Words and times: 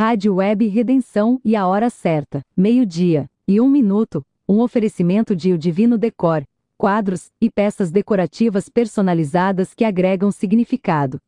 Rádio 0.00 0.36
Web 0.36 0.66
Redenção 0.66 1.38
e 1.44 1.54
a 1.54 1.66
hora 1.66 1.90
certa, 1.90 2.40
meio-dia 2.56 3.26
e 3.46 3.60
um 3.60 3.68
minuto. 3.68 4.24
Um 4.48 4.60
oferecimento 4.60 5.36
de 5.36 5.52
O 5.52 5.58
Divino 5.58 5.98
Decor, 5.98 6.42
quadros 6.78 7.26
e 7.38 7.50
peças 7.50 7.90
decorativas 7.90 8.70
personalizadas 8.70 9.74
que 9.74 9.84
agregam 9.84 10.32
significado. 10.32 11.20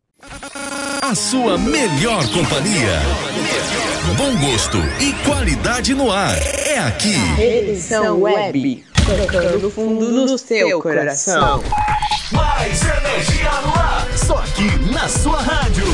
A 1.02 1.14
sua 1.14 1.58
melhor 1.58 2.26
companhia. 2.32 2.98
Bom 4.16 4.40
gosto 4.40 4.78
e 5.02 5.12
qualidade 5.28 5.94
no 5.94 6.10
ar. 6.10 6.38
É 6.66 6.78
aqui. 6.78 7.16
Redenção 7.36 8.22
Web. 8.22 8.86
Tocando 9.04 9.70
fundo 9.70 10.10
no 10.12 10.38
seu 10.38 10.80
coração. 10.80 11.62
Mais 12.32 12.80
energia 12.80 13.50
no 13.66 13.74
ar. 13.78 14.16
Só 14.16 14.38
aqui 14.38 14.90
na 14.90 15.06
sua 15.10 15.42
rádio. 15.42 15.84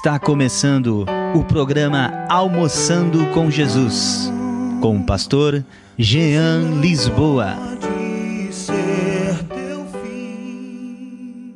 Está 0.00 0.18
começando 0.18 1.04
o 1.36 1.44
programa 1.44 2.24
Almoçando 2.30 3.26
com 3.34 3.50
Jesus, 3.50 4.32
com 4.80 4.96
o 4.96 5.04
pastor 5.04 5.62
Jean 5.98 6.80
Lisboa. 6.80 7.54
pode 7.78 8.50
ser 8.50 9.44
teu 9.44 9.84
fim. 10.02 11.54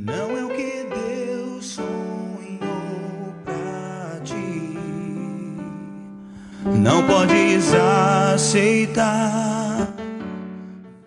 Não 0.00 0.34
é 0.34 0.44
o 0.46 0.48
que 0.48 0.86
Deus 0.94 1.66
sonhou 1.66 3.34
pra 3.44 4.18
ti. 4.24 4.78
Não 6.74 7.06
podes 7.06 7.74
aceitar. 8.32 9.94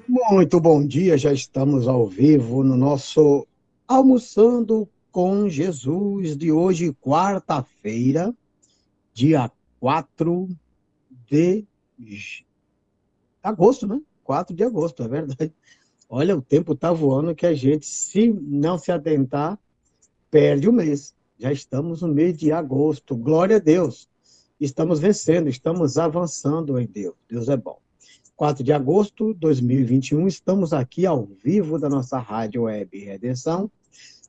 Muito 0.07 0.59
bom 0.59 0.85
dia, 0.85 1.17
já 1.17 1.33
estamos 1.33 1.87
ao 1.87 2.05
vivo 2.05 2.63
no 2.63 2.77
nosso 2.77 3.47
Almoçando 3.87 4.87
com 5.13 5.47
Jesus 5.47 6.35
de 6.35 6.51
hoje, 6.51 6.91
quarta-feira, 6.91 8.35
dia 9.13 9.49
4 9.79 10.49
de 11.29 11.67
agosto, 13.43 13.85
né? 13.85 14.01
4 14.23 14.55
de 14.55 14.63
agosto, 14.63 15.03
é 15.03 15.07
verdade. 15.07 15.53
Olha, 16.09 16.35
o 16.35 16.41
tempo 16.41 16.73
tá 16.75 16.91
voando 16.91 17.35
que 17.35 17.45
a 17.45 17.53
gente, 17.53 17.85
se 17.85 18.33
não 18.33 18.79
se 18.79 18.91
atentar, 18.91 19.59
perde 20.31 20.67
o 20.67 20.73
mês. 20.73 21.13
Já 21.37 21.51
estamos 21.51 22.01
no 22.01 22.07
mês 22.07 22.35
de 22.35 22.51
agosto. 22.51 23.15
Glória 23.15 23.57
a 23.57 23.59
Deus. 23.59 24.09
Estamos 24.59 24.99
vencendo, 24.99 25.47
estamos 25.47 25.99
avançando 25.99 26.79
em 26.79 26.87
Deus. 26.87 27.13
Deus 27.29 27.49
é 27.49 27.57
bom. 27.57 27.77
4 28.35 28.63
de 28.63 28.73
agosto 28.73 29.31
de 29.31 29.39
2021, 29.41 30.27
estamos 30.27 30.73
aqui 30.73 31.05
ao 31.05 31.23
vivo 31.23 31.77
da 31.77 31.87
nossa 31.87 32.17
Rádio 32.17 32.63
Web 32.63 32.97
Redenção 32.97 33.69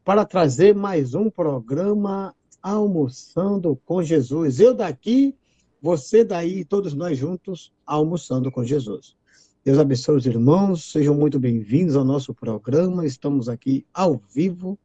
para 0.04 0.26
trazer 0.26 0.74
mais 0.74 1.14
um 1.14 1.30
programa 1.30 2.34
Almoçando 2.62 3.80
com 3.86 4.02
Jesus. 4.02 4.60
Eu 4.60 4.74
daqui, 4.74 5.34
você 5.80 6.22
daí, 6.22 6.62
todos 6.62 6.92
nós 6.92 7.16
juntos, 7.16 7.72
almoçando 7.86 8.50
com 8.52 8.62
Jesus. 8.62 9.16
Deus 9.64 9.78
abençoe 9.78 10.16
os 10.16 10.26
irmãos, 10.26 10.92
sejam 10.92 11.14
muito 11.14 11.40
bem-vindos 11.40 11.96
ao 11.96 12.04
nosso 12.04 12.34
programa. 12.34 13.06
Estamos 13.06 13.48
aqui 13.48 13.86
ao 13.94 14.20
vivo 14.34 14.78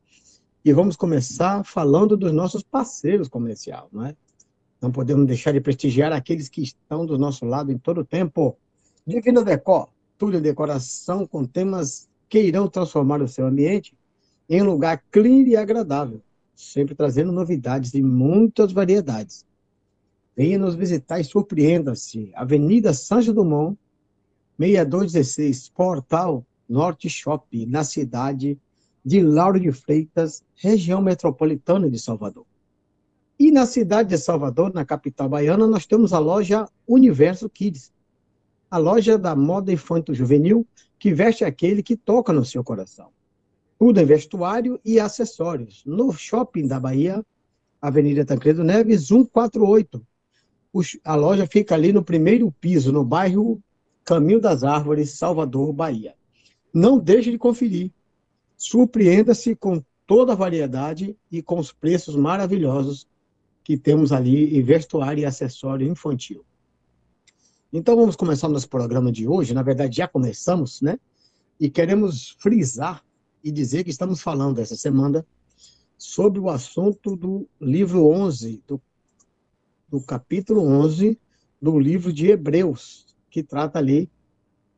e 0.64 0.72
vamos 0.72 0.96
começar 0.96 1.66
falando 1.66 2.16
dos 2.16 2.32
nossos 2.32 2.64
parceiros 2.64 3.28
comerciais, 3.28 3.90
não 3.92 4.06
é? 4.06 4.16
Não 4.82 4.90
podemos 4.90 5.28
deixar 5.28 5.52
de 5.52 5.60
prestigiar 5.60 6.14
aqueles 6.14 6.48
que 6.48 6.62
estão 6.62 7.06
do 7.06 7.18
nosso 7.18 7.46
lado 7.46 7.74
em 7.74 7.78
todo 7.78 8.02
o 8.02 8.06
tempo. 8.06 8.58
Divino 9.06 9.44
Decor, 9.44 9.90
tudo 10.18 10.38
em 10.38 10.42
decoração 10.42 11.28
com 11.28 11.44
temas 11.44 12.10
que 12.30 12.42
irão 12.42 12.70
transformar 12.70 13.22
o 13.22 13.28
seu 13.28 13.48
ambiente 13.48 13.99
em 14.50 14.62
um 14.62 14.66
lugar 14.66 15.04
clean 15.12 15.48
e 15.48 15.56
agradável, 15.56 16.22
sempre 16.56 16.96
trazendo 16.96 17.32
novidades 17.32 17.92
de 17.92 18.02
muitas 18.02 18.72
variedades. 18.72 19.46
Venha 20.36 20.58
nos 20.58 20.74
visitar 20.74 21.20
e 21.20 21.24
surpreenda-se. 21.24 22.32
Avenida 22.34 22.94
Sancho 22.94 23.32
Dumont, 23.32 23.78
6216, 24.58 25.70
Portal 25.70 26.44
Norte 26.68 27.10
Shopping, 27.10 27.66
na 27.66 27.84
cidade 27.84 28.58
de 29.06 29.22
Lauro 29.22 29.60
de 29.60 29.72
Freitas, 29.72 30.44
região 30.56 31.02
metropolitana 31.02 31.90
de 31.90 32.00
Salvador. 32.00 32.46
E 33.40 33.52
na 33.52 33.66
cidade 33.66 34.10
de 34.10 34.18
Salvador, 34.18 34.74
na 34.74 34.84
capital 34.84 35.30
baiana, 35.30 35.66
nós 35.66 35.86
temos 35.86 36.12
a 36.12 36.20
loja 36.20 36.68
Universo 36.88 37.50
Kids, 37.50 37.92
a 38.70 38.78
loja 38.78 39.18
da 39.18 39.36
moda 39.36 39.72
infanto-juvenil 39.72 40.68
que 40.98 41.14
veste 41.14 41.46
aquele 41.46 41.82
que 41.82 41.96
toca 41.96 42.34
no 42.34 42.44
seu 42.44 42.64
coração. 42.64 43.10
Tudo 43.80 44.00
em 44.00 44.06
vestuário 44.06 44.80
e 44.84 45.00
acessórios. 45.00 45.84
No 45.86 46.12
Shopping 46.12 46.68
da 46.68 46.80
Bahia, 46.80 47.26
Avenida 47.82 48.26
Tancredo 48.26 48.64
Neves, 48.64 49.08
148. 49.08 50.06
O 50.74 50.84
sh- 50.84 51.00
A 51.04 51.16
loja 51.16 51.48
fica 51.48 51.76
ali 51.76 51.94
no 51.94 52.04
primeiro 52.04 52.52
piso, 52.60 52.92
no 52.92 53.06
bairro 53.06 53.62
Caminho 54.04 54.42
das 54.42 54.64
Árvores, 54.64 55.12
Salvador, 55.12 55.72
Bahia. 55.72 56.14
Não 56.74 57.00
deixe 57.00 57.32
de 57.32 57.38
conferir. 57.38 57.92
Surpreenda-se 58.58 59.56
com 59.56 59.82
toda 60.06 60.34
a 60.34 60.36
variedade 60.36 61.16
e 61.32 61.42
com 61.42 61.58
os 61.58 61.72
preços 61.72 62.16
maravilhosos 62.16 63.08
que 63.64 63.78
temos 63.78 64.12
ali 64.12 64.58
em 64.58 64.62
vestuário 64.62 65.22
e 65.22 65.26
acessório 65.26 65.88
infantil. 65.88 66.44
Então 67.72 67.96
vamos 67.96 68.16
começar 68.16 68.50
nosso 68.50 68.68
programa 68.68 69.12
de 69.12 69.28
hoje. 69.28 69.54
Na 69.54 69.62
verdade, 69.62 69.98
já 69.98 70.08
começamos, 70.08 70.82
né? 70.82 71.00
E 71.60 71.70
queremos 71.70 72.36
frisar 72.40 73.04
e 73.44 73.52
dizer 73.52 73.84
que 73.84 73.90
estamos 73.90 74.22
falando 74.22 74.60
essa 74.60 74.76
semana 74.76 75.26
sobre 75.98 76.40
o 76.40 76.50
assunto 76.50 77.16
do 77.16 77.48
livro 77.60 78.08
11, 78.08 78.64
do, 78.66 78.82
do 79.88 80.02
capítulo 80.02 80.62
11 80.66 81.20
do 81.62 81.78
livro 81.78 82.14
de 82.14 82.28
Hebreus, 82.28 83.06
que 83.30 83.44
trata 83.44 83.80
ali 83.80 84.10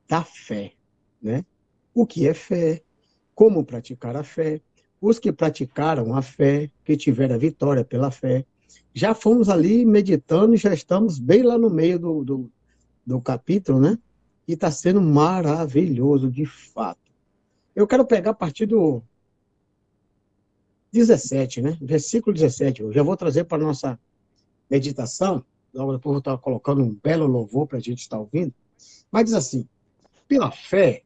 da 0.07 0.23
fé, 0.23 0.73
né? 1.21 1.45
O 1.93 2.05
que 2.05 2.27
é 2.27 2.33
fé? 2.33 2.81
Como 3.35 3.63
praticar 3.63 4.15
a 4.15 4.23
fé? 4.23 4.61
Os 4.99 5.19
que 5.19 5.31
praticaram 5.31 6.15
a 6.15 6.21
fé, 6.21 6.71
que 6.83 6.95
tiveram 6.97 7.35
a 7.35 7.37
vitória 7.37 7.83
pela 7.83 8.11
fé, 8.11 8.45
já 8.93 9.13
fomos 9.13 9.49
ali 9.49 9.85
meditando 9.85 10.53
e 10.53 10.57
já 10.57 10.73
estamos 10.73 11.19
bem 11.19 11.43
lá 11.43 11.57
no 11.57 11.69
meio 11.69 11.99
do, 11.99 12.23
do, 12.23 12.51
do 13.05 13.21
capítulo, 13.21 13.79
né? 13.79 13.97
E 14.47 14.53
está 14.53 14.71
sendo 14.71 15.01
maravilhoso, 15.01 16.29
de 16.29 16.45
fato. 16.45 17.10
Eu 17.75 17.88
quero 17.88 18.06
pegar 18.06 18.31
a 18.31 18.35
partir 18.35 18.65
do 18.65 19.01
17, 20.91 21.62
né? 21.62 21.77
Versículo 21.81 22.33
17. 22.33 22.81
Eu 22.81 22.91
já 22.91 23.01
vou 23.01 23.15
trazer 23.15 23.45
para 23.45 23.62
a 23.62 23.65
nossa 23.65 24.00
meditação. 24.69 25.44
Logo 25.73 25.94
depois 25.94 26.13
vou 26.13 26.19
estar 26.19 26.38
colocando 26.38 26.83
um 26.83 26.94
belo 27.01 27.25
louvor 27.25 27.68
para 27.68 27.77
a 27.77 27.81
gente 27.81 28.00
estar 28.00 28.19
ouvindo. 28.19 28.53
Mas 29.12 29.25
diz 29.25 29.33
assim: 29.33 29.68
pela 30.27 30.51
fé, 30.51 31.03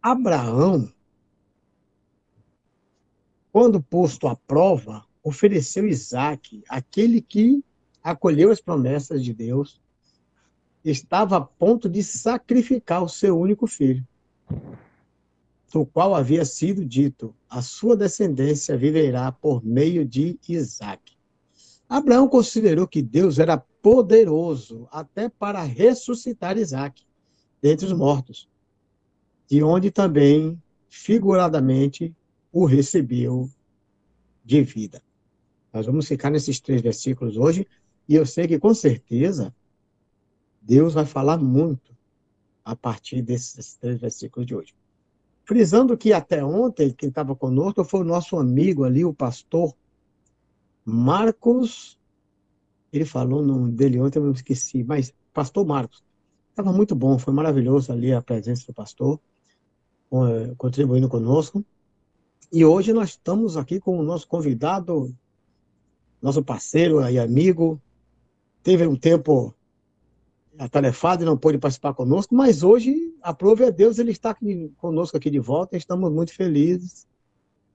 Abraão, 0.00 0.92
quando 3.52 3.82
posto 3.82 4.28
à 4.28 4.34
prova, 4.34 5.04
ofereceu 5.22 5.86
Isaac, 5.86 6.62
aquele 6.68 7.20
que 7.20 7.62
acolheu 8.02 8.50
as 8.50 8.60
promessas 8.60 9.22
de 9.22 9.32
Deus, 9.32 9.80
estava 10.84 11.36
a 11.36 11.40
ponto 11.40 11.88
de 11.88 12.02
sacrificar 12.02 13.02
o 13.02 13.08
seu 13.08 13.38
único 13.38 13.66
filho, 13.66 14.06
do 15.72 15.86
qual 15.86 16.14
havia 16.14 16.44
sido 16.44 16.84
dito: 16.84 17.34
a 17.48 17.62
sua 17.62 17.96
descendência 17.96 18.76
viverá 18.76 19.32
por 19.32 19.64
meio 19.64 20.04
de 20.04 20.38
Isaac. 20.48 21.12
Abraão 21.88 22.28
considerou 22.28 22.86
que 22.86 23.02
Deus 23.02 23.38
era 23.38 23.56
poderoso 23.56 24.86
até 24.90 25.28
para 25.28 25.62
ressuscitar 25.62 26.56
Isaac 26.58 27.02
dentre 27.60 27.86
os 27.86 27.92
mortos, 27.92 28.48
de 29.46 29.62
onde 29.62 29.90
também, 29.90 30.60
figuradamente, 30.88 32.14
o 32.52 32.64
recebeu 32.64 33.48
de 34.44 34.62
vida. 34.62 35.02
Nós 35.72 35.86
vamos 35.86 36.06
ficar 36.06 36.30
nesses 36.30 36.60
três 36.60 36.82
versículos 36.82 37.36
hoje, 37.36 37.66
e 38.08 38.14
eu 38.14 38.26
sei 38.26 38.46
que 38.46 38.58
com 38.58 38.74
certeza 38.74 39.54
Deus 40.60 40.94
vai 40.94 41.06
falar 41.06 41.38
muito 41.38 41.96
a 42.64 42.76
partir 42.76 43.22
desses 43.22 43.74
três 43.76 44.00
versículos 44.00 44.46
de 44.46 44.54
hoje. 44.54 44.74
Frisando 45.44 45.96
que 45.96 46.12
até 46.12 46.44
ontem, 46.44 46.92
quem 46.92 47.08
estava 47.08 47.34
conosco 47.34 47.84
foi 47.84 48.00
o 48.00 48.04
nosso 48.04 48.38
amigo 48.38 48.84
ali, 48.84 49.04
o 49.04 49.12
pastor 49.12 49.74
Marcos. 50.84 51.98
Ele 52.92 53.04
falou 53.04 53.40
o 53.40 53.44
nome 53.44 53.72
dele 53.72 54.00
ontem, 54.00 54.18
eu 54.18 54.24
me 54.24 54.32
esqueci, 54.32 54.84
mas 54.84 55.12
pastor 55.32 55.66
Marcos. 55.66 56.02
Estava 56.50 56.72
muito 56.72 56.94
bom, 56.94 57.18
foi 57.18 57.32
maravilhoso 57.32 57.90
ali 57.92 58.12
a 58.12 58.20
presença 58.20 58.66
do 58.66 58.74
pastor, 58.74 59.18
eh, 60.12 60.54
contribuindo 60.58 61.08
conosco. 61.08 61.64
E 62.52 62.64
hoje 62.64 62.92
nós 62.92 63.10
estamos 63.10 63.56
aqui 63.56 63.80
com 63.80 63.98
o 63.98 64.02
nosso 64.02 64.28
convidado, 64.28 65.16
nosso 66.20 66.44
parceiro 66.44 67.00
e 67.08 67.18
amigo. 67.18 67.80
Teve 68.62 68.86
um 68.86 68.94
tempo 68.94 69.54
atarefado 70.58 71.22
e 71.22 71.26
não 71.26 71.36
pôde 71.36 71.58
participar 71.58 71.94
conosco, 71.94 72.34
mas 72.34 72.62
hoje, 72.62 73.11
aprove 73.22 73.64
a 73.64 73.70
Deus, 73.70 73.98
ele 73.98 74.10
está 74.10 74.30
aqui, 74.30 74.72
conosco 74.78 75.16
aqui 75.16 75.30
de 75.30 75.38
volta. 75.38 75.76
Estamos 75.76 76.12
muito 76.12 76.34
felizes 76.34 77.06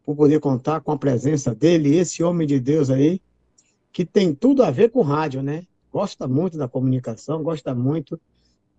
por 0.05 0.15
poder 0.15 0.39
contar 0.39 0.81
com 0.81 0.91
a 0.91 0.97
presença 0.97 1.53
dele, 1.53 1.95
esse 1.95 2.23
homem 2.23 2.47
de 2.47 2.59
Deus 2.59 2.89
aí, 2.89 3.21
que 3.91 4.05
tem 4.05 4.33
tudo 4.33 4.63
a 4.63 4.71
ver 4.71 4.89
com 4.89 5.01
rádio, 5.01 5.41
né? 5.41 5.63
Gosta 5.91 6.27
muito 6.27 6.57
da 6.57 6.67
comunicação, 6.67 7.43
gosta 7.43 7.73
muito 7.73 8.19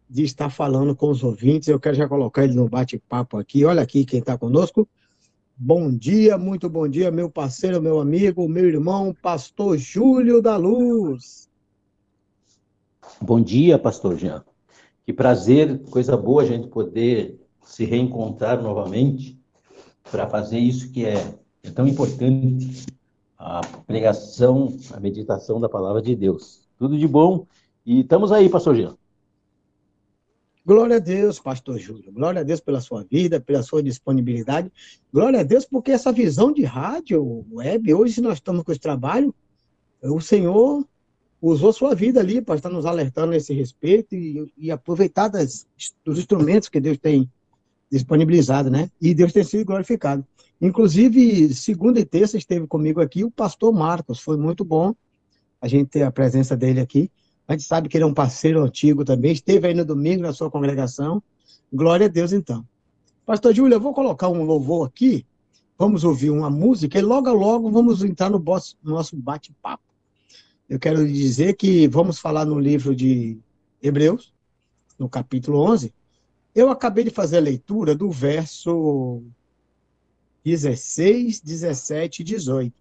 de 0.08 0.22
estar 0.22 0.50
falando 0.50 0.94
com 0.96 1.10
os 1.10 1.22
ouvintes. 1.22 1.68
Eu 1.68 1.80
quero 1.80 1.96
já 1.96 2.08
colocar 2.08 2.44
ele 2.44 2.54
no 2.54 2.68
bate-papo 2.68 3.36
aqui. 3.36 3.64
Olha 3.64 3.82
aqui 3.82 4.04
quem 4.04 4.20
está 4.20 4.38
conosco. 4.38 4.88
Bom 5.56 5.90
dia, 5.92 6.38
muito 6.38 6.70
bom 6.70 6.86
dia, 6.86 7.10
meu 7.10 7.28
parceiro, 7.28 7.82
meu 7.82 7.98
amigo, 7.98 8.48
meu 8.48 8.66
irmão, 8.66 9.14
pastor 9.20 9.76
Júlio 9.76 10.40
da 10.40 10.56
Luz. 10.56 11.48
Bom 13.20 13.40
dia, 13.40 13.76
pastor 13.76 14.16
Jean. 14.16 14.44
Que 15.08 15.12
prazer, 15.14 15.78
coisa 15.84 16.14
boa 16.18 16.42
a 16.42 16.44
gente 16.44 16.68
poder 16.68 17.40
se 17.62 17.86
reencontrar 17.86 18.62
novamente 18.62 19.40
para 20.10 20.28
fazer 20.28 20.58
isso 20.58 20.92
que 20.92 21.06
é, 21.06 21.34
é 21.62 21.70
tão 21.70 21.88
importante, 21.88 22.84
a 23.38 23.62
pregação, 23.86 24.76
a 24.92 25.00
meditação 25.00 25.58
da 25.58 25.66
palavra 25.66 26.02
de 26.02 26.14
Deus. 26.14 26.60
Tudo 26.76 26.98
de 26.98 27.08
bom 27.08 27.46
e 27.86 28.00
estamos 28.00 28.30
aí, 28.30 28.50
pastor 28.50 28.76
Jean. 28.76 28.98
Glória 30.62 30.96
a 30.96 31.00
Deus, 31.00 31.40
pastor 31.40 31.78
Júlio. 31.78 32.12
Glória 32.12 32.42
a 32.42 32.44
Deus 32.44 32.60
pela 32.60 32.82
sua 32.82 33.02
vida, 33.02 33.40
pela 33.40 33.62
sua 33.62 33.82
disponibilidade. 33.82 34.70
Glória 35.10 35.40
a 35.40 35.42
Deus 35.42 35.64
porque 35.64 35.90
essa 35.90 36.12
visão 36.12 36.52
de 36.52 36.64
rádio, 36.64 37.46
web, 37.50 37.94
hoje 37.94 38.20
nós 38.20 38.34
estamos 38.34 38.62
com 38.62 38.72
esse 38.72 38.80
trabalho, 38.82 39.34
o 40.02 40.20
Senhor 40.20 40.84
usou 41.40 41.72
sua 41.72 41.94
vida 41.94 42.20
ali 42.20 42.40
para 42.40 42.56
estar 42.56 42.68
nos 42.68 42.84
alertando 42.84 43.32
a 43.32 43.36
esse 43.36 43.52
respeito 43.52 44.14
e, 44.14 44.52
e 44.56 44.70
aproveitar 44.70 45.28
das, 45.28 45.66
dos 46.04 46.18
instrumentos 46.18 46.68
que 46.68 46.80
Deus 46.80 46.98
tem 46.98 47.30
disponibilizado, 47.90 48.70
né? 48.70 48.90
E 49.00 49.14
Deus 49.14 49.32
tem 49.32 49.44
sido 49.44 49.64
glorificado. 49.64 50.24
Inclusive, 50.60 51.54
segunda 51.54 52.00
e 52.00 52.04
terça 52.04 52.36
esteve 52.36 52.66
comigo 52.66 53.00
aqui 53.00 53.24
o 53.24 53.30
pastor 53.30 53.72
Marcos, 53.72 54.18
foi 54.20 54.36
muito 54.36 54.64
bom 54.64 54.94
a 55.60 55.68
gente 55.68 55.88
ter 55.88 56.02
a 56.02 56.10
presença 56.10 56.56
dele 56.56 56.80
aqui. 56.80 57.10
A 57.46 57.52
gente 57.52 57.64
sabe 57.64 57.88
que 57.88 57.96
ele 57.96 58.04
é 58.04 58.06
um 58.06 58.14
parceiro 58.14 58.62
antigo 58.62 59.04
também, 59.04 59.32
esteve 59.32 59.68
aí 59.68 59.74
no 59.74 59.84
domingo 59.84 60.22
na 60.22 60.32
sua 60.32 60.50
congregação. 60.50 61.22
Glória 61.72 62.06
a 62.06 62.08
Deus, 62.08 62.32
então. 62.32 62.64
Pastor 63.24 63.54
Júlio, 63.54 63.76
eu 63.76 63.80
vou 63.80 63.94
colocar 63.94 64.28
um 64.28 64.42
louvor 64.42 64.86
aqui, 64.86 65.24
vamos 65.78 66.02
ouvir 66.02 66.30
uma 66.30 66.50
música 66.50 66.98
e 66.98 67.02
logo, 67.02 67.32
logo 67.32 67.70
vamos 67.70 68.02
entrar 68.02 68.28
no 68.28 68.42
nosso 68.82 69.16
bate-papo. 69.16 69.87
Eu 70.68 70.78
quero 70.78 71.06
dizer 71.06 71.54
que 71.54 71.88
vamos 71.88 72.18
falar 72.18 72.44
no 72.44 72.58
livro 72.60 72.94
de 72.94 73.38
Hebreus, 73.82 74.34
no 74.98 75.08
capítulo 75.08 75.60
11. 75.60 75.94
Eu 76.54 76.68
acabei 76.68 77.04
de 77.04 77.10
fazer 77.10 77.38
a 77.38 77.40
leitura 77.40 77.94
do 77.94 78.10
verso 78.10 79.22
16, 80.44 81.40
17 81.40 82.20
e 82.20 82.24
18. 82.24 82.74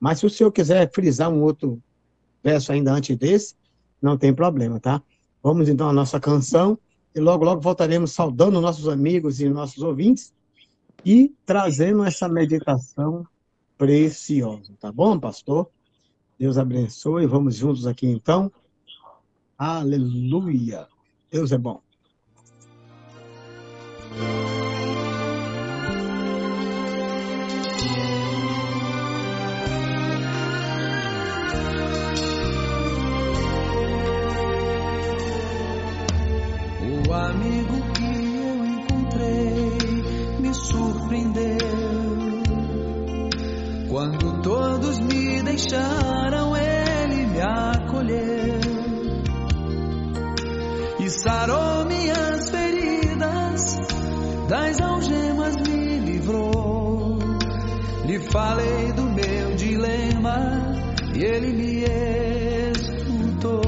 Mas 0.00 0.18
se 0.18 0.26
o 0.26 0.30
senhor 0.30 0.50
quiser 0.50 0.90
frisar 0.92 1.30
um 1.30 1.40
outro 1.42 1.80
verso 2.42 2.72
ainda 2.72 2.92
antes 2.92 3.16
desse, 3.16 3.54
não 4.02 4.18
tem 4.18 4.34
problema, 4.34 4.80
tá? 4.80 5.00
Vamos 5.40 5.68
então 5.68 5.88
à 5.88 5.92
nossa 5.92 6.18
canção 6.18 6.76
e 7.14 7.20
logo, 7.20 7.44
logo 7.44 7.60
voltaremos 7.60 8.12
saudando 8.12 8.60
nossos 8.60 8.88
amigos 8.88 9.40
e 9.40 9.48
nossos 9.48 9.82
ouvintes 9.82 10.32
e 11.04 11.32
trazendo 11.46 12.02
essa 12.02 12.28
meditação 12.28 13.24
preciosa, 13.76 14.72
tá 14.80 14.90
bom, 14.90 15.18
pastor? 15.18 15.70
Deus 16.38 16.56
abençoe, 16.56 17.26
vamos 17.26 17.56
juntos 17.56 17.84
aqui 17.84 18.06
então. 18.06 18.52
Aleluia. 19.58 20.86
Deus 21.32 21.50
é 21.50 21.58
bom. 21.58 21.82
O 37.08 37.12
amigo 37.12 37.74
que 37.94 38.04
eu 38.36 38.64
encontrei 38.64 39.78
me 40.38 40.54
surpreendeu. 40.54 41.58
Quando 43.88 44.42
todos 44.42 45.00
me 45.00 45.27
deixaram, 45.58 46.56
ele 46.56 47.26
me 47.26 47.40
acolheu 47.40 48.60
e 51.00 51.10
sarou 51.10 51.84
minhas 51.86 52.48
feridas, 52.50 53.76
das 54.48 54.80
algemas 54.80 55.56
me 55.56 55.98
livrou. 55.98 57.18
Lhe 58.04 58.20
falei 58.20 58.92
do 58.92 59.02
meu 59.02 59.56
dilema 59.56 60.62
e 61.14 61.24
ele 61.24 61.52
me 61.52 61.84
escutou. 62.72 63.60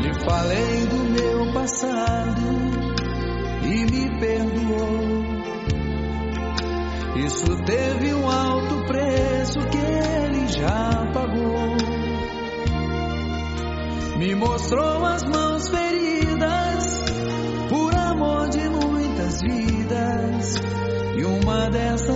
Lhe 0.00 0.14
falei 0.24 0.86
do 0.86 0.96
meu 1.10 1.52
passado 1.52 2.42
e 3.64 3.84
me 3.84 4.18
perdoou. 4.18 5.28
Isso 7.16 7.64
teve 7.64 8.14
um 8.14 8.30
alto 8.30 8.86
preço 8.86 9.37
que 10.58 10.64
ele 10.64 10.66
já 10.66 11.06
pagou. 11.12 11.76
Me 14.18 14.34
mostrou 14.34 15.04
as 15.04 15.22
mãos 15.24 15.68
feridas 15.68 17.04
por 17.68 17.94
amor 17.94 18.48
de 18.48 18.68
muitas 18.68 19.40
vidas. 19.40 20.54
E 21.16 21.24
uma 21.24 21.70
dessas 21.70 22.07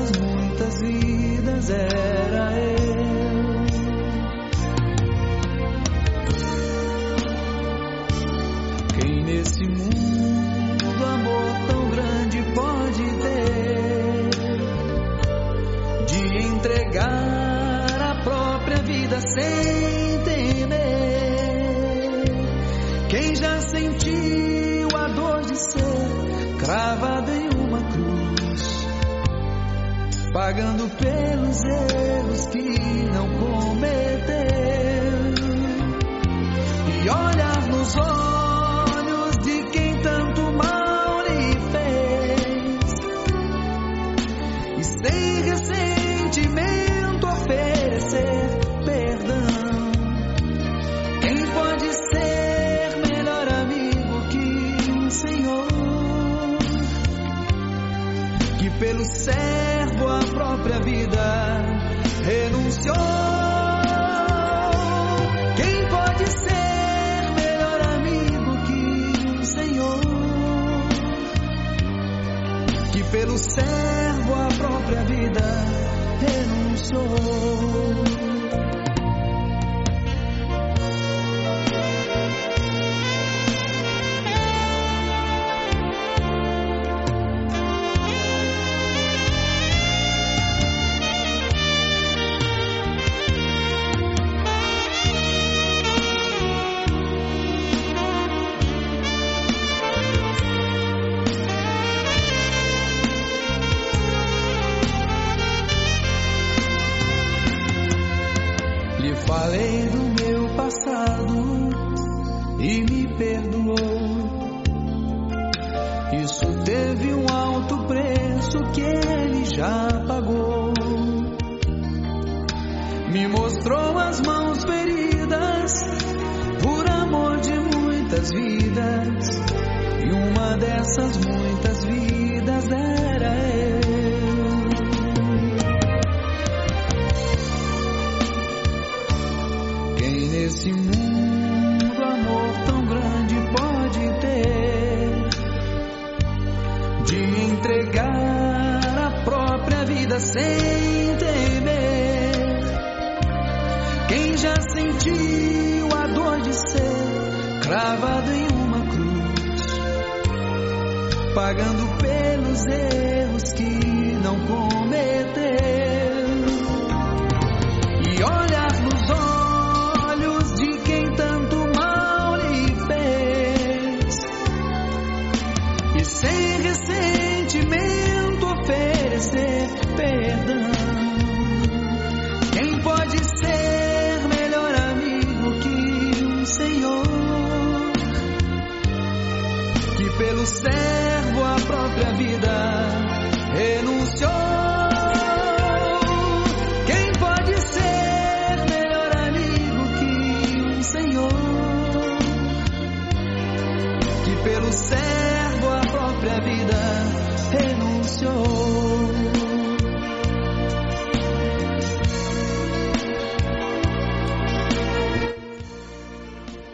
pagando 30.53 30.87
pelos 30.97 31.65
erros 31.65 32.47
que 32.49 33.09
não 33.11 33.27
cometeu, 33.39 34.37
e 37.03 37.09
olhar 37.09 37.69
nos 37.69 37.97
olhos 37.97 38.22
Que 72.93 73.03
pelo 73.05 73.39
servo 73.39 74.35
a 74.35 74.49
própria 74.49 75.03
vida 75.05 75.41
renunciou. 76.21 78.12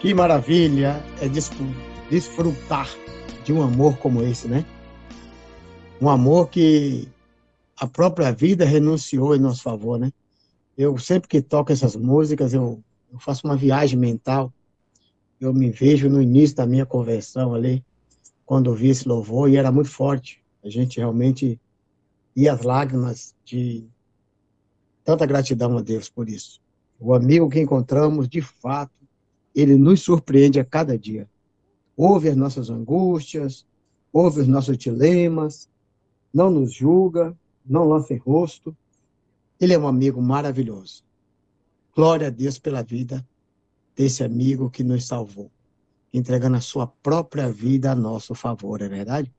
Que 0.09 0.15
maravilha 0.15 1.05
é 1.21 1.29
desfru- 1.29 1.67
desfrutar 2.09 2.89
de 3.45 3.53
um 3.53 3.61
amor 3.63 3.99
como 3.99 4.23
esse, 4.23 4.49
né? 4.49 4.65
Um 6.01 6.09
amor 6.09 6.49
que 6.49 7.07
a 7.77 7.87
própria 7.87 8.33
vida 8.33 8.65
renunciou 8.65 9.37
em 9.37 9.39
nosso 9.39 9.63
favor, 9.63 9.99
né? 9.99 10.11
Eu 10.79 10.97
sempre 10.97 11.29
que 11.29 11.43
toco 11.43 11.73
essas 11.73 11.95
músicas, 11.95 12.55
eu, 12.55 12.83
eu 13.13 13.19
faço 13.19 13.47
uma 13.47 13.55
viagem 13.55 13.99
mental. 13.99 14.51
Eu 15.39 15.53
me 15.53 15.69
vejo 15.69 16.09
no 16.09 16.23
início 16.23 16.57
da 16.57 16.67
minha 16.67 16.87
conversão 16.87 17.55
ali, 17.55 17.85
quando 18.47 18.69
ouvi 18.69 18.89
esse 18.89 19.07
louvor, 19.07 19.51
e 19.51 19.59
era 19.59 19.71
muito 19.71 19.91
forte. 19.91 20.43
A 20.65 20.71
gente 20.71 20.97
realmente 20.97 21.61
ia 22.35 22.55
às 22.55 22.63
lágrimas 22.63 23.35
de 23.45 23.85
tanta 25.05 25.27
gratidão 25.27 25.77
a 25.77 25.83
Deus 25.83 26.09
por 26.09 26.31
isso. 26.31 26.63
O 26.99 27.13
amigo 27.13 27.51
que 27.51 27.61
encontramos, 27.61 28.27
de 28.27 28.41
fato, 28.41 28.98
ele 29.61 29.75
nos 29.75 30.03
surpreende 30.03 30.61
a 30.61 30.65
cada 30.65 30.97
dia. 30.97 31.29
Ouve 31.97 32.29
as 32.29 32.37
nossas 32.37 32.71
angústias, 32.71 33.67
ouve 34.13 34.43
os 34.43 34.47
nossos 34.47 34.79
dilemas, 34.79 35.69
não 36.33 36.49
nos 36.49 36.73
julga, 36.73 37.37
não 37.67 37.89
lança 37.89 38.15
em 38.15 38.19
rosto. 38.19 38.77
Ele 39.61 39.75
é 39.75 39.79
um 39.79 39.89
amigo 39.89 40.23
maravilhoso. 40.23 41.03
Glória 41.93 42.29
a 42.29 42.31
Deus 42.31 42.57
pela 42.57 42.85
vida 42.85 43.27
desse 43.97 44.23
amigo 44.23 44.71
que 44.71 44.85
nos 44.85 45.05
salvou, 45.07 45.51
entregando 46.15 46.57
a 46.57 46.61
sua 46.61 46.87
própria 46.87 47.51
vida 47.51 47.91
a 47.91 47.97
nosso 47.97 48.37
favor, 48.37 48.81
é 48.81 48.89
verdade? 48.89 49.35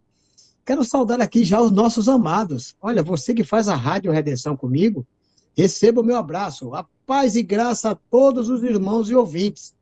Quero 0.65 0.83
saudar 0.83 1.21
aqui 1.21 1.45
já 1.45 1.61
os 1.61 1.71
nossos 1.71 2.09
amados. 2.09 2.75
Olha, 2.81 3.01
você 3.01 3.33
que 3.33 3.45
faz 3.45 3.69
a 3.69 3.75
Rádio 3.75 4.11
Redenção 4.11 4.57
comigo, 4.57 5.07
receba 5.55 6.01
o 6.01 6.03
meu 6.03 6.17
abraço. 6.17 6.75
A 6.75 6.85
paz 7.07 7.37
e 7.37 7.41
graça 7.41 7.91
a 7.91 7.95
todos 7.95 8.49
os 8.49 8.61
irmãos 8.63 9.09
e 9.09 9.15
ouvintes 9.15 9.78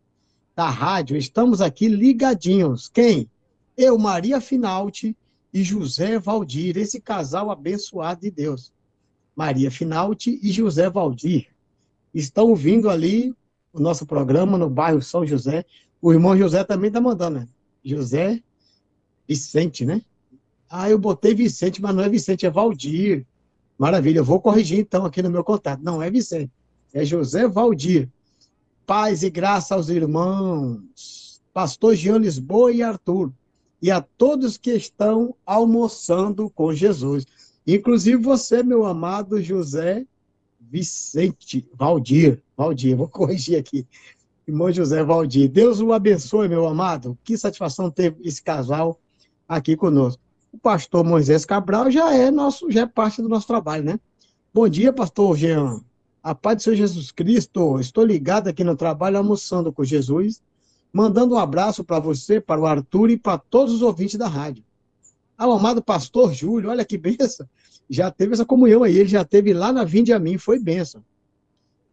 da 0.57 0.71
rádio. 0.71 1.15
Estamos 1.15 1.61
aqui 1.61 1.87
ligadinhos. 1.87 2.89
Quem? 2.89 3.29
Eu, 3.77 3.95
Maria 3.99 4.41
Finalti 4.41 5.15
e 5.53 5.61
José 5.61 6.17
Valdir, 6.17 6.75
esse 6.77 6.99
casal 6.99 7.51
abençoado 7.51 8.21
de 8.21 8.31
Deus. 8.31 8.73
Maria 9.35 9.69
Finalti 9.69 10.39
e 10.41 10.51
José 10.51 10.89
Valdir. 10.89 11.49
Estão 12.11 12.55
vindo 12.55 12.89
ali 12.89 13.35
o 13.71 13.79
nosso 13.79 14.03
programa 14.03 14.57
no 14.57 14.67
bairro 14.67 14.99
São 14.99 15.23
José. 15.23 15.63
O 16.01 16.11
irmão 16.11 16.35
José 16.35 16.63
também 16.63 16.87
está 16.87 16.99
mandando, 16.99 17.41
né? 17.41 17.47
José 17.85 18.41
Vicente, 19.27 19.85
né? 19.85 20.01
Ah, 20.67 20.89
eu 20.89 20.97
botei 20.97 21.35
Vicente, 21.35 21.79
mas 21.79 21.93
não 21.93 22.03
é 22.03 22.09
Vicente, 22.09 22.47
é 22.47 22.49
Valdir. 22.49 23.27
Maravilha, 23.77 24.19
eu 24.19 24.25
vou 24.25 24.41
corrigir 24.41 24.79
então 24.79 25.05
aqui 25.05 25.21
no 25.21 25.29
meu 25.29 25.43
contato. 25.43 25.83
Não 25.83 26.01
é 26.01 26.09
Vicente, 26.09 26.51
é 26.91 27.05
José 27.05 27.47
Valdir. 27.47 28.09
Paz 28.87 29.21
e 29.21 29.29
graça 29.29 29.75
aos 29.75 29.89
irmãos, 29.89 31.41
pastor 31.53 31.93
Jean 31.93 32.19
Lisboa 32.19 32.71
e 32.71 32.81
Arthur, 32.81 33.33
e 33.81 33.91
a 33.91 33.99
todos 33.99 34.55
que 34.55 34.71
estão 34.71 35.35
almoçando 35.45 36.49
com 36.49 36.73
Jesus. 36.73 37.25
Inclusive 37.67 38.15
você, 38.15 38.63
meu 38.63 38.85
amado 38.85 39.41
José 39.41 40.05
Vicente, 40.57 41.67
Valdir, 41.73 42.41
Valdir, 42.55 42.95
vou 42.95 43.09
corrigir 43.09 43.59
aqui. 43.59 43.85
Irmão 44.47 44.71
José 44.71 45.03
Valdir. 45.03 45.49
Deus 45.49 45.81
o 45.81 45.91
abençoe, 45.91 46.47
meu 46.47 46.65
amado. 46.65 47.17
Que 47.25 47.37
satisfação 47.37 47.91
ter 47.91 48.15
esse 48.23 48.41
casal 48.41 48.97
aqui 49.49 49.75
conosco. 49.75 50.21
O 50.49 50.57
pastor 50.57 51.03
Moisés 51.03 51.43
Cabral 51.43 51.91
já 51.91 52.15
é 52.15 52.31
nosso, 52.31 52.71
já 52.71 52.83
é 52.83 52.85
parte 52.85 53.21
do 53.21 53.27
nosso 53.27 53.47
trabalho, 53.47 53.83
né? 53.83 53.99
Bom 54.53 54.69
dia, 54.69 54.93
pastor 54.93 55.35
Jean. 55.35 55.81
A 56.27 56.35
paz 56.35 56.57
do 56.57 56.63
Senhor 56.63 56.75
Jesus 56.75 57.09
Cristo. 57.09 57.79
Estou 57.79 58.03
ligado 58.03 58.49
aqui 58.49 58.61
no 58.61 58.75
trabalho 58.75 59.17
almoçando 59.17 59.71
com 59.71 59.81
Jesus, 59.81 60.41
mandando 60.91 61.35
um 61.35 61.37
abraço 61.37 61.85
para 61.85 62.01
você, 62.01 62.41
para 62.41 62.59
o 62.59 62.65
Arthur 62.65 63.11
e 63.11 63.17
para 63.17 63.37
todos 63.37 63.75
os 63.75 63.81
ouvintes 63.81 64.17
da 64.17 64.27
rádio. 64.27 64.61
Ao 65.37 65.53
amado 65.53 65.81
pastor 65.81 66.33
Júlio, 66.33 66.69
olha 66.69 66.83
que 66.83 66.97
benção. 66.97 67.47
Já 67.89 68.11
teve 68.11 68.33
essa 68.33 68.43
comunhão 68.43 68.83
aí, 68.83 68.97
ele 68.97 69.07
já 69.07 69.23
teve 69.23 69.53
lá 69.53 69.71
na 69.71 69.85
Vinde 69.85 70.11
a 70.11 70.19
mim, 70.19 70.37
foi 70.37 70.59
benção. 70.59 71.01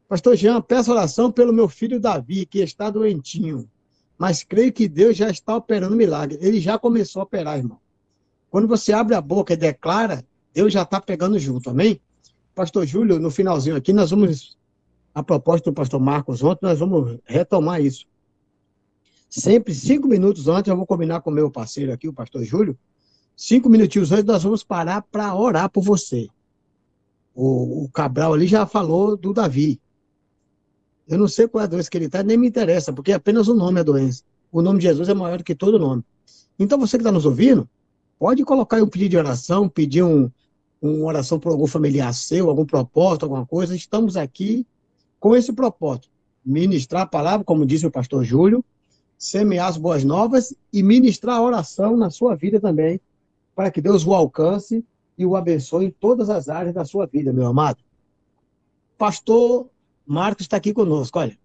Pastor 0.08 0.34
Jean, 0.34 0.60
peço 0.60 0.90
oração 0.90 1.30
pelo 1.30 1.52
meu 1.52 1.68
filho 1.68 2.00
Davi, 2.00 2.44
que 2.44 2.58
está 2.58 2.90
doentinho. 2.90 3.70
Mas 4.18 4.42
creio 4.42 4.72
que 4.72 4.88
Deus 4.88 5.16
já 5.16 5.30
está 5.30 5.54
operando 5.54 5.94
milagre. 5.94 6.40
Ele 6.40 6.58
já 6.58 6.76
começou 6.76 7.20
a 7.20 7.24
operar, 7.24 7.58
irmão. 7.58 7.78
Quando 8.50 8.66
você 8.66 8.92
abre 8.92 9.14
a 9.14 9.20
boca 9.20 9.52
e 9.52 9.56
declara, 9.56 10.24
Deus 10.52 10.72
já 10.72 10.82
está 10.82 11.00
pegando 11.00 11.38
junto, 11.38 11.70
amém? 11.70 12.00
Pastor 12.54 12.86
Júlio, 12.86 13.18
no 13.18 13.30
finalzinho 13.30 13.76
aqui, 13.76 13.92
nós 13.92 14.10
vamos, 14.10 14.56
a 15.14 15.22
proposta 15.22 15.70
do 15.70 15.74
pastor 15.74 16.00
Marcos 16.00 16.42
ontem, 16.42 16.66
nós 16.66 16.78
vamos 16.78 17.18
retomar 17.24 17.80
isso. 17.82 18.06
Sempre 19.28 19.74
cinco 19.74 20.06
minutos 20.06 20.46
antes, 20.46 20.70
eu 20.70 20.76
vou 20.76 20.86
combinar 20.86 21.20
com 21.20 21.30
o 21.30 21.34
meu 21.34 21.50
parceiro 21.50 21.92
aqui, 21.92 22.08
o 22.08 22.12
pastor 22.12 22.44
Júlio, 22.44 22.78
cinco 23.36 23.68
minutinhos 23.68 24.12
antes, 24.12 24.24
nós 24.24 24.42
vamos 24.44 24.62
parar 24.62 25.02
para 25.02 25.34
orar 25.34 25.68
por 25.68 25.82
você. 25.82 26.28
O, 27.34 27.84
o, 27.84 27.90
Cabral 27.90 28.32
ali 28.32 28.46
já 28.46 28.64
falou 28.64 29.16
do 29.16 29.32
Davi. 29.32 29.80
Eu 31.08 31.18
não 31.18 31.26
sei 31.26 31.48
qual 31.48 31.62
é 31.62 31.64
a 31.64 31.68
doença 31.68 31.90
que 31.90 31.98
ele 31.98 32.06
está, 32.06 32.22
nem 32.22 32.36
me 32.36 32.46
interessa, 32.46 32.92
porque 32.92 33.12
apenas 33.12 33.48
o 33.48 33.54
nome 33.54 33.80
é 33.80 33.84
doença. 33.84 34.22
O 34.52 34.62
nome 34.62 34.78
de 34.78 34.84
Jesus 34.84 35.08
é 35.08 35.14
maior 35.14 35.38
do 35.38 35.44
que 35.44 35.54
todo 35.54 35.80
nome. 35.80 36.04
Então, 36.56 36.78
você 36.78 36.96
que 36.96 37.02
está 37.02 37.10
nos 37.10 37.26
ouvindo, 37.26 37.68
pode 38.16 38.44
colocar 38.44 38.80
um 38.80 38.86
pedido 38.86 39.10
de 39.10 39.16
oração, 39.16 39.68
pedir 39.68 40.04
um, 40.04 40.30
uma 40.88 41.06
oração 41.06 41.38
por 41.38 41.50
algum 41.50 41.66
familiar 41.66 42.12
seu, 42.12 42.48
algum 42.48 42.66
propósito, 42.66 43.24
alguma 43.24 43.46
coisa. 43.46 43.74
Estamos 43.74 44.16
aqui 44.16 44.66
com 45.18 45.34
esse 45.34 45.52
propósito. 45.52 46.08
Ministrar 46.44 47.02
a 47.02 47.06
palavra, 47.06 47.44
como 47.44 47.64
disse 47.64 47.86
o 47.86 47.90
pastor 47.90 48.24
Júlio, 48.24 48.62
semear 49.16 49.68
as 49.68 49.78
boas 49.78 50.04
novas 50.04 50.54
e 50.72 50.82
ministrar 50.82 51.36
a 51.36 51.42
oração 51.42 51.96
na 51.96 52.10
sua 52.10 52.34
vida 52.34 52.60
também, 52.60 53.00
para 53.54 53.70
que 53.70 53.80
Deus 53.80 54.06
o 54.06 54.12
alcance 54.12 54.84
e 55.16 55.24
o 55.24 55.36
abençoe 55.36 55.86
em 55.86 55.90
todas 55.90 56.28
as 56.28 56.48
áreas 56.48 56.74
da 56.74 56.84
sua 56.84 57.06
vida, 57.06 57.32
meu 57.32 57.46
amado. 57.46 57.78
Pastor 58.98 59.68
Marcos 60.06 60.44
está 60.44 60.58
aqui 60.58 60.74
conosco, 60.74 61.18
olha. 61.18 61.38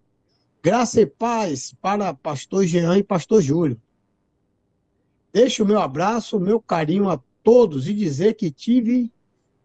Graça 0.62 1.00
e 1.00 1.06
paz 1.06 1.74
para 1.82 2.14
pastor 2.14 2.66
Jean 2.66 2.98
e 2.98 3.04
pastor 3.04 3.42
Júlio. 3.42 3.82
Deixo 5.32 5.64
o 5.64 5.66
meu 5.66 5.80
abraço, 5.80 6.36
o 6.36 6.40
meu 6.40 6.60
carinho 6.60 7.10
a 7.10 7.18
todos 7.42 7.88
e 7.88 7.94
dizer 7.94 8.34
que 8.34 8.52
tive 8.52 9.10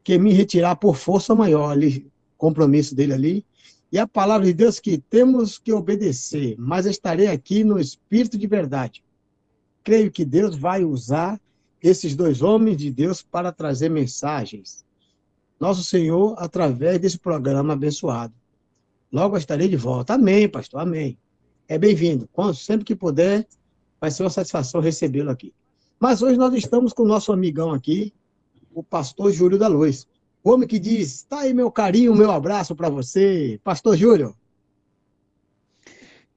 que 0.04 0.18
me 0.18 0.32
retirar 0.32 0.76
por 0.76 0.96
força 0.96 1.34
maior 1.34 1.70
ali, 1.70 2.06
compromisso 2.36 2.94
dele 2.94 3.14
ali. 3.14 3.46
E 3.90 3.98
a 3.98 4.06
palavra 4.06 4.46
de 4.46 4.52
Deus 4.52 4.78
que 4.78 4.98
temos 4.98 5.58
que 5.58 5.72
obedecer, 5.72 6.54
mas 6.58 6.84
estarei 6.84 7.28
aqui 7.28 7.64
no 7.64 7.80
espírito 7.80 8.36
de 8.36 8.46
verdade. 8.46 9.02
Creio 9.82 10.10
que 10.10 10.24
Deus 10.24 10.54
vai 10.54 10.84
usar 10.84 11.40
esses 11.82 12.14
dois 12.14 12.42
homens 12.42 12.76
de 12.76 12.90
Deus 12.90 13.22
para 13.22 13.52
trazer 13.52 13.88
mensagens. 13.88 14.84
Nosso 15.58 15.84
Senhor, 15.84 16.34
através 16.38 16.98
desse 16.98 17.18
programa 17.18 17.72
abençoado. 17.72 18.34
Logo 19.12 19.36
estarei 19.36 19.68
de 19.68 19.76
volta. 19.76 20.14
Amém, 20.14 20.48
pastor, 20.48 20.80
amém. 20.80 21.16
É 21.68 21.78
bem-vindo. 21.78 22.28
Quando, 22.32 22.54
sempre 22.54 22.84
que 22.84 22.96
puder, 22.96 23.46
vai 24.00 24.10
ser 24.10 24.24
uma 24.24 24.30
satisfação 24.30 24.80
recebê-lo 24.80 25.30
aqui. 25.30 25.54
Mas 26.00 26.20
hoje 26.20 26.36
nós 26.36 26.52
estamos 26.54 26.92
com 26.92 27.04
o 27.04 27.06
nosso 27.06 27.32
amigão 27.32 27.72
aqui, 27.72 28.12
o 28.74 28.82
pastor 28.82 29.32
Júlio 29.32 29.58
da 29.58 29.68
Luz. 29.68 30.06
O 30.42 30.50
homem 30.50 30.68
que 30.68 30.78
diz: 30.78 31.22
tá 31.22 31.40
aí 31.40 31.54
meu 31.54 31.70
carinho, 31.70 32.14
meu 32.14 32.30
abraço 32.30 32.74
para 32.74 32.90
você. 32.90 33.58
Pastor 33.64 33.96
Júlio. 33.96 34.34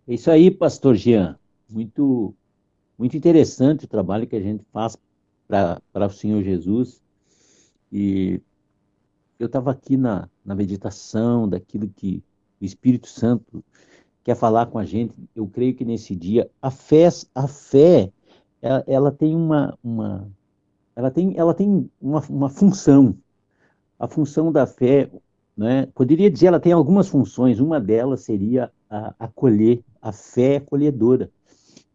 É 0.07 0.13
isso 0.13 0.31
aí, 0.31 0.49
pastor 0.49 0.95
Jean. 0.95 1.37
Muito, 1.69 2.33
muito 2.97 3.17
interessante 3.17 3.83
o 3.83 3.89
trabalho 3.89 4.25
que 4.25 4.35
a 4.35 4.41
gente 4.41 4.63
faz 4.71 4.97
para 5.47 5.81
o 5.93 6.09
Senhor 6.09 6.41
Jesus. 6.43 7.01
E 7.91 8.39
eu 9.39 9.47
estava 9.47 9.71
aqui 9.71 9.97
na, 9.97 10.29
na 10.45 10.55
meditação 10.55 11.47
daquilo 11.47 11.89
que 11.89 12.23
o 12.61 12.65
Espírito 12.65 13.07
Santo 13.07 13.63
quer 14.23 14.35
falar 14.35 14.67
com 14.67 14.79
a 14.79 14.85
gente. 14.85 15.13
Eu 15.35 15.47
creio 15.47 15.75
que 15.75 15.83
nesse 15.83 16.15
dia 16.15 16.49
a 16.61 16.71
fé, 16.71 17.09
a 17.35 17.47
fé 17.47 18.11
ela, 18.61 18.83
ela 18.87 19.11
tem 19.11 19.35
uma, 19.35 19.77
uma, 19.83 20.29
ela 20.97 21.11
tem, 21.11 21.37
ela 21.37 21.53
tem 21.53 21.87
uma, 22.01 22.19
uma 22.27 22.49
função. 22.49 23.15
A 23.99 24.07
função 24.07 24.51
da 24.51 24.65
fé, 24.65 25.07
né, 25.55 25.87
poderia 25.93 26.29
dizer, 26.29 26.47
ela 26.47 26.59
tem 26.59 26.71
algumas 26.71 27.07
funções. 27.07 27.59
Uma 27.59 27.79
delas 27.79 28.21
seria 28.21 28.71
a, 28.89 29.13
acolher, 29.19 29.83
a 30.01 30.11
fé 30.11 30.55
acolhedora. 30.55 31.29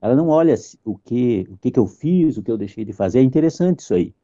Ela 0.00 0.14
não 0.14 0.28
olha 0.28 0.54
o 0.84 0.96
que, 0.96 1.48
o 1.50 1.56
que, 1.56 1.72
que 1.72 1.78
eu 1.80 1.86
fiz, 1.88 2.36
o 2.36 2.44
que 2.44 2.50
eu 2.50 2.56
deixei 2.56 2.84
de 2.84 2.92
fazer. 2.92 3.18
É 3.18 3.22
interessante 3.22 3.80
isso 3.80 3.92
aí. 3.92 4.14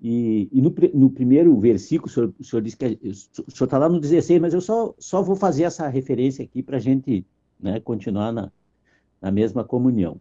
E, 0.00 0.48
e 0.52 0.62
no, 0.62 0.74
no, 0.94 1.10
primeiro 1.10 1.54
versículo, 1.60 2.08
o 2.08 2.10
senhor, 2.10 2.34
o 2.40 2.44
senhor 2.44 2.62
diz 2.62 2.74
que 2.74 2.86
o 2.86 3.50
senhor 3.50 3.66
está 3.66 3.76
lá 3.76 3.90
no 3.90 4.00
16, 4.00 4.40
mas 4.40 4.54
eu 4.54 4.62
só, 4.62 4.94
só 4.98 5.20
vou 5.20 5.36
fazer 5.36 5.64
essa 5.64 5.86
referência 5.86 6.42
aqui 6.42 6.62
para 6.62 6.78
a 6.78 6.80
gente 6.80 7.26
né, 7.60 7.78
continuar 7.80 8.32
na, 8.32 8.50
na 9.20 9.30
mesma 9.30 9.64
comunhão. 9.64 10.18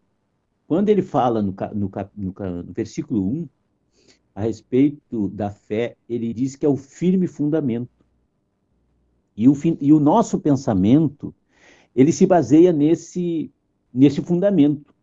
Quando 0.67 0.89
ele 0.89 1.01
fala 1.01 1.41
no, 1.41 1.55
no, 1.73 1.89
no, 2.17 2.63
no 2.63 2.73
versículo 2.73 3.25
1, 3.25 3.47
a 4.37 4.41
respeito 4.41 5.29
da 5.29 5.49
fé, 5.49 5.95
ele 6.07 6.31
diz 6.31 6.55
que 6.55 6.63
é 6.63 6.69
o 6.69 6.77
firme 6.77 7.25
fundamento. 7.25 7.89
E 9.35 9.49
o, 9.49 9.53
e 9.81 9.91
o 9.91 9.99
nosso 9.99 10.39
pensamento, 10.39 11.33
ele 11.95 12.11
se 12.11 12.23
baseia 12.27 12.71
nesse, 12.71 13.51
nesse 13.91 14.21
fundamento. 14.21 14.93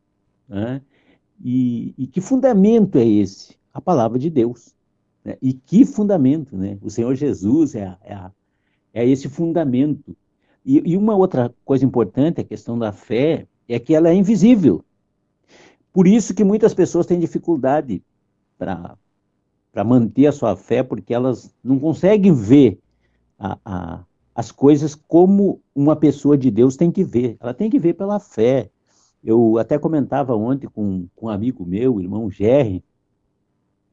Né? 0.49 0.81
E, 1.44 1.92
e, 1.99 2.07
que 2.07 2.20
fundamento 2.20 2.97
é 2.97 3.05
esse? 3.05 3.57
A 3.73 3.81
palavra 3.81 4.20
de 4.20 4.31
Deus. 4.31 4.73
Né? 5.25 5.37
E 5.42 5.53
que 5.53 5.85
fundamento, 5.85 6.57
né? 6.57 6.79
O 6.81 6.88
Senhor 6.88 7.12
Jesus 7.16 7.75
é, 7.75 7.99
é, 8.03 8.31
é 8.92 9.05
esse 9.05 9.29
fundamento. 9.29 10.16
E, 10.64 10.92
e, 10.92 10.97
uma 10.97 11.16
outra 11.16 11.53
coisa 11.64 11.85
importante, 11.85 12.40
a 12.40 12.44
questão 12.44 12.79
da 12.79 12.92
fé, 12.92 13.49
é 13.68 13.81
que 13.81 13.97
ela 13.97 14.11
é 14.11 14.14
invisível. 14.14 14.85
Por 15.92 16.07
isso 16.07 16.33
que 16.35 16.44
muitas 16.44 16.73
pessoas 16.73 17.05
têm 17.05 17.18
dificuldade 17.18 18.01
para 18.57 18.97
para 19.75 19.83
manter 19.83 20.27
a 20.27 20.33
sua 20.33 20.55
fé, 20.55 20.85
porque 20.85 21.13
elas 21.13 21.53
não 21.63 21.81
conseguem 21.81 22.33
ver 22.33 22.79
a, 23.37 23.59
a, 23.65 24.05
as 24.33 24.53
coisas 24.53 24.95
como 24.95 25.61
uma 25.75 25.97
pessoa 25.97 26.39
de 26.39 26.49
Deus 26.49 26.77
tem 26.77 26.93
que 26.93 27.03
ver. 27.03 27.37
Ela 27.41 27.53
tem 27.53 27.69
que 27.69 27.81
ver 27.81 27.95
pela 27.95 28.21
fé. 28.21 28.71
Eu 29.23 29.59
até 29.59 29.77
comentava 29.77 30.37
ontem 30.37 30.69
com, 30.69 31.09
com 31.17 31.27
um 31.27 31.29
amigo 31.29 31.67
meu, 31.67 32.01
irmão 32.01 32.31
Gerry, 32.31 32.85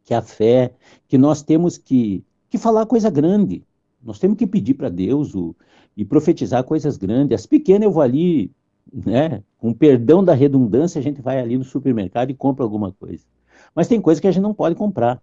que 0.06 0.14
a 0.14 0.22
fé, 0.22 0.76
que 1.08 1.18
nós 1.18 1.42
temos 1.42 1.80
que, 1.80 2.24
que 2.48 2.60
falar 2.60 2.86
coisa 2.86 3.10
grande. 3.10 3.64
Nós 4.04 4.20
temos 4.20 4.38
que 4.38 4.46
pedir 4.46 4.76
para 4.76 4.88
Deus 4.88 5.34
o, 5.34 5.56
e 5.98 6.06
profetizar 6.06 6.64
coisas 6.64 6.96
grandes. 6.96 7.34
As 7.34 7.48
pequenas 7.48 7.86
eu 7.86 7.92
vou 7.92 8.04
ali, 8.04 8.52
né, 8.94 9.42
com 9.58 9.74
perdão 9.74 10.24
da 10.24 10.36
redundância, 10.36 11.00
a 11.00 11.04
gente 11.04 11.24
vai 11.24 11.40
ali 11.40 11.58
no 11.58 11.64
supermercado 11.64 12.30
e 12.30 12.36
compra 12.36 12.64
alguma 12.64 12.92
coisa. 12.92 13.24
Mas 13.74 13.88
tem 13.88 14.00
coisa 14.00 14.22
que 14.22 14.28
a 14.28 14.32
gente 14.32 14.44
não 14.44 14.54
pode 14.54 14.76
comprar 14.76 15.20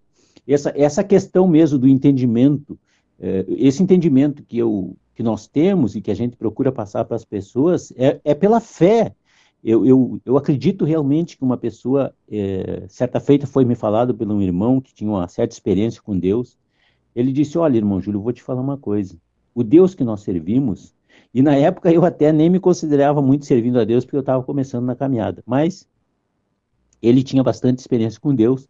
essa, 0.55 0.73
essa 0.75 1.05
questão 1.05 1.47
mesmo 1.47 1.79
do 1.79 1.87
entendimento, 1.87 2.79
é, 3.21 3.45
esse 3.49 3.83
entendimento 3.83 4.43
que, 4.43 4.57
eu, 4.59 4.97
que 5.15 5.23
nós 5.23 5.47
temos 5.47 5.95
e 5.95 6.01
que 6.01 6.11
a 6.11 6.15
gente 6.15 6.37
procura 6.37 6.73
passar 6.73 7.05
para 7.05 7.17
as 7.17 7.25
pessoas 7.25 7.93
é, 7.97 8.21
é 8.25 8.35
pela 8.35 8.61
fé. 8.61 9.15
Eu, 9.63 9.85
eu, 9.85 10.21
eu, 10.25 10.37
acredito 10.37 10.85
realmente 10.85 11.37
que 11.37 11.45
uma 11.45 11.57
pessoa, 11.57 12.15
é, 12.31 12.85
certa 12.89 13.19
feita 13.19 13.47
foi 13.47 13.65
me 13.65 13.75
falado 13.75 14.15
por 14.15 14.27
um 14.31 14.41
irmão 14.41 14.81
que 14.81 14.95
tinha 14.95 15.11
uma 15.11 15.27
certa 15.29 15.53
experiência 15.53 16.01
com 16.01 16.17
Deus. 16.17 16.57
Ele 17.15 17.33
disse: 17.33 17.59
Olha, 17.59 17.77
irmão 17.77 18.01
Júlio, 18.01 18.21
vou 18.21 18.33
te 18.33 18.43
falar 18.43 18.61
uma 18.61 18.79
coisa. 18.79 19.19
O 19.53 19.65
Deus 19.65 19.95
que 19.97 20.05
nós 20.05 20.21
servimos, 20.21 20.95
e 21.35 21.43
na 21.43 21.57
época 21.57 21.93
eu 21.93 22.05
até 22.05 22.33
nem 22.33 22.49
me 22.49 22.61
considerava 22.61 23.21
muito 23.21 23.45
servindo 23.45 23.81
a 23.81 23.85
Deus, 23.85 24.05
porque 24.05 24.17
eu 24.17 24.21
estava 24.21 24.43
começando 24.45 24.85
na 24.85 24.95
caminhada, 24.95 25.43
mas 25.45 25.87
ele 27.03 27.23
tinha 27.23 27.43
bastante 27.43 27.81
experiência 27.81 28.21
com 28.21 28.33
Deus 28.35 28.69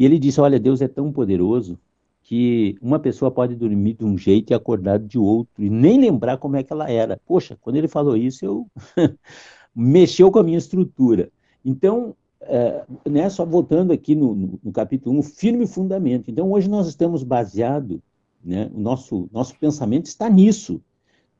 e 0.00 0.04
ele 0.06 0.18
disse: 0.18 0.40
Olha, 0.40 0.58
Deus 0.58 0.80
é 0.80 0.88
tão 0.88 1.12
poderoso 1.12 1.78
que 2.22 2.74
uma 2.80 2.98
pessoa 2.98 3.30
pode 3.30 3.54
dormir 3.54 3.92
de 3.92 4.04
um 4.06 4.16
jeito 4.16 4.50
e 4.50 4.54
acordar 4.54 4.98
de 4.98 5.18
outro, 5.18 5.62
e 5.62 5.68
nem 5.68 6.00
lembrar 6.00 6.38
como 6.38 6.56
é 6.56 6.62
que 6.62 6.72
ela 6.72 6.90
era. 6.90 7.20
Poxa, 7.26 7.58
quando 7.60 7.76
ele 7.76 7.86
falou 7.86 8.16
isso, 8.16 8.42
eu 8.42 8.66
mexeu 9.76 10.32
com 10.32 10.38
a 10.38 10.42
minha 10.42 10.56
estrutura. 10.56 11.30
Então, 11.62 12.16
é, 12.40 12.82
né, 13.06 13.28
só 13.28 13.44
voltando 13.44 13.92
aqui 13.92 14.14
no, 14.14 14.34
no, 14.34 14.60
no, 14.64 14.72
capítulo 14.72 15.18
1, 15.18 15.22
firme 15.22 15.66
fundamento. 15.66 16.30
Então, 16.30 16.50
hoje 16.50 16.66
nós 16.70 16.88
estamos 16.88 17.22
baseados, 17.22 17.98
né, 18.42 18.70
o 18.72 18.80
nosso, 18.80 19.28
nosso 19.30 19.54
pensamento 19.58 20.06
está 20.06 20.30
nisso. 20.30 20.80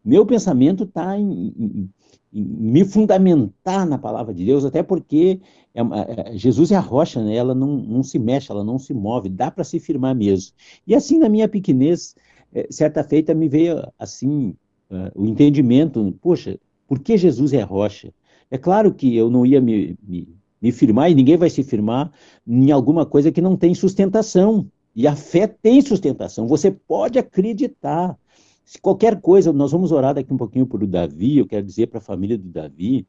Meu 0.05 0.25
pensamento 0.25 0.85
está 0.85 1.19
em, 1.19 1.53
em, 1.57 1.91
em, 2.33 2.43
me 2.43 2.85
fundamentar 2.85 3.87
na 3.87 3.99
palavra 3.99 4.33
de 4.33 4.45
Deus, 4.45 4.65
até 4.65 4.83
porque 4.83 5.41
é, 5.75 5.81
é, 5.81 6.37
Jesus 6.37 6.71
é 6.71 6.77
a 6.77 6.81
rocha, 6.81 7.23
né? 7.23 7.35
ela 7.35 7.55
não, 7.55 7.77
não 7.77 8.03
se 8.03 8.19
mexe, 8.19 8.51
ela 8.51 8.65
não 8.65 8.79
se 8.79 8.95
move, 8.95 9.29
dá 9.29 9.51
para 9.51 9.65
se 9.65 9.79
firmar 9.79 10.15
mesmo. 10.15 10.53
E 10.87 10.95
assim, 10.95 11.19
na 11.19 11.29
minha 11.29 11.49
pequenez, 11.49 12.15
é, 12.53 12.67
certa 12.71 13.05
feita 13.05 13.35
me 13.35 13.49
veio 13.49 13.87
assim 13.99 14.55
uh, 14.91 15.11
o 15.15 15.27
entendimento, 15.27 16.17
poxa, 16.21 16.59
por 16.87 16.99
que 16.99 17.17
Jesus 17.17 17.53
é 17.53 17.63
a 17.63 17.67
rocha? 17.67 18.13
É 18.51 18.59
claro 18.59 18.93
que 18.93 19.15
eu 19.17 19.31
não 19.31 19.47
ia 19.47 19.61
me, 19.61 19.97
me, 20.03 20.29
me 20.61 20.73
firmar, 20.73 21.11
e 21.11 21.15
ninguém 21.15 21.37
vai 21.37 21.49
se 21.49 21.63
firmar 21.63 22.13
em 22.47 22.71
alguma 22.73 23.07
coisa 23.07 23.31
que 23.31 23.41
não 23.41 23.57
tem 23.57 23.75
sustentação. 23.75 24.67
E 24.95 25.07
a 25.07 25.15
fé 25.15 25.47
tem 25.47 25.81
sustentação. 25.81 26.49
Você 26.49 26.71
pode 26.71 27.19
acreditar. 27.19 28.19
Se 28.71 28.81
qualquer 28.81 29.21
coisa, 29.21 29.53
nós 29.53 29.73
vamos 29.73 29.91
orar 29.91 30.15
daqui 30.15 30.33
um 30.33 30.37
pouquinho 30.37 30.65
por 30.65 30.81
o 30.81 30.87
Davi, 30.87 31.39
eu 31.39 31.47
quero 31.49 31.67
dizer 31.67 31.89
para 31.89 31.99
a 31.99 32.01
família 32.01 32.39
do 32.39 32.49
Davi, 32.49 33.05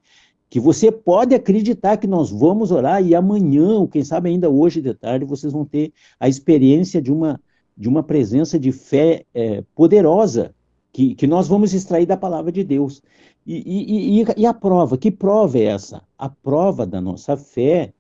que 0.50 0.60
você 0.60 0.92
pode 0.92 1.36
acreditar 1.36 1.98
que 1.98 2.08
nós 2.08 2.32
vamos 2.32 2.72
orar 2.72 3.06
e 3.06 3.14
amanhã, 3.14 3.76
ou 3.76 3.88
quem 3.88 4.04
sabe 4.04 4.30
ainda 4.30 4.50
hoje 4.50 4.82
de 4.82 4.92
tarde, 4.96 5.24
vocês 5.24 5.54
vão 5.54 5.64
ter 5.64 5.94
a 6.20 6.28
experiência 6.28 7.00
de 7.00 7.12
uma, 7.12 7.40
de 7.78 7.88
uma 7.88 8.02
presença 8.02 8.58
de 8.58 8.72
fé 8.72 9.24
é, 9.36 9.64
poderosa 9.76 10.52
que, 10.92 11.14
que 11.14 11.28
nós 11.28 11.48
vamos 11.48 11.76
extrair 11.76 12.08
da 12.08 12.18
palavra 12.18 12.52
de 12.52 12.64
Deus. 12.64 13.00
E, 13.46 13.58
e, 13.58 14.22
e, 14.24 14.26
e 14.38 14.46
a 14.48 14.56
prova? 14.56 14.98
Que 14.98 15.12
prova 15.12 15.60
é 15.60 15.66
essa? 15.66 16.02
A 16.18 16.28
prova 16.28 16.88
da 16.88 17.00
nossa 17.00 17.38
fé, 17.38 17.94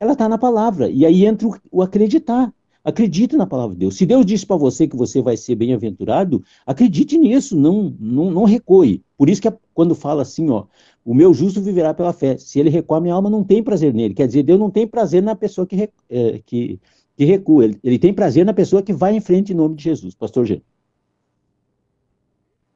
ela 0.00 0.14
está 0.14 0.28
na 0.28 0.36
palavra. 0.36 0.90
E 0.90 1.06
aí 1.06 1.24
entra 1.24 1.46
o, 1.46 1.54
o 1.70 1.80
acreditar. 1.80 2.52
Acredite 2.84 3.34
na 3.34 3.46
palavra 3.46 3.74
de 3.74 3.80
Deus. 3.80 3.96
Se 3.96 4.04
Deus 4.04 4.26
disse 4.26 4.44
para 4.44 4.56
você 4.56 4.86
que 4.86 4.94
você 4.94 5.22
vai 5.22 5.38
ser 5.38 5.54
bem-aventurado, 5.54 6.44
acredite 6.66 7.16
nisso, 7.16 7.56
não, 7.56 7.96
não, 7.98 8.30
não 8.30 8.44
recue. 8.44 9.02
Por 9.16 9.30
isso 9.30 9.40
que 9.40 9.50
quando 9.72 9.94
fala 9.94 10.20
assim, 10.20 10.50
ó, 10.50 10.66
o 11.02 11.14
meu 11.14 11.32
justo 11.32 11.62
viverá 11.62 11.94
pela 11.94 12.12
fé. 12.12 12.36
Se 12.36 12.60
ele 12.60 12.68
recua, 12.68 13.00
minha 13.00 13.14
alma 13.14 13.30
não 13.30 13.42
tem 13.42 13.62
prazer 13.62 13.94
nele. 13.94 14.12
Quer 14.12 14.26
dizer, 14.26 14.42
Deus 14.42 14.60
não 14.60 14.70
tem 14.70 14.86
prazer 14.86 15.22
na 15.22 15.34
pessoa 15.34 15.66
que, 15.66 15.88
é, 16.10 16.38
que, 16.44 16.78
que 17.16 17.24
recua. 17.24 17.64
Ele, 17.64 17.80
ele, 17.82 17.98
tem 17.98 18.12
prazer 18.12 18.44
na 18.44 18.52
pessoa 18.52 18.82
que 18.82 18.92
vai 18.92 19.16
em 19.16 19.20
frente 19.20 19.52
em 19.52 19.56
nome 19.56 19.76
de 19.76 19.84
Jesus. 19.84 20.14
Pastor 20.14 20.44
Gê. 20.44 20.62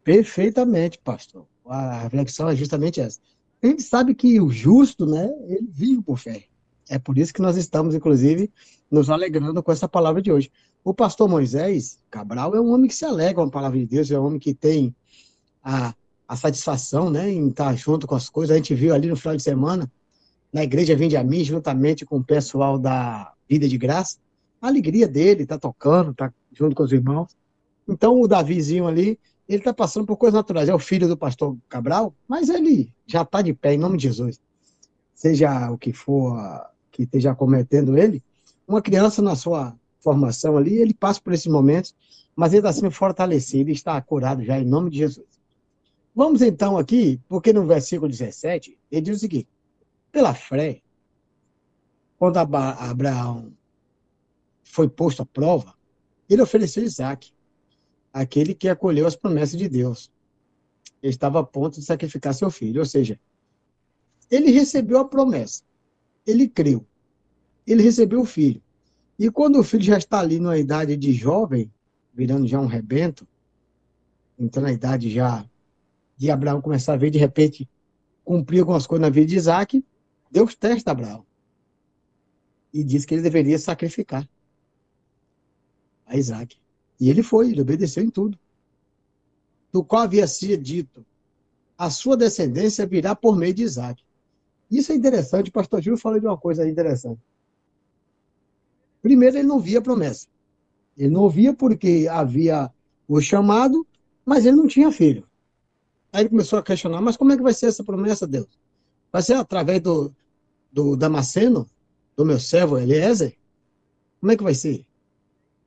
Perfeitamente, 0.03 0.99
pastor. 1.05 1.45
A 1.67 1.99
reflexão 2.05 2.49
é 2.49 2.57
justamente 2.57 2.99
essa. 2.99 3.21
A 3.63 3.67
gente 3.67 3.83
sabe 3.83 4.15
que 4.15 4.41
o 4.41 4.49
justo, 4.49 5.05
né, 5.05 5.31
ele 5.49 5.69
vive 5.71 6.01
por 6.03 6.19
fé. 6.19 6.45
É 6.89 6.99
por 6.99 7.19
isso 7.19 7.33
que 7.33 7.43
nós 7.43 7.57
estamos, 7.57 7.95
inclusive, 7.95 8.51
nos 8.91 9.11
alegrando 9.11 9.63
com 9.63 9.71
essa 9.71 9.89
palavra 9.89 10.23
de 10.23 10.33
hoje. 10.33 10.51
O 10.83 10.95
pastor 10.95 11.29
Moisés 11.29 11.99
Cabral 12.11 12.55
é 12.55 12.61
um 12.61 12.73
homem 12.73 12.89
que 12.89 12.95
se 12.95 13.05
alegra 13.05 13.35
com 13.35 13.43
a 13.43 13.51
palavra 13.51 13.79
de 13.79 13.87
Deus, 13.87 14.11
é 14.11 14.19
um 14.19 14.25
homem 14.25 14.39
que 14.39 14.55
tem 14.55 14.95
a, 15.63 15.95
a 16.27 16.37
satisfação 16.37 17.11
né, 17.11 17.31
em 17.31 17.49
estar 17.49 17.77
junto 17.77 18.07
com 18.07 18.15
as 18.15 18.29
coisas. 18.29 18.55
A 18.55 18.57
gente 18.57 18.75
viu 18.75 18.95
ali 18.95 19.09
no 19.09 19.17
final 19.17 19.37
de 19.37 19.43
semana, 19.43 19.91
na 20.53 20.65
igreja 20.65 20.97
Vinde 20.97 21.17
a 21.17 21.23
mim, 21.23 21.45
juntamente 21.45 22.07
com 22.07 22.19
o 22.19 22.25
pessoal 22.25 22.79
da 22.79 23.33
Vida 23.49 23.69
de 23.69 23.77
Graça, 23.77 24.19
a 24.61 24.67
alegria 24.67 25.07
dele, 25.07 25.47
tá 25.47 25.59
tocando, 25.59 26.15
tá 26.15 26.33
junto 26.53 26.75
com 26.75 26.83
os 26.83 26.93
irmãos. 26.93 27.37
Então, 27.87 28.21
o 28.21 28.27
Davizinho 28.27 28.87
ali, 28.87 29.19
ele 29.49 29.59
está 29.59 29.73
passando 29.73 30.07
por 30.07 30.17
coisas 30.17 30.37
naturais. 30.37 30.69
É 30.69 30.75
o 30.75 30.79
filho 30.79 31.07
do 31.07 31.17
pastor 31.17 31.57
Cabral, 31.69 32.15
mas 32.27 32.49
ele 32.49 32.93
já 33.07 33.23
está 33.23 33.41
de 33.41 33.55
pé, 33.55 33.75
em 33.75 33.79
nome 33.79 33.97
de 33.97 34.05
Jesus. 34.05 34.41
Seja 35.15 35.71
o 35.71 35.79
que 35.79 35.93
for 35.93 36.37
que 36.99 37.05
esteja 37.05 37.33
cometendo 37.33 37.97
ele, 37.97 38.21
uma 38.67 38.83
criança 38.83 39.23
na 39.23 39.37
sua 39.37 39.73
formação 40.01 40.57
ali, 40.57 40.75
ele 40.79 40.93
passa 40.93 41.21
por 41.21 41.33
esses 41.33 41.47
momentos, 41.47 41.95
mas 42.35 42.53
ele 42.53 42.59
está 42.59 42.73
sendo 42.73 42.91
fortalecido 42.91 43.71
está 43.71 44.01
curado 44.03 44.45
já 44.45 44.59
em 44.59 44.65
nome 44.65 44.91
de 44.91 44.99
Jesus. 44.99 45.39
Vamos 46.13 46.43
então 46.43 46.77
aqui, 46.77 47.21
porque 47.29 47.53
no 47.53 47.65
versículo 47.65 48.11
17, 48.11 48.77
ele 48.91 49.01
diz 49.01 49.17
o 49.17 49.21
seguinte: 49.21 49.49
pela 50.11 50.35
fé, 50.35 50.83
quando 52.19 52.39
Abraão 52.39 53.53
foi 54.65 54.89
posto 54.89 55.23
à 55.23 55.27
prova, 55.27 55.73
ele 56.29 56.43
ofereceu 56.43 56.83
Isaac, 56.83 57.33
aquele 58.13 58.55
que 58.55 58.69
acolheu 58.69 59.07
as 59.07 59.15
promessas 59.15 59.57
de 59.57 59.69
Deus. 59.69 60.11
Ele 61.01 61.13
estava 61.13 61.39
a 61.39 61.45
ponto 61.45 61.79
de 61.79 61.87
sacrificar 61.87 62.35
seu 62.35 62.51
filho, 62.51 62.81
ou 62.81 62.87
seja, 62.87 63.21
ele 64.29 64.51
recebeu 64.51 64.99
a 64.99 65.05
promessa, 65.05 65.63
ele 66.27 66.49
creu, 66.49 66.85
ele 67.73 67.83
recebeu 67.83 68.21
o 68.21 68.25
filho. 68.25 68.63
E 69.19 69.31
quando 69.31 69.59
o 69.59 69.65
filho 69.65 69.83
já 69.83 69.99
está 69.99 70.21
ali 70.21 70.39
numa 70.39 70.57
idade 70.57 70.97
de 70.97 71.13
jovem, 71.13 71.71
virando 72.15 72.47
já 72.47 72.59
um 72.61 72.67
rebento, 72.67 73.27
entrando 74.39 74.65
na 74.65 74.73
idade 74.73 75.11
já 75.11 75.45
de 76.17 76.31
Abraão 76.31 76.63
começar 76.63 76.95
a 76.95 76.97
ver, 76.97 77.11
de 77.11 77.19
repente, 77.19 77.69
cumprir 78.25 78.61
algumas 78.61 78.87
coisas 78.87 79.03
na 79.03 79.11
vida 79.11 79.27
de 79.27 79.37
Isaac, 79.37 79.85
Deus 80.31 80.55
testa 80.55 80.93
Abraão. 80.93 81.27
E 82.73 82.83
diz 82.83 83.05
que 83.05 83.15
ele 83.15 83.23
deveria 83.23 83.59
sacrificar 83.59 84.29
a 86.07 86.17
Isaac. 86.17 86.57
E 86.99 87.11
ele 87.11 87.23
foi, 87.23 87.51
ele 87.51 87.61
obedeceu 87.61 88.03
em 88.03 88.11
tudo. 88.11 88.39
Do 89.73 89.85
qual 89.85 90.03
havia 90.03 90.27
sido 90.27 90.63
dito, 90.63 91.05
a 91.77 91.91
sua 91.91 92.17
descendência 92.17 92.87
virá 92.87 93.15
por 93.15 93.37
meio 93.37 93.53
de 93.53 93.63
Isaac. 93.63 94.03
Isso 94.71 94.91
é 94.93 94.95
interessante, 94.95 95.51
o 95.51 95.53
pastor 95.53 95.83
Júlio 95.83 95.99
falou 95.99 96.19
de 96.19 96.27
uma 96.27 96.37
coisa 96.37 96.69
interessante. 96.69 97.21
Primeiro, 99.03 99.37
ele 99.37 99.49
não 99.49 99.61
via 99.61 99.81
promessa. 99.81 100.27
Ele 100.97 101.11
não 101.11 101.29
via 101.29 101.55
porque 101.55 102.07
havia 102.11 102.71
o 103.07 103.21
chamado, 103.21 103.87
mas 104.25 104.45
ele 104.45 104.57
não 104.57 104.67
tinha 104.67 104.91
filho. 104.93 105.27
Aí 106.13 106.23
ele 106.23 106.31
começou 106.31 106.59
a 106.59 106.63
questionar, 106.63 107.01
mas 107.01 107.17
como 107.17 107.33
é 107.33 107.37
que 107.37 107.43
vai 107.43 107.55
ser 107.55 107.67
essa 107.67 107.85
promessa, 107.85 108.27
Deus? 108.27 108.49
Vai 109.13 109.23
ser 109.23 109.35
através 109.35 109.81
do, 109.81 110.13
do 110.73 110.97
Damasceno, 110.97 111.67
do 112.17 112.25
meu 112.25 112.39
servo 112.39 112.79
Eliezer? 112.79 113.37
Como 114.21 114.33
é 114.33 114.37
que 114.37 114.43
vai 114.43 114.55
ser? 114.55 114.85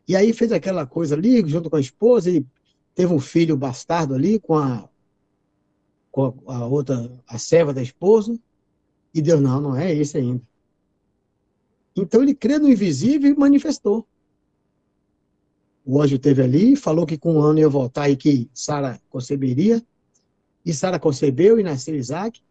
E 0.08 0.16
aí 0.16 0.34
fez 0.34 0.52
aquela 0.52 0.86
coisa 0.86 1.16
ali, 1.16 1.48
junto 1.48 1.70
com 1.70 1.76
a 1.78 1.80
esposa, 1.80 2.30
e 2.30 2.46
teve 2.94 3.14
um 3.14 3.20
filho 3.20 3.56
bastardo 3.56 4.14
ali 4.14 4.40
com 4.40 4.56
a, 4.56 4.90
com 6.12 6.34
a 6.48 6.66
outra, 6.66 7.10
a 7.28 7.38
serva 7.38 7.74
da 7.74 7.82
esposa, 7.82 8.38
e 9.14 9.22
Deus, 9.22 9.42
não, 9.42 9.62
não 9.62 9.76
é 9.76 9.94
esse 9.94 10.18
ainda. 10.18 10.42
Então 11.96 12.22
ele 12.22 12.34
crê 12.34 12.58
no 12.58 12.70
invisível 12.70 13.32
e 13.32 13.38
manifestou. 13.38 14.08
O 15.86 16.02
anjo 16.02 16.18
teve 16.20 16.42
ali, 16.42 16.76
falou 16.76 17.06
que 17.06 17.18
com 17.18 17.36
um 17.36 17.42
ano 17.42 17.60
ia 17.60 17.70
voltar 17.70 18.10
e 18.10 18.16
que 18.16 18.50
Sara 18.54 19.00
conceberia. 19.10 19.84
E 20.66 20.74
Sara 20.74 21.00
concebeu 21.00 21.60
e 21.60 21.64
nasceu 21.64 21.96
Isaac. 21.96 22.42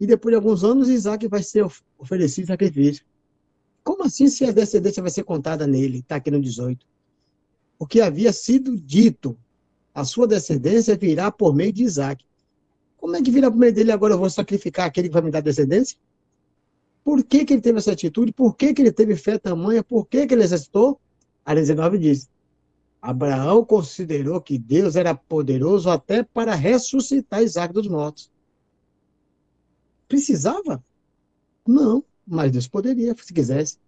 E 0.00 0.06
depois 0.06 0.32
de 0.32 0.36
alguns 0.36 0.64
anos, 0.64 0.88
Isaac 0.88 1.26
vai 1.28 1.42
ser 1.42 1.66
oferecido 1.98 2.46
sacrifício. 2.46 3.04
Como 3.84 4.04
assim 4.04 4.28
se 4.28 4.44
a 4.44 4.52
descendência 4.52 5.02
vai 5.02 5.10
ser 5.10 5.24
contada 5.24 5.66
nele? 5.66 5.98
Está 5.98 6.16
aqui 6.16 6.30
no 6.30 6.40
18. 6.40 6.86
O 7.78 7.86
que 7.86 8.00
havia 8.00 8.32
sido 8.32 8.76
dito, 8.76 9.38
a 9.94 10.04
sua 10.04 10.26
descendência 10.26 10.96
virá 10.96 11.30
por 11.30 11.54
meio 11.54 11.72
de 11.72 11.84
Isaac. 11.84 12.24
Como 12.96 13.16
é 13.16 13.22
que 13.22 13.30
virá 13.30 13.50
por 13.50 13.58
meio 13.58 13.72
dele 13.72 13.92
agora 13.92 14.14
eu 14.14 14.18
vou 14.18 14.28
sacrificar 14.28 14.86
aquele 14.86 15.08
que 15.08 15.14
vai 15.14 15.22
me 15.22 15.30
dar 15.30 15.40
descendência? 15.40 15.96
Por 17.04 17.24
que, 17.24 17.44
que 17.44 17.54
ele 17.54 17.62
teve 17.62 17.78
essa 17.78 17.92
atitude? 17.92 18.32
Por 18.32 18.54
que, 18.56 18.74
que 18.74 18.82
ele 18.82 18.92
teve 18.92 19.16
fé 19.16 19.38
tamanha? 19.38 19.82
Por 19.82 20.06
que, 20.06 20.26
que 20.26 20.34
ele 20.34 20.42
exercitou? 20.42 21.00
A 21.44 21.54
19 21.54 21.98
diz: 21.98 22.28
Abraão 23.00 23.64
considerou 23.64 24.40
que 24.40 24.58
Deus 24.58 24.96
era 24.96 25.14
poderoso 25.14 25.88
até 25.88 26.22
para 26.22 26.54
ressuscitar 26.54 27.42
Isaac 27.42 27.72
dos 27.72 27.88
mortos. 27.88 28.30
Precisava? 30.06 30.84
Não, 31.66 32.04
mas 32.26 32.52
Deus 32.52 32.68
poderia, 32.68 33.14
se 33.16 33.32
quisesse. 33.32 33.78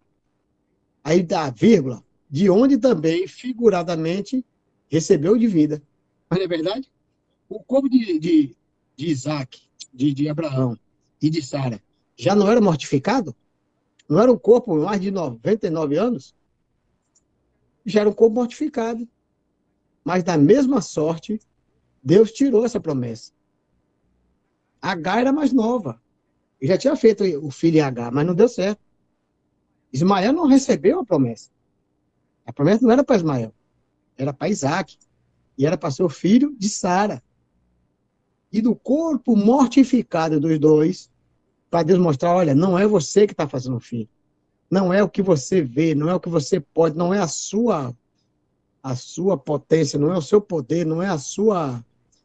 Aí 1.02 1.22
dá 1.22 1.50
vírgula, 1.50 2.02
de 2.30 2.48
onde 2.48 2.78
também, 2.78 3.26
figuradamente, 3.26 4.44
recebeu 4.88 5.36
de 5.36 5.46
vida. 5.46 5.82
Mas 6.28 6.38
não 6.38 6.44
é 6.44 6.48
verdade? 6.48 6.90
O 7.48 7.60
corpo 7.60 7.88
de, 7.88 8.18
de, 8.18 8.56
de 8.96 9.06
Isaac, 9.10 9.60
de, 9.92 10.14
de 10.14 10.28
Abraão 10.28 10.78
e 11.20 11.28
de 11.28 11.42
Sara 11.42 11.82
já 12.20 12.34
não 12.34 12.50
era 12.50 12.60
mortificado? 12.60 13.34
Não 14.06 14.20
era 14.20 14.30
um 14.30 14.36
corpo 14.36 14.76
mais 14.76 15.00
de 15.00 15.10
99 15.10 15.96
anos? 15.96 16.34
Já 17.86 18.00
era 18.00 18.10
um 18.10 18.12
corpo 18.12 18.34
mortificado. 18.34 19.08
Mas 20.04 20.22
da 20.22 20.36
mesma 20.36 20.82
sorte, 20.82 21.40
Deus 22.02 22.30
tirou 22.30 22.66
essa 22.66 22.78
promessa. 22.78 23.32
H 24.82 25.20
era 25.20 25.32
mais 25.32 25.50
nova. 25.50 25.98
Ele 26.60 26.70
já 26.70 26.76
tinha 26.76 26.94
feito 26.94 27.24
o 27.42 27.50
filho 27.50 27.78
em 27.78 27.80
H, 27.80 28.10
mas 28.10 28.26
não 28.26 28.34
deu 28.34 28.50
certo. 28.50 28.82
Ismael 29.90 30.34
não 30.34 30.46
recebeu 30.46 31.00
a 31.00 31.04
promessa. 31.06 31.50
A 32.44 32.52
promessa 32.52 32.82
não 32.82 32.90
era 32.90 33.02
para 33.02 33.16
Ismael, 33.16 33.54
era 34.18 34.34
para 34.34 34.50
Isaac. 34.50 34.98
E 35.56 35.64
era 35.64 35.78
para 35.78 35.90
ser 35.90 36.02
o 36.02 36.08
filho 36.10 36.54
de 36.58 36.68
Sara. 36.68 37.22
E 38.52 38.60
do 38.60 38.76
corpo 38.76 39.34
mortificado 39.34 40.38
dos 40.38 40.58
dois, 40.58 41.10
para 41.70 41.84
Deus 41.84 41.98
mostrar, 41.98 42.34
olha, 42.34 42.54
não 42.54 42.76
é 42.78 42.86
você 42.86 43.26
que 43.26 43.32
está 43.32 43.48
fazendo 43.48 43.76
o 43.76 43.80
filho. 43.80 44.08
Não 44.70 44.92
é 44.92 45.02
o 45.02 45.08
que 45.08 45.22
você 45.22 45.62
vê, 45.62 45.94
não 45.94 46.08
é 46.10 46.14
o 46.14 46.20
que 46.20 46.28
você 46.28 46.60
pode, 46.60 46.96
não 46.96 47.14
é 47.14 47.18
a 47.18 47.28
sua 47.28 47.96
a 48.82 48.96
sua 48.96 49.36
potência, 49.36 49.98
não 49.98 50.10
é 50.10 50.16
o 50.16 50.22
seu 50.22 50.40
poder, 50.40 50.86
não 50.86 51.02
é 51.02 51.08
a 51.08 51.18
sua 51.18 51.84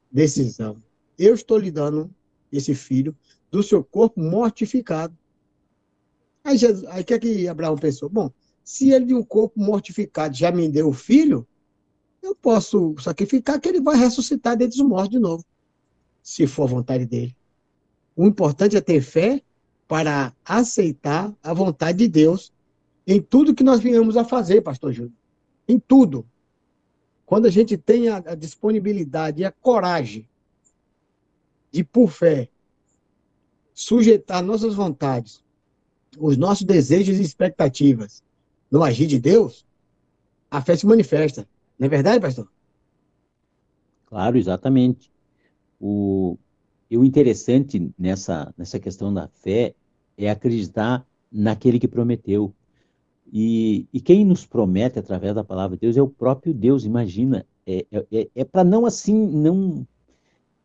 decisão. 0.10 0.82
Eu 1.20 1.36
estou 1.36 1.58
lhe 1.58 1.70
dando 1.70 2.10
esse 2.50 2.74
filho 2.74 3.14
do 3.52 3.62
seu 3.62 3.84
corpo 3.84 4.22
mortificado. 4.22 5.16
Aí, 6.46 6.58
Jesus, 6.58 6.86
aí 6.86 7.04
que 7.04 7.14
é 7.14 7.20
que 7.20 7.48
Abraão 7.48 7.76
pensou? 7.76 8.08
Bom, 8.08 8.32
se 8.64 8.92
ele 8.92 9.08
de 9.08 9.14
um 9.14 9.24
corpo 9.24 9.60
mortificado 9.60 10.34
já 10.34 10.50
me 10.50 10.70
deu 10.70 10.88
o 10.88 10.94
filho, 10.94 11.46
eu 12.22 12.34
posso 12.34 12.96
sacrificar 13.00 13.60
que 13.60 13.68
ele 13.68 13.82
vai 13.82 13.98
ressuscitar 13.98 14.56
dentre 14.56 14.82
os 14.82 14.88
mortos 14.88 15.10
de 15.10 15.20
novo, 15.20 15.44
se 16.24 16.48
for 16.48 16.64
a 16.64 16.68
vontade 16.68 17.06
dele. 17.06 17.36
O 18.16 18.26
importante 18.26 18.78
é 18.78 18.82
ter 18.82 19.02
fé 19.02 19.42
para 19.88 20.34
aceitar 20.44 21.34
a 21.44 21.54
vontade 21.54 22.00
de 22.00 22.08
Deus 22.08 22.52
em 23.06 23.22
tudo 23.22 23.54
que 23.54 23.64
nós 23.64 23.80
viemos 23.80 24.18
a 24.18 24.24
fazer, 24.24 24.62
pastor 24.62 24.94
Júlio. 24.94 25.14
Em 25.68 25.80
tudo. 25.80 26.26
Quando 27.26 27.46
a 27.46 27.50
gente 27.50 27.78
tem 27.78 28.10
a, 28.10 28.18
a 28.18 28.36
disponibilidade 28.36 29.42
e 29.42 29.46
a 29.46 29.52
coragem 29.52 30.28
de, 31.72 31.84
por 31.84 32.10
fé, 32.10 32.50
sujeitar 33.74 34.42
nossas 34.42 34.74
vontades, 34.74 35.44
os 36.18 36.38
nossos 36.38 36.66
desejos 36.66 37.20
e 37.20 37.22
expectativas 37.22 38.24
no 38.72 38.84
agir 38.84 39.08
de 39.08 39.20
Deus, 39.20 39.66
a 40.50 40.62
fé 40.62 40.76
se 40.76 40.86
manifesta. 40.86 41.48
Não 41.78 41.88
é 41.88 41.90
verdade, 41.90 42.22
pastor? 42.22 42.48
Claro, 44.06 44.38
exatamente. 44.38 45.12
O, 45.80 46.38
e 46.90 46.98
o 46.98 47.04
interessante 47.04 47.92
nessa, 47.98 48.54
nessa 48.58 48.80
questão 48.80 49.14
da 49.14 49.28
fé 49.28 49.74
é 50.18 50.30
acreditar 50.30 51.06
naquele 51.32 51.80
que 51.80 51.88
prometeu. 51.88 52.54
E, 53.32 53.88
e 53.92 54.00
quem 54.00 54.24
nos 54.24 54.46
promete 54.46 55.00
através 55.00 55.34
da 55.34 55.44
palavra 55.44 55.76
de 55.76 55.82
Deus 55.82 55.98
é 55.98 56.02
o 56.02 56.08
próprio 56.08 56.54
Deus, 56.54 56.86
imagina. 56.86 57.46
É, 57.66 57.86
é, 58.12 58.30
é 58.36 58.44
para 58.44 58.64
não 58.64 58.86
assim, 58.86 59.14
não 59.14 59.86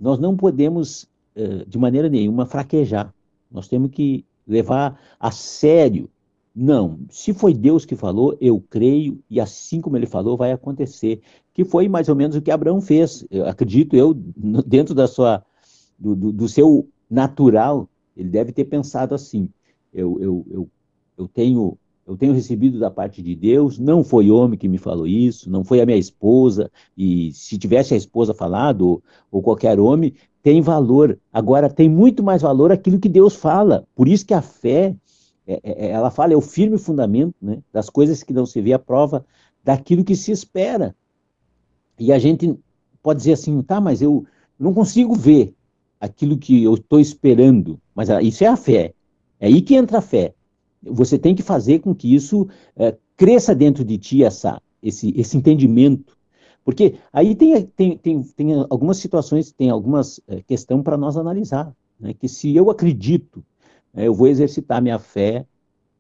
nós 0.01 0.19
não 0.19 0.35
podemos, 0.35 1.05
uh, 1.37 1.69
de 1.69 1.79
maneira 1.79 2.09
nenhuma, 2.09 2.47
fraquejar. 2.47 3.13
Nós 3.51 3.69
temos 3.69 3.91
que 3.91 4.25
levar 4.47 4.99
a 5.19 5.31
sério. 5.31 6.09
Não, 6.55 6.99
se 7.11 7.35
foi 7.35 7.53
Deus 7.53 7.85
que 7.85 7.95
falou, 7.95 8.37
eu 8.41 8.63
creio, 8.71 9.23
e 9.29 9.39
assim 9.39 9.81
como 9.81 9.97
ele 9.97 10.07
falou, 10.07 10.37
vai 10.37 10.53
acontecer. 10.53 11.21
Que 11.53 11.65
foi 11.65 11.87
mais 11.87 12.09
ou 12.09 12.17
menos 12.17 12.35
o 12.35 12.41
que 12.41 12.51
Abraão 12.51 12.81
fez. 12.81 13.27
Eu 13.31 13.47
acredito 13.47 13.95
eu, 13.95 14.15
dentro 14.15 14.95
da 14.95 15.07
sua, 15.07 15.45
do, 16.01 16.17
do, 16.17 16.33
do 16.33 16.49
seu 16.49 16.89
natural, 17.09 17.89
ele 18.17 18.31
deve 18.31 18.51
ter 18.53 18.65
pensado 18.65 19.15
assim: 19.15 19.51
eu, 19.93 20.19
eu, 20.21 20.47
eu, 20.51 20.69
eu 21.19 21.29
tenho 21.29 21.77
eu 22.07 22.17
tenho 22.17 22.33
recebido 22.33 22.77
da 22.77 22.91
parte 22.91 23.23
de 23.23 23.37
Deus, 23.37 23.79
não 23.79 24.03
foi 24.03 24.33
homem 24.33 24.59
que 24.59 24.67
me 24.67 24.79
falou 24.79 25.07
isso, 25.07 25.49
não 25.49 25.63
foi 25.63 25.81
a 25.81 25.87
minha 25.87 25.99
esposa, 25.99 26.69
e 26.99 27.31
se 27.33 27.57
tivesse 27.57 27.95
a 27.95 27.97
esposa 27.97 28.35
falado, 28.35 28.81
ou, 28.81 29.03
ou, 29.31 29.41
qualquer 29.41 29.79
homem, 29.79 30.13
tem 30.43 30.61
valor. 30.61 31.17
Agora, 31.33 31.71
tem 31.71 31.89
muito 31.89 32.21
mais 32.21 32.43
valor 32.43 32.73
aquilo 32.73 32.99
que 32.99 33.09
Deus 33.09 33.37
fala. 33.37 33.87
Por 33.95 34.09
isso 34.09 34.27
que 34.27 34.35
a 34.35 34.43
fé, 34.43 34.97
é, 35.47 35.61
é, 35.63 35.91
ela 35.91 36.11
fala, 36.11 36.33
é 36.33 36.37
o 36.37 36.41
firme 36.41 36.79
fundamento 36.79 37.37
né, 37.41 37.63
das 37.73 37.89
coisas 37.89 38.25
que 38.25 38.33
não 38.33 38.45
se 38.45 38.61
vê, 38.61 38.73
a 38.73 38.79
prova 38.79 39.25
daquilo 39.63 40.03
que 40.03 40.17
se 40.17 40.33
espera. 40.33 40.97
E 41.97 42.13
a 42.13 42.19
gente 42.19 42.59
pode 43.01 43.19
dizer 43.19 43.35
assim, 43.35 43.63
tá, 43.63 43.81
mas 43.81 44.03
eu 44.03 44.27
não 44.59 44.75
consigo 44.75 45.15
ver 45.15 45.55
aquilo 46.01 46.39
que 46.39 46.65
eu 46.65 46.75
estou 46.75 46.99
esperando, 46.99 47.79
mas 47.95 48.09
isso 48.23 48.43
é 48.43 48.47
a 48.47 48.57
fé. 48.57 48.95
É 49.39 49.47
aí 49.47 49.61
que 49.61 49.75
entra 49.75 49.99
a 49.99 50.03
fé 50.03 50.35
você 50.83 51.19
tem 51.19 51.35
que 51.35 51.43
fazer 51.43 51.81
com 51.81 51.95
que 51.95 52.15
isso 52.15 52.49
é, 52.77 52.97
cresça 53.17 53.55
dentro 53.55 53.85
de 53.85 53.99
ti 53.99 54.25
essa, 54.25 54.61
esse, 54.83 55.13
esse 55.19 55.37
entendimento. 55.37 56.17
Porque 56.65 56.97
aí 57.13 57.35
tem, 57.35 57.63
tem, 57.63 57.97
tem, 57.97 58.23
tem 58.23 58.67
algumas 58.69 58.99
situações, 58.99 59.53
tem 59.53 59.71
algumas 59.71 60.21
é, 60.29 60.43
questões 60.43 60.83
para 60.83 60.97
nós 60.97 61.17
analisar. 61.17 61.75
Né? 61.99 62.15
Que 62.15 62.29
se 62.29 62.55
eu 62.55 62.71
acredito, 62.71 63.45
é, 63.95 64.07
eu 64.07 64.15
vou 64.15 64.27
exercitar 64.27 64.83
minha 64.83 64.99
fé, 64.99 65.45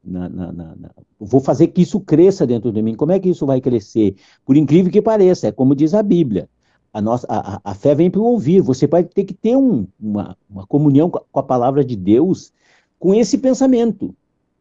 na, 0.02 0.30
na, 0.30 0.52
na, 0.52 0.90
vou 1.18 1.40
fazer 1.40 1.66
que 1.68 1.82
isso 1.82 2.00
cresça 2.00 2.46
dentro 2.46 2.72
de 2.72 2.80
mim. 2.80 2.94
Como 2.94 3.12
é 3.12 3.18
que 3.18 3.28
isso 3.28 3.44
vai 3.44 3.60
crescer? 3.60 4.16
Por 4.46 4.56
incrível 4.56 4.90
que 4.90 5.02
pareça, 5.02 5.48
é 5.48 5.52
como 5.52 5.74
diz 5.74 5.92
a 5.92 6.02
Bíblia. 6.02 6.48
A, 6.92 7.00
nossa, 7.00 7.26
a, 7.28 7.60
a 7.62 7.74
fé 7.74 7.94
vem 7.94 8.10
pelo 8.10 8.24
ouvir. 8.24 8.60
Você 8.60 8.86
vai 8.86 9.04
ter 9.04 9.24
que 9.24 9.34
ter 9.34 9.56
um, 9.56 9.86
uma, 10.00 10.36
uma 10.48 10.66
comunhão 10.66 11.10
com 11.10 11.38
a, 11.38 11.42
palavra 11.42 11.84
de 11.84 11.96
Deus 11.96 12.52
com 12.98 13.14
esse 13.14 13.38
pensamento. 13.38 14.14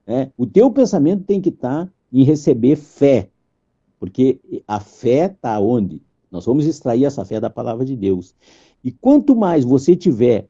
É, 0.06 0.30
o 0.38 0.46
teu 0.46 0.72
pensamento 0.72 1.24
tem 1.24 1.42
que 1.42 1.50
estar 1.50 1.86
tá 1.86 1.92
em 2.12 2.24
receber 2.24 2.76
fé, 2.76 3.30
porque 4.00 4.40
a 4.68 4.80
fé 4.80 5.26
está 5.26 5.60
onde? 5.60 6.02
Nós 6.32 6.46
vamos 6.46 6.66
extrair 6.66 7.06
essa 7.06 7.26
fé 7.26 7.40
da 7.40 7.50
palavra 7.50 7.86
de 7.86 7.96
Deus. 7.96 8.34
E 8.84 8.92
quanto 8.92 9.36
mais 9.36 9.66
você 9.66 9.96
tiver 9.96 10.48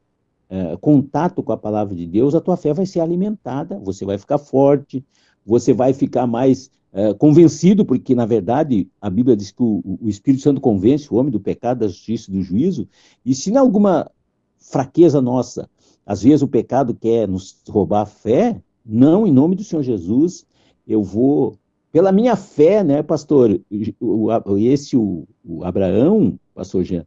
é, 0.48 0.76
contato 0.76 1.42
com 1.42 1.52
a 1.52 1.56
palavra 1.56 1.94
de 1.94 2.06
Deus, 2.06 2.34
a 2.34 2.40
tua 2.40 2.56
fé 2.56 2.72
vai 2.72 2.86
ser 2.86 3.00
alimentada, 3.00 3.78
você 3.78 4.04
vai 4.04 4.18
ficar 4.18 4.38
forte, 4.38 5.04
você 5.44 5.72
vai 5.72 5.92
ficar 5.92 6.26
mais 6.26 6.70
é, 6.92 7.14
convencido, 7.14 7.84
porque 7.84 8.14
na 8.14 8.26
verdade 8.26 8.88
a 9.00 9.08
Bíblia 9.08 9.36
diz 9.36 9.50
que 9.50 9.62
o, 9.62 9.98
o 10.00 10.08
Espírito 10.08 10.42
Santo 10.42 10.60
convence 10.60 11.12
o 11.12 11.16
homem 11.16 11.30
do 11.30 11.40
pecado, 11.40 11.80
da 11.80 11.88
justiça 11.88 12.30
e 12.30 12.34
do 12.34 12.42
juízo, 12.42 12.88
e 13.24 13.34
se 13.34 13.50
em 13.50 13.56
alguma 13.56 14.10
fraqueza 14.58 15.20
nossa, 15.20 15.68
às 16.04 16.22
vezes 16.22 16.42
o 16.42 16.48
pecado 16.48 16.94
quer 16.94 17.28
nos 17.28 17.62
roubar 17.68 18.02
a 18.02 18.06
fé, 18.06 18.60
não, 18.84 19.26
em 19.26 19.32
nome 19.32 19.54
do 19.54 19.64
Senhor 19.64 19.82
Jesus, 19.82 20.46
eu 20.86 21.02
vou, 21.02 21.56
pela 21.92 22.10
minha 22.10 22.34
fé, 22.34 22.82
né, 22.82 23.02
pastor, 23.02 23.60
esse, 23.70 24.96
o, 24.96 25.26
o 25.44 25.64
Abraão, 25.64 26.38
pastor 26.54 26.82
Jean, 26.82 27.06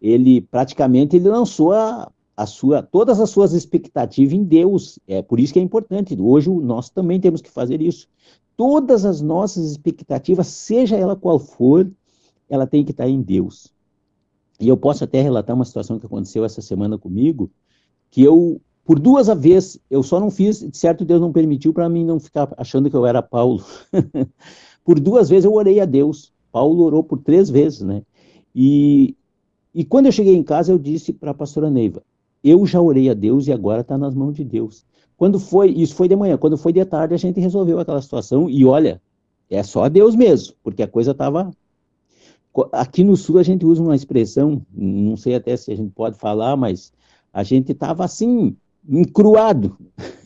ele 0.00 0.40
praticamente 0.40 1.16
ele 1.16 1.28
lançou 1.28 1.72
a, 1.72 2.10
a 2.36 2.46
sua, 2.46 2.82
todas 2.82 3.20
as 3.20 3.30
suas 3.30 3.52
expectativas 3.52 4.34
em 4.34 4.42
Deus. 4.42 4.98
É 5.06 5.22
por 5.22 5.38
isso 5.38 5.52
que 5.52 5.60
é 5.60 5.62
importante. 5.62 6.16
Hoje 6.20 6.50
nós 6.50 6.90
também 6.90 7.20
temos 7.20 7.40
que 7.40 7.50
fazer 7.50 7.80
isso. 7.80 8.08
Todas 8.56 9.04
as 9.04 9.20
nossas 9.20 9.70
expectativas, 9.70 10.46
seja 10.46 10.96
ela 10.96 11.16
qual 11.16 11.38
for, 11.38 11.90
ela 12.48 12.66
tem 12.66 12.84
que 12.84 12.90
estar 12.90 13.08
em 13.08 13.20
Deus. 13.20 13.72
E 14.60 14.68
eu 14.68 14.76
posso 14.76 15.04
até 15.04 15.20
relatar 15.20 15.56
uma 15.56 15.64
situação 15.64 15.98
que 15.98 16.06
aconteceu 16.06 16.44
essa 16.44 16.60
semana 16.60 16.98
comigo, 16.98 17.50
que 18.10 18.22
eu 18.22 18.60
por 18.84 18.98
duas 18.98 19.28
vezes, 19.40 19.80
eu 19.88 20.02
só 20.02 20.18
não 20.18 20.30
fiz, 20.30 20.66
certo 20.72 21.04
Deus 21.04 21.20
não 21.20 21.32
permitiu 21.32 21.72
para 21.72 21.88
mim 21.88 22.04
não 22.04 22.18
ficar 22.18 22.52
achando 22.56 22.90
que 22.90 22.96
eu 22.96 23.06
era 23.06 23.22
Paulo. 23.22 23.64
por 24.84 24.98
duas 24.98 25.28
vezes 25.28 25.44
eu 25.44 25.54
orei 25.54 25.80
a 25.80 25.84
Deus. 25.84 26.32
Paulo 26.50 26.82
orou 26.82 27.02
por 27.04 27.18
três 27.18 27.48
vezes, 27.48 27.80
né? 27.80 28.02
E, 28.54 29.16
e 29.72 29.84
quando 29.84 30.06
eu 30.06 30.12
cheguei 30.12 30.34
em 30.34 30.42
casa, 30.42 30.72
eu 30.72 30.78
disse 30.78 31.12
para 31.12 31.30
a 31.30 31.34
pastora 31.34 31.70
Neiva, 31.70 32.02
eu 32.42 32.66
já 32.66 32.80
orei 32.80 33.08
a 33.08 33.14
Deus 33.14 33.46
e 33.46 33.52
agora 33.52 33.82
está 33.82 33.96
nas 33.96 34.14
mãos 34.14 34.34
de 34.34 34.44
Deus. 34.44 34.84
Quando 35.22 35.38
foi, 35.38 35.70
isso 35.70 35.94
foi 35.94 36.08
de 36.08 36.16
manhã, 36.16 36.36
quando 36.36 36.58
foi 36.58 36.72
de 36.72 36.84
tarde, 36.84 37.14
a 37.14 37.16
gente 37.16 37.38
resolveu 37.38 37.78
aquela 37.78 38.02
situação 38.02 38.50
e 38.50 38.64
olha, 38.64 39.00
é 39.48 39.62
só 39.62 39.88
Deus 39.88 40.16
mesmo, 40.16 40.56
porque 40.64 40.82
a 40.82 40.88
coisa 40.88 41.12
estava. 41.12 41.48
Aqui 42.72 43.04
no 43.04 43.16
Sul 43.16 43.38
a 43.38 43.44
gente 43.44 43.64
usa 43.64 43.80
uma 43.80 43.94
expressão, 43.94 44.66
não 44.74 45.16
sei 45.16 45.36
até 45.36 45.56
se 45.56 45.70
a 45.70 45.76
gente 45.76 45.92
pode 45.92 46.18
falar, 46.18 46.56
mas 46.56 46.92
a 47.32 47.44
gente 47.44 47.70
estava 47.70 48.04
assim, 48.04 48.56
encruado. 48.84 49.78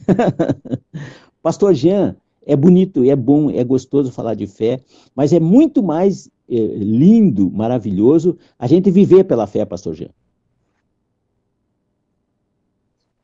Pastor 1.43 1.75
Jean, 1.75 2.17
é 2.47 2.57
bonito, 2.57 3.05
é 3.05 3.15
bom, 3.15 3.51
é 3.51 3.63
gostoso 3.63 4.11
falar 4.11 4.33
de 4.33 4.47
fé, 4.47 4.81
mas 5.15 5.31
é 5.31 5.39
muito 5.39 5.83
mais 5.83 6.31
é, 6.49 6.57
lindo, 6.57 7.51
maravilhoso 7.51 8.39
a 8.59 8.67
gente 8.67 8.91
viver 8.91 9.25
pela 9.25 9.47
fé, 9.47 9.63
Pastor 9.67 9.93
Jean. 9.93 10.11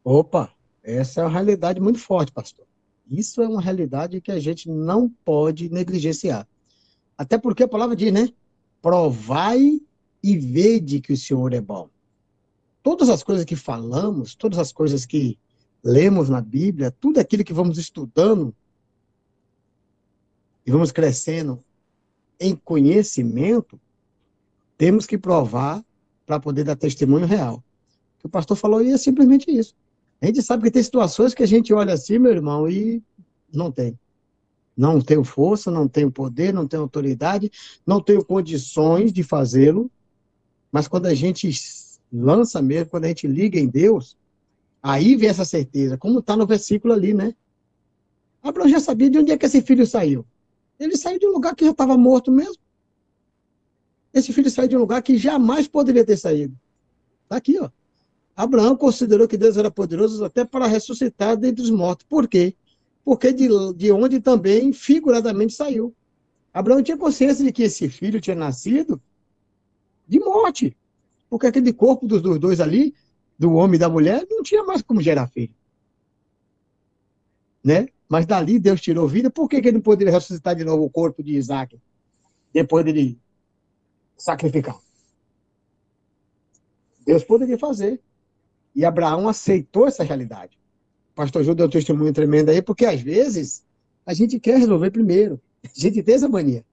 Opa, 0.05 0.51
essa 0.83 1.21
é 1.21 1.25
uma 1.25 1.31
realidade 1.31 1.81
muito 1.81 1.99
forte, 1.99 2.33
pastor. 2.33 2.67
Isso 3.11 3.43
é 3.43 3.49
uma 3.49 3.61
realidade 3.61 4.21
que 4.21 4.33
a 4.33 4.39
gente 4.39 4.69
não 4.69 5.09
pode 5.25 5.69
negligenciar. 5.69 6.47
Até 7.17 7.37
porque 7.39 7.63
a 7.63 7.69
palavra 7.69 7.95
diz, 7.95 8.13
né? 8.13 8.29
Provai 8.81 9.81
e 10.23 10.37
vede 10.37 11.01
que 11.01 11.13
o 11.13 11.17
Senhor 11.17 11.53
é 11.53 11.61
bom 11.61 11.89
todas 12.83 13.09
as 13.09 13.23
coisas 13.23 13.45
que 13.45 13.57
falamos, 13.57 14.35
todas 14.35 14.59
as 14.59 14.73
coisas 14.73 15.07
que 15.07 15.39
lemos 15.83 16.29
na 16.29 16.41
Bíblia, 16.41 16.91
tudo 16.91 17.19
aquilo 17.19 17.45
que 17.45 17.53
vamos 17.53 17.79
estudando 17.79 18.55
e 20.67 20.71
vamos 20.71 20.93
crescendo 20.93 21.63
em 22.39 22.57
conhecimento, 22.57 23.81
temos 24.77 25.07
que 25.07 25.17
provar 25.17 25.85
para 26.27 26.41
poder 26.41 26.65
dar 26.65 26.77
testemunho 26.77 27.27
real. 27.27 27.63
O 28.23 28.29
pastor 28.29 28.57
falou 28.57 28.83
e 28.83 28.93
é 28.93 28.99
simplesmente 28.99 29.51
isso. 29.51 29.75
A 30.23 30.27
gente 30.27 30.41
sabe 30.41 30.63
que 30.63 30.71
tem 30.71 30.83
situações 30.83 31.35
que 31.35 31.43
a 31.43 31.47
gente 31.47 31.75
olha 31.75 31.95
assim, 31.95 32.17
meu 32.17 32.31
irmão, 32.31 32.69
e 32.69 33.03
não 33.53 33.73
tem. 33.73 33.99
Não 34.77 35.01
tenho 35.01 35.25
força, 35.25 35.69
não 35.69 35.89
tenho 35.89 36.13
poder, 36.13 36.55
não 36.55 36.67
tenho 36.67 36.85
autoridade, 36.85 37.51
não 37.85 38.01
tenho 38.01 38.25
condições 38.25 39.13
de 39.13 39.25
fazê-lo, 39.25 39.91
mas 40.71 40.87
quando 40.87 41.07
a 41.07 41.15
gente 41.15 41.51
lança 42.13 42.63
mesmo, 42.63 42.91
quando 42.91 43.05
a 43.05 43.09
gente 43.09 43.27
liga 43.27 43.59
em 43.59 43.67
Deus, 43.67 44.17
aí 44.81 45.17
vem 45.17 45.29
essa 45.29 45.45
certeza, 45.45 45.99
como 45.99 46.21
está 46.21 46.37
no 46.37 46.47
versículo 46.47 46.95
ali, 46.95 47.13
né? 47.13 47.35
Abraão 48.41 48.69
já 48.69 48.79
sabia 48.79 49.11
de 49.11 49.19
onde 49.19 49.33
é 49.33 49.37
que 49.37 49.47
esse 49.47 49.61
filho 49.61 49.85
saiu. 49.85 50.25
Ele 50.79 50.97
saiu 50.97 51.19
de 51.19 51.27
um 51.27 51.33
lugar 51.33 51.57
que 51.57 51.65
já 51.65 51.73
estava 51.73 51.99
morto 51.99 52.31
mesmo. 52.31 52.63
Esse 54.15 54.33
filho 54.33 54.51
saiu 54.51 54.69
de 54.69 54.77
um 54.77 54.81
lugar 54.81 55.03
que 55.03 55.19
jamais 55.19 55.67
poderia 55.67 56.05
ter 56.07 56.17
saído. 56.17 56.57
Está 57.25 57.37
aqui, 57.37 57.59
ó. 57.59 57.69
Abraão 58.37 58.77
considerou 58.77 59.29
que 59.29 59.37
Deus 59.37 59.57
era 59.57 59.71
poderoso 59.71 60.25
até 60.25 60.45
para 60.45 60.67
ressuscitar 60.67 61.37
dentre 61.37 61.63
os 61.63 61.71
mortos. 61.71 62.07
Por 62.09 62.27
quê? 62.27 62.55
Porque 63.05 63.33
de, 63.33 63.49
de 63.75 63.93
onde 63.93 64.21
também 64.21 64.73
figuradamente 64.73 65.55
saiu. 65.55 65.95
Abraão 66.53 66.83
tinha 66.83 66.97
consciência 66.97 67.45
de 67.45 67.53
que 67.53 67.63
esse 67.63 67.89
filho 67.89 68.21
tinha 68.21 68.37
nascido 68.37 69.01
de 70.07 70.19
morte. 70.19 70.77
Porque 71.29 71.47
aquele 71.47 71.73
corpo 71.73 72.07
dos 72.07 72.21
dois 72.39 72.61
ali, 72.61 72.95
do 73.39 73.55
homem 73.55 73.77
e 73.77 73.79
da 73.79 73.89
mulher, 73.89 74.27
não 74.31 74.43
tinha 74.43 74.63
mais 74.65 74.83
como 74.83 75.01
gerar 75.01 75.29
filho. 75.29 75.55
Né? 77.65 77.89
Mas 78.09 78.27
dali 78.27 78.59
Deus 78.59 78.81
tirou 78.81 79.09
vida, 79.09 79.31
por 79.31 79.49
que, 79.49 79.61
que 79.61 79.69
ele 79.69 79.79
não 79.79 79.83
poderia 79.83 80.13
ressuscitar 80.13 80.55
de 80.55 80.65
novo 80.65 80.85
o 80.85 80.91
corpo 80.91 81.23
de 81.23 81.37
Isaac? 81.37 81.81
Depois 82.53 82.85
dele 82.85 83.19
sacrificar. 84.17 84.79
Deus 87.05 87.25
poderia 87.25 87.59
fazer. 87.59 88.01
E 88.75 88.85
Abraão 88.85 89.29
aceitou 89.29 89.87
essa 89.87 90.03
realidade. 90.03 90.59
O 91.13 91.15
pastor 91.15 91.43
Júlio 91.43 91.57
deu 91.57 91.67
um 91.67 91.71
testemunho 91.71 92.13
tremendo 92.13 92.51
aí, 92.51 92.63
porque 92.63 92.87
às 92.87 93.01
vezes 93.01 93.63
a 94.07 94.15
gente 94.15 94.41
quer 94.41 94.59
resolver 94.59 94.91
primeiro. 94.91 95.41
A 95.65 95.69
gente 95.75 96.03
tem 96.03 96.15
essa 96.15 96.29
mania. 96.29 96.65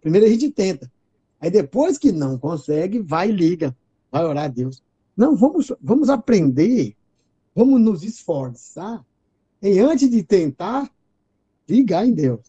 Primeiro 0.00 0.26
a 0.26 0.28
gente 0.28 0.50
tenta. 0.50 0.90
Aí 1.40 1.50
depois 1.50 1.98
que 1.98 2.10
não 2.10 2.38
consegue, 2.38 3.00
vai 3.00 3.28
e 3.28 3.32
liga. 3.32 3.76
Vai 4.10 4.24
orar 4.24 4.44
a 4.44 4.48
Deus. 4.48 4.82
Não, 5.16 5.36
vamos, 5.36 5.72
vamos 5.80 6.08
aprender, 6.08 6.96
vamos 7.54 7.80
nos 7.80 8.02
esforçar 8.02 9.04
em, 9.60 9.78
antes 9.78 10.10
de 10.10 10.22
tentar, 10.22 10.90
ligar 11.68 12.06
em 12.06 12.12
Deus. 12.12 12.40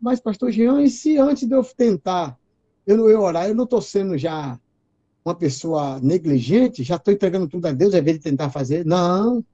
Mas, 0.00 0.20
pastor 0.20 0.50
Jean, 0.50 0.82
e 0.82 0.90
se 0.90 1.16
antes 1.16 1.48
de 1.48 1.54
eu 1.54 1.64
tentar, 1.64 2.38
eu 2.86 3.08
eu 3.08 3.20
orar, 3.20 3.48
eu 3.48 3.54
não 3.54 3.64
estou 3.64 3.80
sendo 3.80 4.16
já 4.16 4.58
uma 5.28 5.34
pessoa 5.34 6.00
negligente, 6.00 6.82
já 6.82 6.96
estou 6.96 7.12
entregando 7.12 7.46
tudo 7.46 7.66
a 7.66 7.72
Deus, 7.72 7.94
ao 7.94 8.00
invés 8.00 8.16
de 8.16 8.22
tentar 8.22 8.50
fazer? 8.50 8.84
Não. 8.84 9.44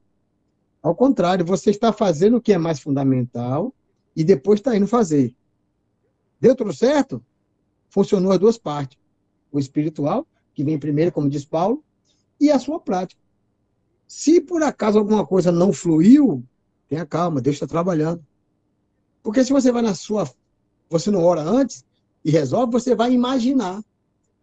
Ao 0.82 0.94
contrário, 0.94 1.44
você 1.44 1.70
está 1.70 1.92
fazendo 1.92 2.36
o 2.36 2.40
que 2.40 2.52
é 2.52 2.58
mais 2.58 2.78
fundamental 2.80 3.74
e 4.14 4.22
depois 4.22 4.60
está 4.60 4.76
indo 4.76 4.86
fazer. 4.86 5.34
Deu 6.40 6.54
tudo 6.54 6.72
certo? 6.72 7.24
Funcionou 7.88 8.32
as 8.32 8.38
duas 8.38 8.58
partes. 8.58 8.98
O 9.50 9.58
espiritual, 9.58 10.26
que 10.54 10.62
vem 10.62 10.78
primeiro, 10.78 11.10
como 11.10 11.28
diz 11.28 11.44
Paulo, 11.44 11.82
e 12.40 12.50
a 12.50 12.58
sua 12.58 12.78
prática. 12.78 13.20
Se 14.06 14.40
por 14.40 14.62
acaso 14.62 14.98
alguma 14.98 15.26
coisa 15.26 15.50
não 15.50 15.72
fluiu, 15.72 16.44
tenha 16.88 17.06
calma, 17.06 17.40
Deus 17.40 17.56
está 17.56 17.66
trabalhando. 17.66 18.24
Porque 19.22 19.42
se 19.42 19.52
você 19.52 19.72
vai 19.72 19.82
na 19.82 19.94
sua. 19.94 20.30
Você 20.90 21.10
não 21.10 21.24
ora 21.24 21.40
antes 21.40 21.84
e 22.24 22.30
resolve, 22.30 22.72
você 22.72 22.94
vai 22.94 23.12
imaginar. 23.12 23.82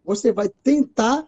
Você 0.03 0.31
vai 0.31 0.49
tentar 0.49 1.27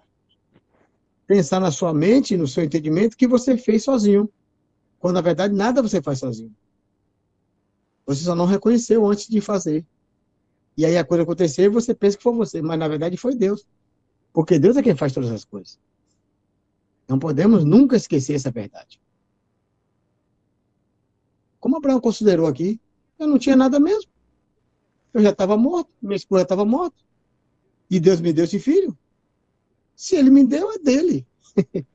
pensar 1.27 1.59
na 1.59 1.71
sua 1.71 1.93
mente, 1.93 2.37
no 2.37 2.47
seu 2.47 2.63
entendimento, 2.63 3.17
que 3.17 3.27
você 3.27 3.57
fez 3.57 3.83
sozinho. 3.83 4.29
Quando 4.99 5.15
na 5.15 5.21
verdade 5.21 5.53
nada 5.53 5.81
você 5.81 6.01
faz 6.01 6.19
sozinho. 6.19 6.55
Você 8.05 8.23
só 8.23 8.35
não 8.35 8.45
reconheceu 8.45 9.05
antes 9.05 9.27
de 9.27 9.39
fazer. 9.39 9.85
E 10.75 10.85
aí 10.85 10.97
a 10.97 11.05
coisa 11.05 11.23
aconteceu 11.23 11.65
e 11.65 11.69
você 11.69 11.93
pensa 11.93 12.17
que 12.17 12.23
foi 12.23 12.33
você, 12.33 12.61
mas 12.61 12.79
na 12.79 12.87
verdade 12.87 13.15
foi 13.17 13.35
Deus. 13.35 13.65
Porque 14.31 14.57
Deus 14.57 14.75
é 14.75 14.83
quem 14.83 14.95
faz 14.95 15.13
todas 15.13 15.31
as 15.31 15.45
coisas. 15.45 15.79
Não 17.07 17.19
podemos 17.19 17.63
nunca 17.63 17.95
esquecer 17.95 18.33
essa 18.33 18.49
verdade. 18.49 18.99
Como 21.59 21.77
Abraão 21.77 22.01
considerou 22.01 22.47
aqui, 22.47 22.79
eu 23.19 23.27
não 23.27 23.37
tinha 23.37 23.55
nada 23.55 23.79
mesmo. 23.79 24.11
Eu 25.13 25.21
já 25.21 25.29
estava 25.29 25.55
morto, 25.55 25.89
minha 26.01 26.15
esposa 26.15 26.43
estava 26.43 26.65
morta. 26.65 26.97
E 27.93 27.99
Deus 27.99 28.19
me 28.19 28.33
deu 28.33 28.45
esse 28.45 28.57
filho. 28.57 28.97
Se 29.95 30.15
ele 30.15 30.31
me 30.31 30.43
deu, 30.43 30.71
é 30.71 30.79
dele. 30.79 31.27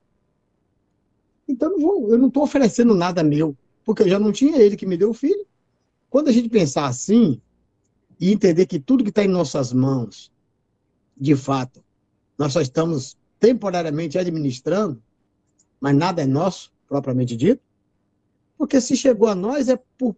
então 1.49 1.77
vou, 1.77 2.09
eu 2.13 2.17
não 2.17 2.29
estou 2.29 2.45
oferecendo 2.45 2.95
nada 2.95 3.25
meu, 3.25 3.57
porque 3.85 4.03
eu 4.05 4.09
já 4.09 4.17
não 4.17 4.31
tinha 4.31 4.59
ele 4.59 4.77
que 4.77 4.87
me 4.87 4.97
deu 4.97 5.11
o 5.11 5.15
filho. 5.15 5.45
Quando 6.09 6.29
a 6.29 6.33
gente 6.33 6.49
pensar 6.49 6.87
assim 6.87 7.41
e 8.21 8.31
entender 8.31 8.67
que 8.67 8.79
tudo 8.79 9.03
que 9.03 9.11
está 9.11 9.25
em 9.25 9.29
nossas 9.29 9.73
mãos, 9.73 10.31
de 11.17 11.35
fato, 11.35 11.83
nós 12.39 12.53
só 12.53 12.61
estamos 12.61 13.19
temporariamente 13.41 14.17
administrando, 14.17 15.03
mas 15.81 15.97
nada 15.97 16.23
é 16.23 16.27
nosso, 16.27 16.73
propriamente 16.89 17.37
dito, 17.37 17.61
porque 18.57 18.81
se 18.81 18.97
chegou 18.97 19.27
a 19.27 19.35
nós 19.35 19.69
é 19.69 19.77
por, 19.99 20.15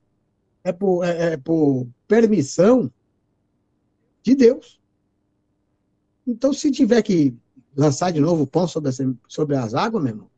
é 0.62 0.72
por, 0.72 1.04
é, 1.04 1.32
é 1.32 1.36
por 1.38 1.86
permissão 2.06 2.92
de 4.22 4.34
Deus. 4.34 4.79
Então, 6.30 6.52
se 6.52 6.70
tiver 6.70 7.02
que 7.02 7.34
lançar 7.76 8.12
de 8.12 8.20
novo 8.20 8.44
o 8.44 8.46
pão 8.46 8.68
sobre, 8.68 8.90
sobre 9.26 9.56
as 9.56 9.74
águas, 9.74 10.02
meu 10.02 10.12
irmão, 10.12 10.30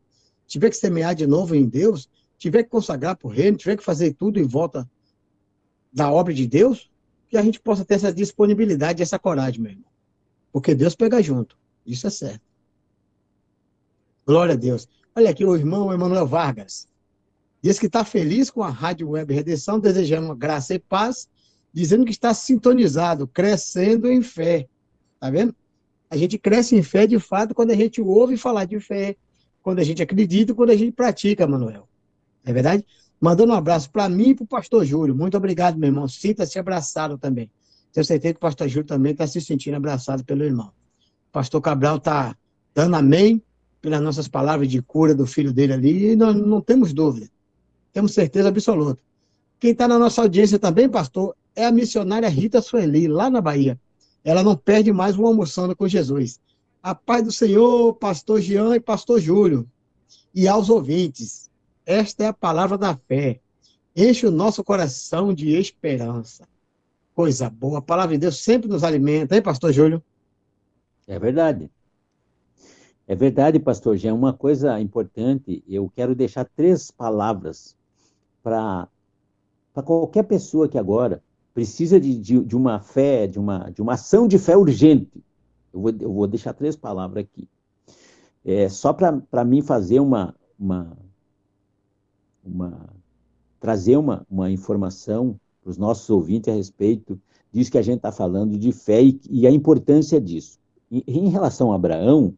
tiver 0.46 0.70
que 0.70 0.76
semear 0.76 1.14
de 1.14 1.26
novo 1.26 1.54
em 1.54 1.68
Deus, 1.68 2.08
tiver 2.38 2.62
que 2.62 2.70
consagrar 2.70 3.14
para 3.14 3.28
o 3.28 3.30
reino, 3.30 3.58
tiver 3.58 3.76
que 3.76 3.84
fazer 3.84 4.14
tudo 4.14 4.38
em 4.38 4.42
volta 4.42 4.90
da 5.92 6.10
obra 6.10 6.32
de 6.32 6.46
Deus, 6.46 6.90
que 7.28 7.36
a 7.36 7.42
gente 7.42 7.60
possa 7.60 7.84
ter 7.84 7.94
essa 7.94 8.10
disponibilidade, 8.10 9.02
essa 9.02 9.18
coragem, 9.18 9.60
meu 9.60 9.72
irmão. 9.72 9.90
Porque 10.50 10.74
Deus 10.74 10.94
pega 10.94 11.22
junto. 11.22 11.58
Isso 11.84 12.06
é 12.06 12.10
certo. 12.10 12.42
Glória 14.26 14.54
a 14.54 14.56
Deus. 14.56 14.88
Olha 15.14 15.28
aqui 15.28 15.44
o 15.44 15.54
irmão 15.54 15.92
Emanuel 15.92 16.26
Vargas. 16.26 16.88
Diz 17.60 17.78
que 17.78 17.86
está 17.86 18.02
feliz 18.02 18.50
com 18.50 18.62
a 18.62 18.70
Rádio 18.70 19.10
Web 19.10 19.34
Redenção, 19.34 19.78
desejando 19.78 20.34
graça 20.34 20.74
e 20.74 20.78
paz, 20.78 21.28
dizendo 21.70 22.06
que 22.06 22.12
está 22.12 22.32
sintonizado, 22.32 23.28
crescendo 23.28 24.10
em 24.10 24.22
fé. 24.22 24.66
Tá 25.20 25.30
vendo? 25.30 25.54
A 26.12 26.16
gente 26.18 26.36
cresce 26.36 26.76
em 26.76 26.82
fé 26.82 27.06
de 27.06 27.18
fato 27.18 27.54
quando 27.54 27.70
a 27.70 27.74
gente 27.74 27.98
ouve 27.98 28.36
falar 28.36 28.66
de 28.66 28.78
fé, 28.78 29.16
quando 29.62 29.78
a 29.78 29.82
gente 29.82 30.02
acredita, 30.02 30.52
quando 30.52 30.68
a 30.68 30.76
gente 30.76 30.92
pratica, 30.92 31.46
Manuel. 31.46 31.88
É 32.44 32.52
verdade? 32.52 32.84
Mandando 33.18 33.50
um 33.50 33.56
abraço 33.56 33.90
para 33.90 34.10
mim 34.10 34.28
e 34.28 34.34
para 34.34 34.44
o 34.44 34.46
pastor 34.46 34.84
Júlio. 34.84 35.14
Muito 35.14 35.38
obrigado, 35.38 35.78
meu 35.78 35.88
irmão. 35.88 36.06
Sinta-se 36.06 36.58
abraçado 36.58 37.16
também. 37.16 37.50
Tenho 37.94 38.04
certeza 38.04 38.34
que 38.34 38.36
o 38.36 38.40
pastor 38.42 38.68
Júlio 38.68 38.86
também 38.86 39.12
está 39.12 39.26
se 39.26 39.40
sentindo 39.40 39.74
abraçado 39.74 40.22
pelo 40.22 40.44
irmão. 40.44 40.66
O 41.30 41.32
pastor 41.32 41.62
Cabral 41.62 41.96
está 41.96 42.36
dando 42.74 42.94
amém 42.94 43.42
pelas 43.80 44.02
nossas 44.02 44.28
palavras 44.28 44.68
de 44.68 44.82
cura 44.82 45.14
do 45.14 45.24
filho 45.24 45.50
dele 45.50 45.72
ali, 45.72 46.10
e 46.10 46.16
nós 46.16 46.36
não 46.36 46.60
temos 46.60 46.92
dúvida. 46.92 47.26
Temos 47.90 48.12
certeza 48.12 48.50
absoluta. 48.50 49.00
Quem 49.58 49.70
está 49.70 49.88
na 49.88 49.98
nossa 49.98 50.20
audiência 50.20 50.58
também, 50.58 50.90
pastor, 50.90 51.34
é 51.56 51.64
a 51.64 51.72
missionária 51.72 52.28
Rita 52.28 52.60
Sueli, 52.60 53.08
lá 53.08 53.30
na 53.30 53.40
Bahia. 53.40 53.80
Ela 54.24 54.42
não 54.42 54.56
perde 54.56 54.92
mais 54.92 55.18
um 55.18 55.26
almoçando 55.26 55.74
com 55.74 55.88
Jesus. 55.88 56.40
A 56.82 56.94
paz 56.94 57.24
do 57.24 57.32
Senhor, 57.32 57.94
pastor 57.94 58.40
Jean 58.40 58.74
e 58.74 58.80
pastor 58.80 59.20
Júlio. 59.20 59.68
E 60.34 60.46
aos 60.46 60.70
ouvintes. 60.70 61.50
Esta 61.84 62.24
é 62.24 62.26
a 62.28 62.32
palavra 62.32 62.78
da 62.78 62.96
fé. 62.96 63.40
Enche 63.94 64.26
o 64.26 64.30
nosso 64.30 64.62
coração 64.62 65.34
de 65.34 65.50
esperança. 65.50 66.48
Coisa 67.14 67.50
boa. 67.50 67.78
A 67.78 67.82
palavra 67.82 68.14
de 68.14 68.20
Deus 68.20 68.38
sempre 68.38 68.68
nos 68.68 68.84
alimenta, 68.84 69.34
hein, 69.34 69.42
pastor 69.42 69.72
Júlio? 69.72 70.02
É 71.06 71.18
verdade. 71.18 71.70
É 73.06 73.14
verdade, 73.14 73.58
pastor 73.58 73.96
Jean. 73.96 74.14
Uma 74.14 74.32
coisa 74.32 74.80
importante, 74.80 75.62
eu 75.68 75.90
quero 75.94 76.14
deixar 76.14 76.44
três 76.44 76.90
palavras 76.90 77.76
para 78.42 78.88
qualquer 79.84 80.22
pessoa 80.22 80.68
que 80.68 80.78
agora 80.78 81.22
precisa 81.54 82.00
de, 82.00 82.18
de, 82.18 82.40
de, 82.44 82.56
uma 82.56 82.80
fé, 82.80 83.26
de 83.26 83.38
uma, 83.38 83.70
de 83.70 83.82
uma 83.82 83.94
ação 83.94 84.26
de 84.26 84.38
fé 84.38 84.56
urgente. 84.56 85.22
Eu 85.72 85.80
vou, 85.80 85.90
eu 86.00 86.12
vou 86.12 86.26
deixar 86.26 86.52
três 86.52 86.76
palavras 86.76 87.24
aqui. 87.24 87.48
É, 88.44 88.68
só 88.68 88.92
para 88.92 89.44
mim 89.44 89.62
fazer 89.62 90.00
uma, 90.00 90.34
uma, 90.58 90.96
uma 92.44 92.90
trazer 93.60 93.96
uma, 93.96 94.26
uma 94.28 94.50
informação 94.50 95.38
para 95.62 95.70
os 95.70 95.78
nossos 95.78 96.10
ouvintes 96.10 96.52
a 96.52 96.56
respeito 96.56 97.20
disso 97.52 97.70
que 97.70 97.78
a 97.78 97.82
gente 97.82 97.98
está 97.98 98.10
falando 98.10 98.58
de 98.58 98.72
fé 98.72 99.02
e, 99.02 99.20
e, 99.30 99.46
a 99.46 99.50
importância 99.50 100.20
disso. 100.20 100.58
E, 100.90 101.04
em 101.06 101.28
relação 101.28 101.70
a 101.70 101.76
Abraão, 101.76 102.34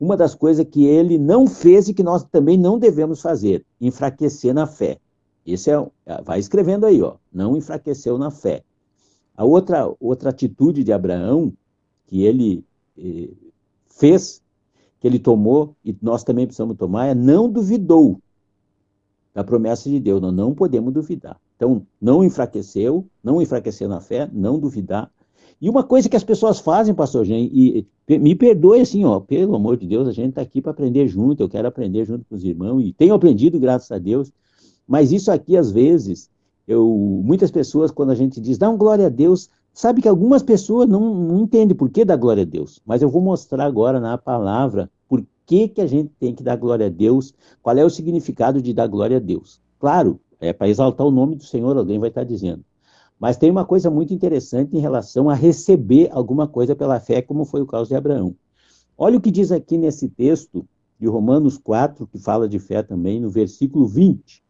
uma 0.00 0.16
das 0.16 0.34
coisas 0.34 0.64
que 0.64 0.86
ele 0.86 1.18
não 1.18 1.46
fez 1.46 1.88
e 1.88 1.94
que 1.94 2.02
nós 2.02 2.24
também 2.24 2.56
não 2.56 2.78
devemos 2.78 3.20
fazer, 3.20 3.66
enfraquecer 3.80 4.54
na 4.54 4.66
fé. 4.66 4.98
Esse 5.46 5.70
é, 5.70 6.22
vai 6.22 6.38
escrevendo 6.38 6.86
aí, 6.86 7.02
ó, 7.02 7.16
não 7.32 7.56
enfraqueceu 7.56 8.16
na 8.16 8.30
fé. 8.30 8.62
A 9.36 9.44
outra, 9.44 9.92
outra 9.98 10.30
atitude 10.30 10.84
de 10.84 10.92
Abraão, 10.92 11.52
que 12.06 12.22
ele 12.22 12.64
eh, 12.98 13.30
fez, 13.88 14.42
que 15.00 15.06
ele 15.06 15.18
tomou, 15.18 15.74
e 15.84 15.96
nós 16.02 16.22
também 16.22 16.46
precisamos 16.46 16.76
tomar, 16.76 17.06
é 17.06 17.14
não 17.14 17.50
duvidou 17.50 18.20
da 19.34 19.42
promessa 19.42 19.88
de 19.88 19.98
Deus. 19.98 20.20
Nós 20.20 20.34
não 20.34 20.54
podemos 20.54 20.92
duvidar. 20.92 21.40
Então, 21.56 21.86
não 22.00 22.22
enfraqueceu, 22.22 23.06
não 23.22 23.40
enfraqueceu 23.40 23.88
na 23.88 24.00
fé, 24.00 24.28
não 24.32 24.58
duvidar. 24.58 25.10
E 25.60 25.70
uma 25.70 25.84
coisa 25.84 26.08
que 26.08 26.16
as 26.16 26.24
pessoas 26.24 26.58
fazem, 26.58 26.94
pastor 26.94 27.24
Jean, 27.24 27.38
e 27.38 27.86
me 28.08 28.34
perdoe 28.34 28.80
assim, 28.80 29.04
ó, 29.04 29.20
pelo 29.20 29.54
amor 29.54 29.76
de 29.76 29.86
Deus, 29.86 30.08
a 30.08 30.12
gente 30.12 30.30
está 30.30 30.42
aqui 30.42 30.60
para 30.60 30.72
aprender 30.72 31.06
junto, 31.06 31.40
eu 31.40 31.48
quero 31.48 31.68
aprender 31.68 32.04
junto 32.04 32.24
com 32.24 32.34
os 32.34 32.42
irmãos, 32.42 32.82
e 32.82 32.92
tenho 32.92 33.14
aprendido, 33.14 33.60
graças 33.60 33.90
a 33.92 33.98
Deus, 33.98 34.32
mas 34.86 35.12
isso 35.12 35.30
aqui, 35.30 35.56
às 35.56 35.70
vezes, 35.70 36.30
eu, 36.66 36.88
muitas 37.24 37.50
pessoas, 37.50 37.90
quando 37.90 38.10
a 38.10 38.14
gente 38.14 38.40
diz, 38.40 38.58
dá 38.58 38.68
um 38.68 38.76
glória 38.76 39.06
a 39.06 39.10
Deus, 39.10 39.50
Sabe 39.74 40.02
que 40.02 40.08
algumas 40.08 40.42
pessoas 40.42 40.86
não, 40.86 41.14
não 41.14 41.40
entendem 41.40 41.74
por 41.74 41.88
que 41.88 42.04
dar 42.04 42.16
glória 42.16 42.42
a 42.42 42.46
Deus, 42.46 42.80
mas 42.84 43.00
eu 43.00 43.08
vou 43.08 43.22
mostrar 43.22 43.64
agora 43.64 43.98
na 43.98 44.18
palavra 44.18 44.90
por 45.08 45.24
que, 45.46 45.66
que 45.66 45.80
a 45.80 45.86
gente 45.86 46.10
tem 46.20 46.34
que 46.34 46.42
dar 46.42 46.56
glória 46.56 46.86
a 46.86 46.90
Deus, 46.90 47.32
qual 47.62 47.76
é 47.76 47.84
o 47.84 47.88
significado 47.88 48.60
de 48.60 48.74
dar 48.74 48.86
glória 48.86 49.16
a 49.16 49.20
Deus. 49.20 49.62
Claro, 49.78 50.20
é 50.38 50.52
para 50.52 50.68
exaltar 50.68 51.06
o 51.06 51.10
nome 51.10 51.36
do 51.36 51.44
Senhor, 51.44 51.74
alguém 51.76 51.98
vai 51.98 52.10
estar 52.10 52.22
dizendo. 52.22 52.62
Mas 53.18 53.38
tem 53.38 53.50
uma 53.50 53.64
coisa 53.64 53.90
muito 53.90 54.12
interessante 54.12 54.76
em 54.76 54.80
relação 54.80 55.30
a 55.30 55.34
receber 55.34 56.10
alguma 56.12 56.46
coisa 56.46 56.76
pela 56.76 57.00
fé, 57.00 57.22
como 57.22 57.46
foi 57.46 57.62
o 57.62 57.66
caso 57.66 57.88
de 57.88 57.94
Abraão. 57.94 58.34
Olha 58.98 59.16
o 59.16 59.20
que 59.22 59.30
diz 59.30 59.50
aqui 59.50 59.78
nesse 59.78 60.06
texto 60.06 60.66
de 61.00 61.06
Romanos 61.06 61.56
4, 61.56 62.06
que 62.06 62.18
fala 62.18 62.46
de 62.46 62.58
fé 62.58 62.82
também, 62.82 63.20
no 63.20 63.30
versículo 63.30 63.86
20. 63.86 64.41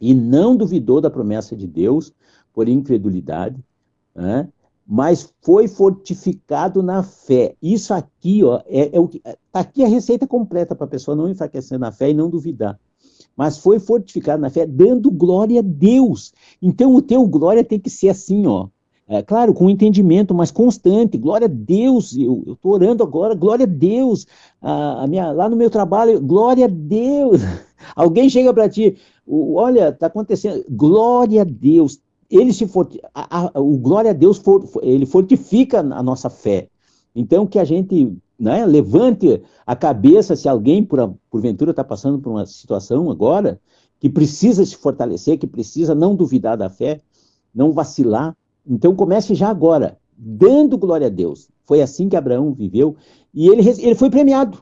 E 0.00 0.14
não 0.14 0.56
duvidou 0.56 1.00
da 1.00 1.10
promessa 1.10 1.56
de 1.56 1.66
Deus 1.66 2.12
por 2.52 2.68
incredulidade, 2.68 3.62
né? 4.14 4.48
mas 4.86 5.34
foi 5.42 5.66
fortificado 5.66 6.82
na 6.82 7.02
fé. 7.02 7.56
Isso 7.60 7.92
aqui, 7.92 8.44
ó, 8.44 8.62
é, 8.66 8.96
é 8.96 9.00
o 9.00 9.08
que 9.08 9.20
tá 9.20 9.60
aqui 9.60 9.82
a 9.82 9.88
receita 9.88 10.26
completa 10.26 10.74
para 10.74 10.86
a 10.86 10.90
pessoa 10.90 11.16
não 11.16 11.28
enfraquecer 11.28 11.78
na 11.78 11.90
fé 11.90 12.10
e 12.10 12.14
não 12.14 12.30
duvidar. 12.30 12.78
Mas 13.36 13.58
foi 13.58 13.78
fortificado 13.78 14.40
na 14.40 14.48
fé, 14.48 14.64
dando 14.66 15.10
glória 15.10 15.60
a 15.60 15.62
Deus. 15.62 16.32
Então 16.62 16.94
o 16.94 17.02
teu 17.02 17.26
glória 17.26 17.64
tem 17.64 17.80
que 17.80 17.90
ser 17.90 18.10
assim, 18.10 18.46
ó. 18.46 18.68
É, 19.08 19.22
claro, 19.22 19.54
com 19.54 19.70
entendimento, 19.70 20.34
mas 20.34 20.50
constante. 20.50 21.16
Glória 21.16 21.46
a 21.46 21.50
Deus. 21.50 22.16
Eu 22.16 22.42
estou 22.48 22.72
orando 22.72 23.02
agora, 23.02 23.34
glória 23.34 23.64
a 23.64 23.68
Deus. 23.68 24.26
A, 24.60 25.04
a 25.04 25.06
minha, 25.06 25.30
lá 25.30 25.48
no 25.48 25.56
meu 25.56 25.70
trabalho, 25.70 26.20
glória 26.20 26.64
a 26.64 26.68
Deus. 26.68 27.40
Alguém 27.94 28.28
chega 28.28 28.52
para 28.52 28.68
ti, 28.68 28.96
olha, 29.28 29.90
está 29.90 30.06
acontecendo, 30.06 30.64
glória 30.68 31.42
a 31.42 31.44
Deus 31.44 32.00
ele 32.30 32.52
se 32.52 32.66
forti... 32.66 33.00
a, 33.14 33.46
a, 33.46 33.60
o 33.60 33.76
glória 33.76 34.10
a 34.10 34.14
Deus 34.14 34.38
for, 34.38 34.64
ele 34.82 35.06
fortifica 35.06 35.80
a 35.80 36.02
nossa 36.02 36.28
fé. 36.28 36.68
Então 37.14 37.46
que 37.46 37.58
a 37.58 37.64
gente 37.64 38.16
né, 38.38 38.66
levante 38.66 39.42
a 39.66 39.74
cabeça 39.74 40.36
se 40.36 40.48
alguém 40.48 40.84
por 40.84 41.14
porventura 41.30 41.70
está 41.70 41.82
passando 41.82 42.18
por 42.18 42.30
uma 42.30 42.46
situação 42.46 43.10
agora 43.10 43.60
que 43.98 44.10
precisa 44.10 44.64
se 44.64 44.76
fortalecer, 44.76 45.38
que 45.38 45.46
precisa 45.46 45.94
não 45.94 46.14
duvidar 46.14 46.56
da 46.56 46.68
fé, 46.68 47.00
não 47.54 47.72
vacilar. 47.72 48.36
Então 48.66 48.94
comece 48.94 49.34
já 49.34 49.48
agora, 49.48 49.98
dando 50.16 50.78
glória 50.78 51.06
a 51.06 51.10
Deus. 51.10 51.48
Foi 51.64 51.80
assim 51.80 52.08
que 52.08 52.16
Abraão 52.16 52.52
viveu 52.52 52.96
e 53.32 53.48
ele, 53.48 53.68
ele 53.68 53.94
foi 53.94 54.10
premiado. 54.10 54.58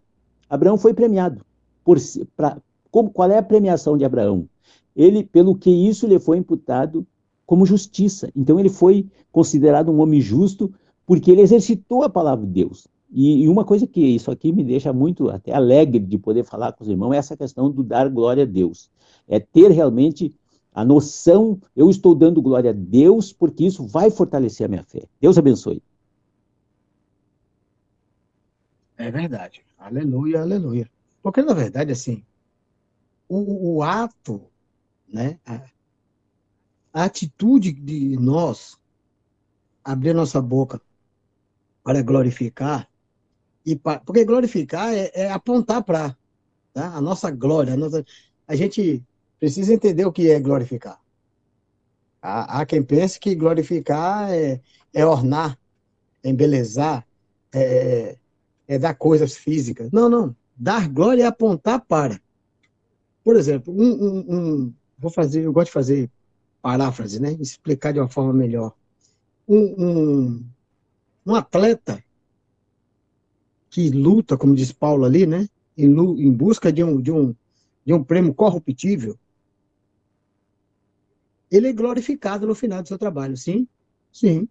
Abraão 0.48 0.76
foi 0.76 0.92
premiado. 0.92 1.44
Por, 1.84 1.98
pra, 2.36 2.58
como, 2.90 3.10
qual 3.10 3.30
é 3.30 3.38
a 3.38 3.42
premiação 3.42 3.96
de 3.96 4.04
Abraão? 4.04 4.48
Ele, 4.94 5.24
pelo 5.24 5.54
que 5.54 5.70
isso 5.70 6.06
lhe 6.06 6.18
foi 6.18 6.38
imputado 6.38 7.06
como 7.46 7.66
justiça. 7.66 8.30
Então 8.34 8.58
ele 8.58 8.68
foi 8.68 9.06
considerado 9.32 9.90
um 9.90 10.00
homem 10.00 10.20
justo 10.20 10.72
porque 11.06 11.30
ele 11.30 11.42
exercitou 11.42 12.02
a 12.02 12.08
palavra 12.08 12.46
de 12.46 12.52
Deus. 12.52 12.86
E, 13.12 13.44
e, 13.44 13.48
uma 13.48 13.64
coisa 13.64 13.86
que 13.86 14.00
isso 14.00 14.30
aqui 14.30 14.50
me 14.50 14.64
deixa 14.64 14.92
muito 14.92 15.28
até 15.28 15.52
alegre 15.52 16.00
de 16.00 16.18
poder 16.18 16.44
falar 16.44 16.72
com 16.72 16.82
os 16.82 16.90
irmãos 16.90 17.12
é 17.12 17.18
essa 17.18 17.36
questão 17.36 17.70
do 17.70 17.82
dar 17.82 18.08
glória 18.08 18.42
a 18.42 18.46
Deus. 18.46 18.90
É 19.28 19.38
ter 19.38 19.70
realmente 19.70 20.34
a 20.74 20.84
noção, 20.84 21.60
eu 21.76 21.88
estou 21.88 22.16
dando 22.16 22.42
glória 22.42 22.70
a 22.70 22.74
Deus 22.74 23.32
porque 23.32 23.64
isso 23.64 23.86
vai 23.86 24.10
fortalecer 24.10 24.66
a 24.66 24.68
minha 24.68 24.82
fé. 24.82 25.06
Deus 25.20 25.38
abençoe. 25.38 25.80
É 28.96 29.08
verdade. 29.08 29.64
Aleluia, 29.78 30.40
aleluia. 30.40 30.90
Porque, 31.22 31.42
na 31.42 31.54
verdade, 31.54 31.92
assim, 31.92 32.24
o, 33.28 33.76
o 33.76 33.82
ato, 33.82 34.42
né, 35.08 35.38
a 36.92 37.04
atitude 37.04 37.72
de 37.72 38.16
nós 38.16 38.76
abrir 39.84 40.12
nossa 40.12 40.42
boca 40.42 40.80
para 41.84 42.02
glorificar, 42.02 42.88
e 43.64 43.76
para, 43.76 44.00
porque 44.00 44.24
glorificar 44.24 44.92
é, 44.92 45.10
é 45.14 45.30
apontar 45.30 45.82
para 45.84 46.16
tá? 46.72 46.96
a 46.96 47.00
nossa 47.00 47.30
glória. 47.30 47.74
A, 47.74 47.76
nossa, 47.76 48.04
a 48.46 48.56
gente 48.56 49.02
precisa 49.38 49.72
entender 49.72 50.04
o 50.04 50.12
que 50.12 50.30
é 50.30 50.40
glorificar. 50.40 51.00
Há, 52.20 52.60
há 52.60 52.66
quem 52.66 52.82
pense 52.82 53.20
que 53.20 53.34
glorificar 53.34 54.32
é, 54.32 54.60
é 54.92 55.04
ornar, 55.04 55.58
é 56.22 56.30
embelezar, 56.30 57.06
é, 57.52 58.16
é 58.66 58.78
dar 58.78 58.94
coisas 58.94 59.36
físicas. 59.36 59.90
Não, 59.92 60.08
não. 60.08 60.34
Dar 60.56 60.88
glória 60.88 61.24
é 61.24 61.26
apontar 61.26 61.80
para. 61.80 62.20
Por 63.22 63.36
exemplo, 63.36 63.74
um, 63.74 63.92
um, 63.92 64.18
um, 64.28 64.74
vou 64.98 65.10
fazer, 65.10 65.42
eu 65.42 65.52
gosto 65.52 65.66
de 65.66 65.72
fazer 65.72 66.10
paráfrase, 66.62 67.20
né? 67.20 67.36
Explicar 67.40 67.92
de 67.92 68.00
uma 68.00 68.08
forma 68.08 68.32
melhor. 68.32 68.72
Um, 69.46 69.84
um, 69.84 70.44
um 71.26 71.34
atleta 71.34 72.02
que 73.68 73.90
luta, 73.90 74.36
como 74.36 74.54
diz 74.54 74.72
Paulo 74.72 75.04
ali, 75.04 75.26
né? 75.26 75.48
Em, 75.76 75.86
em 75.86 76.32
busca 76.32 76.72
de 76.72 76.82
um, 76.82 77.00
de, 77.00 77.10
um, 77.10 77.34
de 77.84 77.92
um 77.92 78.02
prêmio 78.02 78.32
corruptível, 78.32 79.18
ele 81.56 81.68
é 81.68 81.72
glorificado 81.72 82.46
no 82.46 82.54
final 82.54 82.82
do 82.82 82.88
seu 82.88 82.98
trabalho, 82.98 83.36
sim? 83.36 83.68
Sim. 84.12 84.48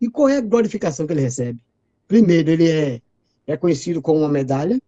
E 0.00 0.08
qual 0.08 0.28
é 0.28 0.36
a 0.36 0.40
glorificação 0.40 1.06
que 1.06 1.12
ele 1.12 1.20
recebe? 1.20 1.60
Primeiro, 2.06 2.50
ele 2.50 2.70
é, 2.70 3.02
é 3.46 3.56
conhecido 3.56 4.00
com 4.00 4.16
uma 4.16 4.28
medalha, 4.28 4.80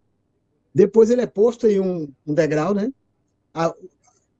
depois 0.73 1.09
ele 1.09 1.21
é 1.21 1.27
posto 1.27 1.67
em 1.67 1.79
um, 1.79 2.11
um 2.25 2.33
degrau, 2.33 2.73
né? 2.73 2.91
A, 3.53 3.73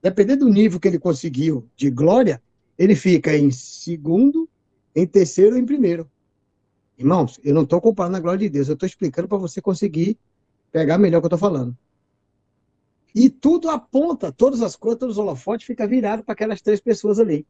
dependendo 0.02 0.46
do 0.46 0.52
nível 0.52 0.80
que 0.80 0.88
ele 0.88 0.98
conseguiu 0.98 1.68
de 1.76 1.90
glória, 1.90 2.42
ele 2.78 2.96
fica 2.96 3.36
em 3.36 3.50
segundo, 3.50 4.48
em 4.96 5.06
terceiro 5.06 5.54
ou 5.54 5.60
em 5.60 5.66
primeiro. 5.66 6.10
Irmãos, 6.96 7.38
eu 7.44 7.54
não 7.54 7.62
estou 7.62 7.80
comparando 7.80 8.16
a 8.16 8.20
glória 8.20 8.38
de 8.40 8.48
Deus, 8.48 8.68
eu 8.68 8.74
estou 8.74 8.86
explicando 8.86 9.28
para 9.28 9.38
você 9.38 9.60
conseguir 9.60 10.18
pegar 10.70 10.96
melhor 10.96 11.18
o 11.18 11.20
que 11.20 11.26
eu 11.26 11.36
estou 11.36 11.38
falando. 11.38 11.76
E 13.14 13.28
tudo 13.28 13.68
aponta, 13.68 14.32
todas 14.32 14.62
as 14.62 14.74
coisas, 14.74 14.98
todos 14.98 15.16
os 15.16 15.22
holofotes 15.22 15.66
ficam 15.66 15.86
virados 15.86 16.24
para 16.24 16.32
aquelas 16.32 16.62
três 16.62 16.80
pessoas 16.80 17.18
ali. 17.18 17.46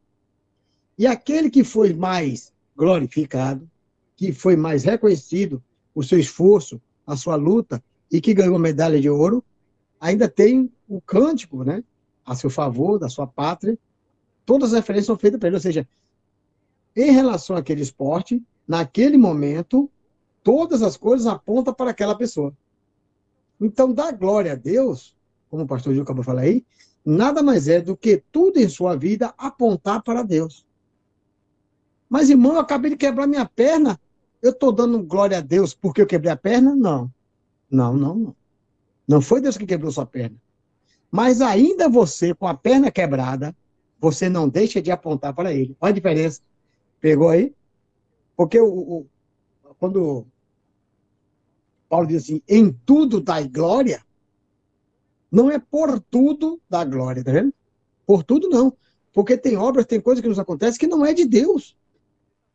E 0.97 1.07
aquele 1.07 1.49
que 1.49 1.63
foi 1.63 1.93
mais 1.93 2.51
glorificado, 2.75 3.69
que 4.15 4.33
foi 4.33 4.55
mais 4.55 4.83
reconhecido 4.83 5.63
o 5.95 6.03
seu 6.03 6.19
esforço, 6.19 6.81
a 7.05 7.15
sua 7.15 7.35
luta, 7.35 7.83
e 8.11 8.21
que 8.21 8.33
ganhou 8.33 8.59
medalha 8.59 8.99
de 8.99 9.09
ouro, 9.09 9.43
ainda 9.99 10.27
tem 10.27 10.71
o 10.87 11.01
cântico, 11.01 11.63
né? 11.63 11.83
a 12.25 12.35
seu 12.35 12.49
favor, 12.49 12.99
da 12.99 13.09
sua 13.09 13.27
pátria, 13.27 13.77
todas 14.45 14.69
as 14.69 14.79
referências 14.79 15.07
são 15.07 15.17
feitas 15.17 15.39
para 15.39 15.47
ele. 15.47 15.57
Ou 15.57 15.61
seja, 15.61 15.87
em 16.95 17.11
relação 17.11 17.55
àquele 17.55 17.81
esporte, 17.81 18.41
naquele 18.67 19.17
momento, 19.17 19.89
todas 20.43 20.81
as 20.81 20.95
coisas 20.95 21.27
apontam 21.27 21.73
para 21.73 21.91
aquela 21.91 22.15
pessoa. 22.15 22.55
Então, 23.59 23.93
dar 23.93 24.11
glória 24.11 24.53
a 24.53 24.55
Deus, 24.55 25.15
como 25.53 25.65
o 25.65 25.67
pastor 25.67 25.93
Gil 25.93 26.01
acabou 26.01 26.23
de 26.23 26.25
falar 26.25 26.41
aí, 26.41 26.65
nada 27.05 27.43
mais 27.43 27.67
é 27.67 27.79
do 27.79 27.95
que 27.95 28.23
tudo 28.31 28.57
em 28.57 28.67
sua 28.67 28.95
vida 28.95 29.35
apontar 29.37 30.01
para 30.01 30.23
Deus. 30.23 30.65
Mas, 32.09 32.31
irmão, 32.31 32.53
eu 32.53 32.59
acabei 32.59 32.89
de 32.89 32.97
quebrar 32.97 33.27
minha 33.27 33.45
perna, 33.45 33.99
eu 34.41 34.49
estou 34.49 34.71
dando 34.71 35.03
glória 35.03 35.37
a 35.37 35.41
Deus 35.41 35.75
porque 35.75 36.01
eu 36.01 36.07
quebrei 36.07 36.31
a 36.31 36.35
perna? 36.35 36.75
Não. 36.75 37.13
Não, 37.69 37.95
não, 37.95 38.15
não. 38.15 38.35
Não 39.07 39.21
foi 39.21 39.41
Deus 39.41 39.55
que 39.55 39.67
quebrou 39.67 39.91
sua 39.91 40.07
perna. 40.07 40.35
Mas 41.11 41.39
ainda 41.39 41.87
você, 41.87 42.33
com 42.33 42.47
a 42.47 42.55
perna 42.55 42.89
quebrada, 42.89 43.55
você 43.99 44.27
não 44.29 44.49
deixa 44.49 44.81
de 44.81 44.89
apontar 44.89 45.35
para 45.35 45.53
ele. 45.53 45.77
Olha 45.79 45.91
a 45.91 45.93
diferença. 45.95 46.41
Pegou 46.99 47.29
aí? 47.29 47.53
Porque 48.35 48.59
o, 48.59 48.65
o, 48.65 49.05
quando 49.77 50.25
Paulo 51.87 52.07
diz 52.07 52.23
assim, 52.23 52.41
em 52.49 52.71
tudo 52.71 53.21
dai 53.21 53.47
glória, 53.47 54.03
não 55.33 55.49
é 55.49 55.57
por 55.57 55.99
tudo 55.99 56.61
da 56.69 56.85
glória, 56.85 57.23
tá 57.23 57.31
vendo? 57.31 57.51
Por 58.05 58.23
tudo 58.23 58.47
não. 58.47 58.71
Porque 59.11 59.35
tem 59.35 59.57
obras, 59.57 59.87
tem 59.87 59.99
coisas 59.99 60.21
que 60.21 60.29
nos 60.29 60.37
acontecem 60.37 60.79
que 60.79 60.85
não 60.85 61.03
é 61.03 61.11
de 61.11 61.25
Deus. 61.25 61.75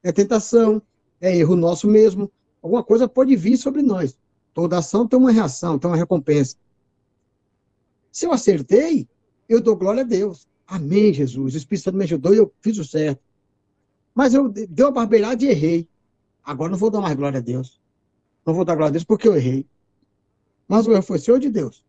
É 0.01 0.13
tentação, 0.13 0.81
é 1.21 1.37
erro 1.37 1.57
nosso 1.57 1.89
mesmo. 1.89 2.31
Alguma 2.63 2.85
coisa 2.85 3.09
pode 3.09 3.35
vir 3.35 3.57
sobre 3.57 3.83
nós. 3.83 4.17
Toda 4.55 4.79
ação 4.79 5.09
tem 5.09 5.19
uma 5.19 5.33
reação, 5.33 5.77
tem 5.77 5.91
uma 5.91 5.97
recompensa. 5.97 6.55
Se 8.13 8.27
eu 8.27 8.33
acertei, 8.33 9.09
eu 9.49 9.61
dou 9.61 9.75
glória 9.75 10.03
a 10.03 10.07
Deus. 10.07 10.47
Amém, 10.65 11.13
Jesus. 11.13 11.55
O 11.55 11.59
Espírito 11.59 11.83
Santo 11.83 11.99
me 11.99 12.05
ajudou 12.05 12.33
e 12.33 12.37
eu 12.37 12.53
fiz 12.61 12.79
o 12.79 12.85
certo. 12.85 13.21
Mas 14.15 14.35
eu 14.35 14.49
dei 14.49 14.85
uma 14.85 14.93
barbeirada 14.93 15.45
e 15.45 15.49
errei. 15.49 15.89
Agora 16.45 16.71
não 16.71 16.79
vou 16.79 16.91
dar 16.91 17.01
mais 17.01 17.17
glória 17.17 17.39
a 17.39 17.43
Deus. 17.43 17.81
Não 18.47 18.55
vou 18.55 18.65
dar 18.65 18.77
glória 18.77 18.91
a 18.91 18.93
Deus 18.93 19.05
porque 19.05 19.27
eu 19.27 19.35
errei. 19.35 19.67
Mas 20.69 20.87
o 20.87 20.93
erro 20.93 21.03
foi 21.03 21.19
seu 21.19 21.41
de 21.41 21.51
Deus? 21.51 21.88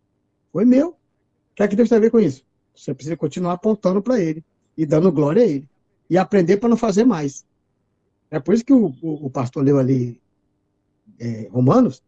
Foi 0.52 0.66
meu. 0.66 0.90
O 0.90 0.96
que 1.56 1.64
é 1.64 1.68
que 1.68 1.76
Deus 1.76 1.90
tem 1.90 1.98
a 1.98 2.02
ver 2.02 2.12
com 2.12 2.20
isso? 2.20 2.44
Você 2.76 2.94
precisa 2.94 3.18
continuar 3.18 3.54
apontando 3.54 4.02
para 4.02 4.20
Ele 4.20 4.44
e 4.78 4.86
dando 4.86 5.12
glória 5.12 5.44
a 5.44 5.46
Ele. 5.46 5.68
E 6.10 6.18
aprender 6.18 6.58
para 6.58 6.70
não 6.70 6.78
fazer 6.78 7.04
mais. 7.04 7.46
É 8.32 8.40
por 8.40 8.54
isso 8.54 8.66
que 8.66 8.74
o, 8.74 8.94
o, 9.02 9.26
o 9.26 9.30
pastor 9.30 9.64
leu 9.64 9.78
ali 9.78 10.20
é, 11.20 11.48
Romanos, 11.52 12.04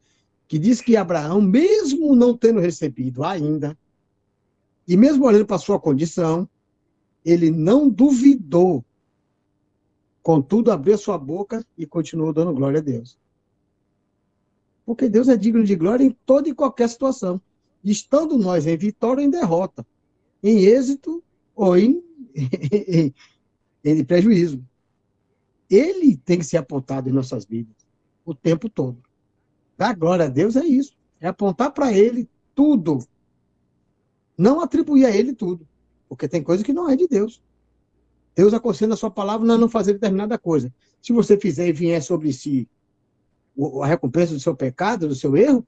que 0.47 0.57
diz 0.57 0.81
que 0.81 0.95
Abraão, 0.95 1.41
mesmo 1.41 2.15
não 2.15 2.35
tendo 2.35 2.59
recebido 2.59 3.23
ainda 3.23 3.77
e 4.87 4.97
mesmo 4.97 5.25
olhando 5.25 5.45
para 5.45 5.57
sua 5.57 5.79
condição, 5.79 6.49
ele 7.23 7.51
não 7.51 7.89
duvidou 7.89 8.83
Contudo, 10.21 10.71
abriu 10.71 10.97
sua 10.97 11.17
boca 11.17 11.65
e 11.77 11.85
continuou 11.85 12.31
dando 12.31 12.53
glória 12.53 12.79
a 12.79 12.83
Deus. 12.83 13.17
Porque 14.85 15.09
Deus 15.09 15.27
é 15.27 15.35
digno 15.35 15.63
de 15.63 15.75
glória 15.75 16.03
em 16.03 16.15
toda 16.25 16.47
e 16.47 16.53
qualquer 16.53 16.89
situação. 16.89 17.41
Estando 17.83 18.37
nós 18.37 18.67
em 18.67 18.77
vitória 18.77 19.21
ou 19.21 19.27
em 19.27 19.29
derrota, 19.29 19.85
em 20.43 20.59
êxito 20.59 21.23
ou 21.55 21.75
em, 21.77 22.03
em, 22.35 23.13
em 23.83 24.03
prejuízo. 24.03 24.63
Ele 25.69 26.17
tem 26.17 26.37
que 26.37 26.45
ser 26.45 26.57
apontado 26.57 27.09
em 27.09 27.13
nossas 27.13 27.45
vidas 27.45 27.75
o 28.25 28.35
tempo 28.35 28.69
todo. 28.69 29.01
Dar 29.77 29.95
glória 29.95 30.25
a 30.25 30.29
Deus 30.29 30.55
é 30.55 30.65
isso. 30.65 30.95
É 31.19 31.27
apontar 31.27 31.71
para 31.71 31.91
Ele 31.91 32.29
tudo. 32.53 32.99
Não 34.37 34.61
atribuir 34.61 35.05
a 35.05 35.11
Ele 35.11 35.33
tudo. 35.33 35.67
Porque 36.07 36.27
tem 36.27 36.43
coisa 36.43 36.63
que 36.63 36.73
não 36.73 36.89
é 36.89 36.95
de 36.95 37.07
Deus. 37.07 37.41
Deus 38.35 38.53
aconselha 38.53 38.93
a 38.93 38.97
sua 38.97 39.11
palavra 39.11 39.45
não 39.45 39.69
fazer 39.69 39.93
determinada 39.93 40.37
coisa. 40.37 40.73
Se 41.01 41.11
você 41.11 41.37
fizer 41.37 41.67
e 41.67 41.73
vier 41.73 42.01
sobre 42.01 42.31
si 42.31 42.67
a 43.81 43.85
recompensa 43.85 44.33
do 44.33 44.39
seu 44.39 44.55
pecado, 44.55 45.07
do 45.07 45.15
seu 45.15 45.35
erro, 45.35 45.65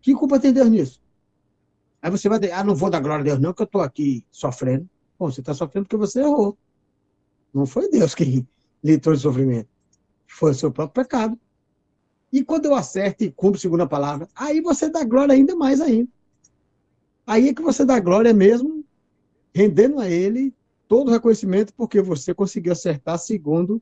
que 0.00 0.14
culpa 0.14 0.40
tem 0.40 0.52
Deus 0.52 0.68
nisso? 0.68 1.01
Aí 2.02 2.10
você 2.10 2.28
vai 2.28 2.40
dizer, 2.40 2.52
ah, 2.52 2.64
não 2.64 2.74
vou 2.74 2.90
dar 2.90 2.98
glória 2.98 3.22
a 3.22 3.24
Deus 3.24 3.38
não, 3.38 3.54
que 3.54 3.62
eu 3.62 3.64
estou 3.64 3.80
aqui 3.80 4.26
sofrendo. 4.28 4.88
Bom, 5.16 5.30
você 5.30 5.40
está 5.40 5.54
sofrendo 5.54 5.86
porque 5.86 5.96
você 5.96 6.20
errou. 6.20 6.58
Não 7.54 7.64
foi 7.64 7.88
Deus 7.88 8.12
que 8.12 8.44
lhe 8.82 8.98
trouxe 8.98 9.22
sofrimento. 9.22 9.68
Foi 10.26 10.50
o 10.50 10.54
seu 10.54 10.72
próprio 10.72 11.04
pecado. 11.04 11.38
E 12.32 12.42
quando 12.42 12.64
eu 12.64 12.74
acerto 12.74 13.22
e 13.22 13.30
cumpro 13.30 13.60
segundo 13.60 13.82
a 13.82 13.86
palavra, 13.86 14.26
aí 14.34 14.60
você 14.60 14.88
dá 14.88 15.04
glória 15.04 15.32
ainda 15.32 15.54
mais 15.54 15.80
ainda. 15.80 16.08
Aí 17.24 17.50
é 17.50 17.54
que 17.54 17.62
você 17.62 17.84
dá 17.84 18.00
glória 18.00 18.32
mesmo, 18.32 18.84
rendendo 19.54 20.00
a 20.00 20.10
ele 20.10 20.52
todo 20.88 21.08
o 21.08 21.12
reconhecimento, 21.12 21.72
porque 21.74 22.02
você 22.02 22.34
conseguiu 22.34 22.72
acertar 22.72 23.18
segundo, 23.18 23.80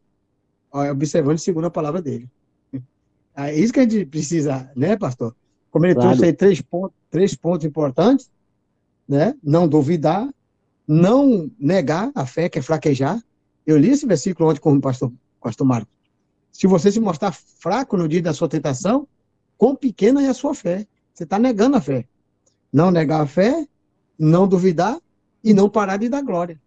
observando 0.92 1.38
segundo 1.38 1.66
a 1.66 1.70
palavra 1.70 2.02
dele. 2.02 2.28
É 3.32 3.58
isso 3.58 3.72
que 3.72 3.80
a 3.80 3.84
gente 3.84 4.04
precisa, 4.04 4.70
né, 4.76 4.96
pastor? 4.98 5.34
Como 5.70 5.86
ele 5.86 5.94
claro. 5.94 6.10
trouxe 6.10 6.24
aí 6.24 6.32
três 6.32 6.60
pontos, 6.60 6.96
três 7.10 7.34
pontos 7.34 7.64
importantes, 7.64 8.30
né? 9.08 9.34
Não 9.42 9.68
duvidar, 9.68 10.28
não 10.86 11.50
negar 11.58 12.10
a 12.14 12.26
fé, 12.26 12.48
que 12.48 12.58
é 12.58 12.62
fraquejar. 12.62 13.22
Eu 13.66 13.76
li 13.78 13.90
esse 13.90 14.06
versículo 14.06 14.50
ontem 14.50 14.60
com 14.60 14.72
o 14.74 14.80
pastor, 14.80 15.12
pastor 15.40 15.66
Marco. 15.66 15.90
Se 16.50 16.66
você 16.66 16.90
se 16.90 17.00
mostrar 17.00 17.32
fraco 17.32 17.96
no 17.96 18.08
dia 18.08 18.22
da 18.22 18.32
sua 18.32 18.48
tentação, 18.48 19.06
quão 19.56 19.74
pequena 19.76 20.22
é 20.22 20.28
a 20.28 20.34
sua 20.34 20.54
fé. 20.54 20.86
Você 21.14 21.24
está 21.24 21.38
negando 21.38 21.76
a 21.76 21.80
fé. 21.80 22.04
Não 22.72 22.90
negar 22.90 23.20
a 23.20 23.26
fé, 23.26 23.66
não 24.18 24.48
duvidar 24.48 24.98
e 25.42 25.54
não 25.54 25.68
parar 25.68 25.96
de 25.96 26.08
dar 26.08 26.22
glória. 26.22 26.60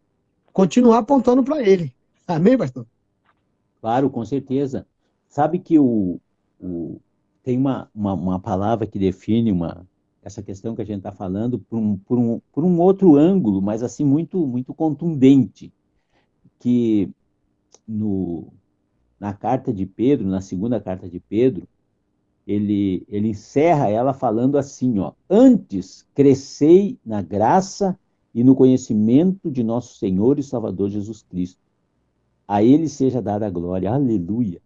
Continuar 0.52 1.00
apontando 1.00 1.44
para 1.44 1.62
ele. 1.62 1.94
Amém, 2.28 2.58
pastor? 2.58 2.86
Claro, 3.82 4.10
com 4.10 4.24
certeza. 4.24 4.86
Sabe 5.28 5.60
que 5.60 5.78
o, 5.80 6.20
o 6.62 7.00
tem 7.44 7.58
uma, 7.58 7.90
uma, 7.94 8.14
uma, 8.14 8.40
palavra 8.40 8.88
que 8.88 8.98
define 8.98 9.52
uma, 9.52 9.86
essa 10.24 10.42
questão 10.42 10.74
que 10.76 10.82
a 10.82 10.86
gente 10.86 11.00
está 11.00 11.12
falando 11.12 11.60
por 11.60 11.78
um, 11.78 11.98
por, 11.98 12.18
um, 12.18 12.42
por 12.52 12.64
um 12.64 12.80
outro 12.80 13.16
ângulo, 13.16 13.62
mas 13.62 13.84
assim 13.84 14.06
muito, 14.06 14.48
muito 14.48 14.74
contundente, 14.74 15.72
que 16.60 17.10
no, 17.86 18.48
na 19.20 19.34
carta 19.34 19.74
de 19.74 19.86
Pedro, 19.86 20.28
na 20.28 20.40
segunda 20.40 20.80
carta 20.80 21.10
de 21.10 21.20
Pedro, 21.20 21.68
ele, 22.48 23.06
ele 23.08 23.30
encerra 23.30 23.90
ela 23.90 24.14
falando 24.14 24.58
assim, 24.58 25.00
ó, 25.00 25.14
antes 25.30 26.06
crescei 26.14 26.98
na 27.06 27.22
graça 27.22 27.98
e 28.34 28.44
no 28.44 28.56
conhecimento 28.56 29.52
de 29.52 29.64
nosso 29.64 29.98
Senhor 29.98 30.40
e 30.40 30.44
Salvador 30.44 30.90
Jesus 30.90 31.22
Cristo. 31.24 31.62
A 32.48 32.64
ele 32.64 32.90
seja 32.90 33.22
dada 33.22 33.48
a 33.48 33.50
glória. 33.50 33.92
Aleluia. 33.92 34.62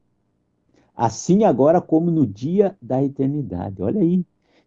Assim 0.98 1.44
agora 1.44 1.80
como 1.80 2.10
no 2.10 2.26
dia 2.26 2.76
da 2.82 3.04
eternidade. 3.04 3.84
Olha 3.84 4.02
aí. 4.02 4.26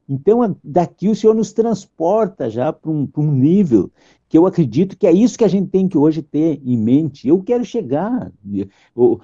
Então, 0.09 0.57
daqui 0.63 1.09
o 1.09 1.15
Senhor 1.15 1.35
nos 1.35 1.53
transporta 1.53 2.49
já 2.49 2.73
para 2.73 2.89
um, 2.89 3.09
um, 3.17 3.33
nível 3.33 3.91
que 4.29 4.39
eu 4.39 4.47
acredito 4.47 4.97
que 4.97 5.09
é 5.09 5.13
isso 5.13 5.37
que 5.37 5.45
a 5.45 5.49
gente 5.49 5.69
tem 5.71 5.89
que 5.89 5.99
hoje 5.99 6.23
ter 6.23 6.61
em 6.65 6.77
mente. 6.77 7.27
Eu 7.27 7.43
quero 7.43 7.65
chegar. 7.65 8.31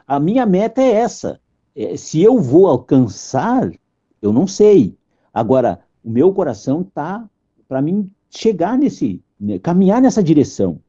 A 0.04 0.18
minha 0.18 0.44
meta 0.44 0.82
é 0.82 0.90
essa. 0.90 1.40
É, 1.76 1.96
se 1.96 2.20
eu 2.20 2.40
vou 2.40 2.66
alcançar, 2.66 3.70
eu 4.20 4.32
não 4.32 4.46
sei. 4.46 4.96
Agora, 5.32 5.80
o 6.02 6.10
meu 6.10 6.32
coração 6.32 6.80
está 6.80 7.28
para 7.68 7.80
mim 7.80 8.10
chegar 8.30 8.76
nesse, 8.76 9.22
né, 9.38 9.60
caminhar 9.60 10.02
nessa 10.02 10.22
direção, 10.22 10.80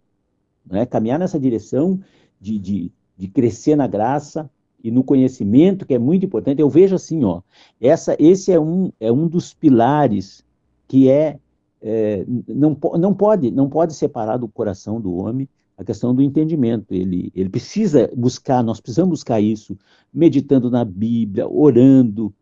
né? 0.66 0.86
caminhar 0.86 1.20
nessa 1.20 1.40
direção 1.40 2.00
de, 2.40 2.58
de, 2.58 2.92
de 3.16 3.28
crescer 3.28 3.76
na 3.76 3.88
graça 3.88 4.50
e 4.84 4.92
no 4.92 5.04
conhecimento, 5.04 5.86
que 5.86 5.94
é 5.94 6.00
muito 6.00 6.26
importante. 6.26 6.62
Eu 6.62 6.70
vejo 6.70 6.96
assim, 6.96 7.24
ó, 7.24 7.42
essa, 7.80 8.16
esse 8.20 8.52
é 8.52 8.60
um, 8.60 8.92
é 9.00 9.12
um 9.12 9.28
dos 9.28 9.54
pilares 9.54 10.46
que 10.88 11.10
é, 11.10 11.40
é 11.82 12.26
não, 12.48 12.78
não, 12.98 13.14
pode, 13.14 13.52
não 13.52 13.70
pode 13.70 13.94
separar 13.94 14.38
do 14.38 14.48
coração 14.48 15.02
do 15.02 15.16
homem 15.16 15.48
a 15.78 15.84
questão 15.84 16.14
do 16.14 16.22
entendimento. 16.22 16.94
Ele, 16.94 17.32
ele 17.36 17.50
precisa 17.50 18.10
buscar, 18.16 18.64
nós 18.64 18.80
precisamos 18.80 19.12
buscar 19.12 19.40
isso, 19.42 19.78
meditando 20.14 20.70
na 20.72 20.84
Bíblia, 20.84 21.48
orando, 21.48 22.34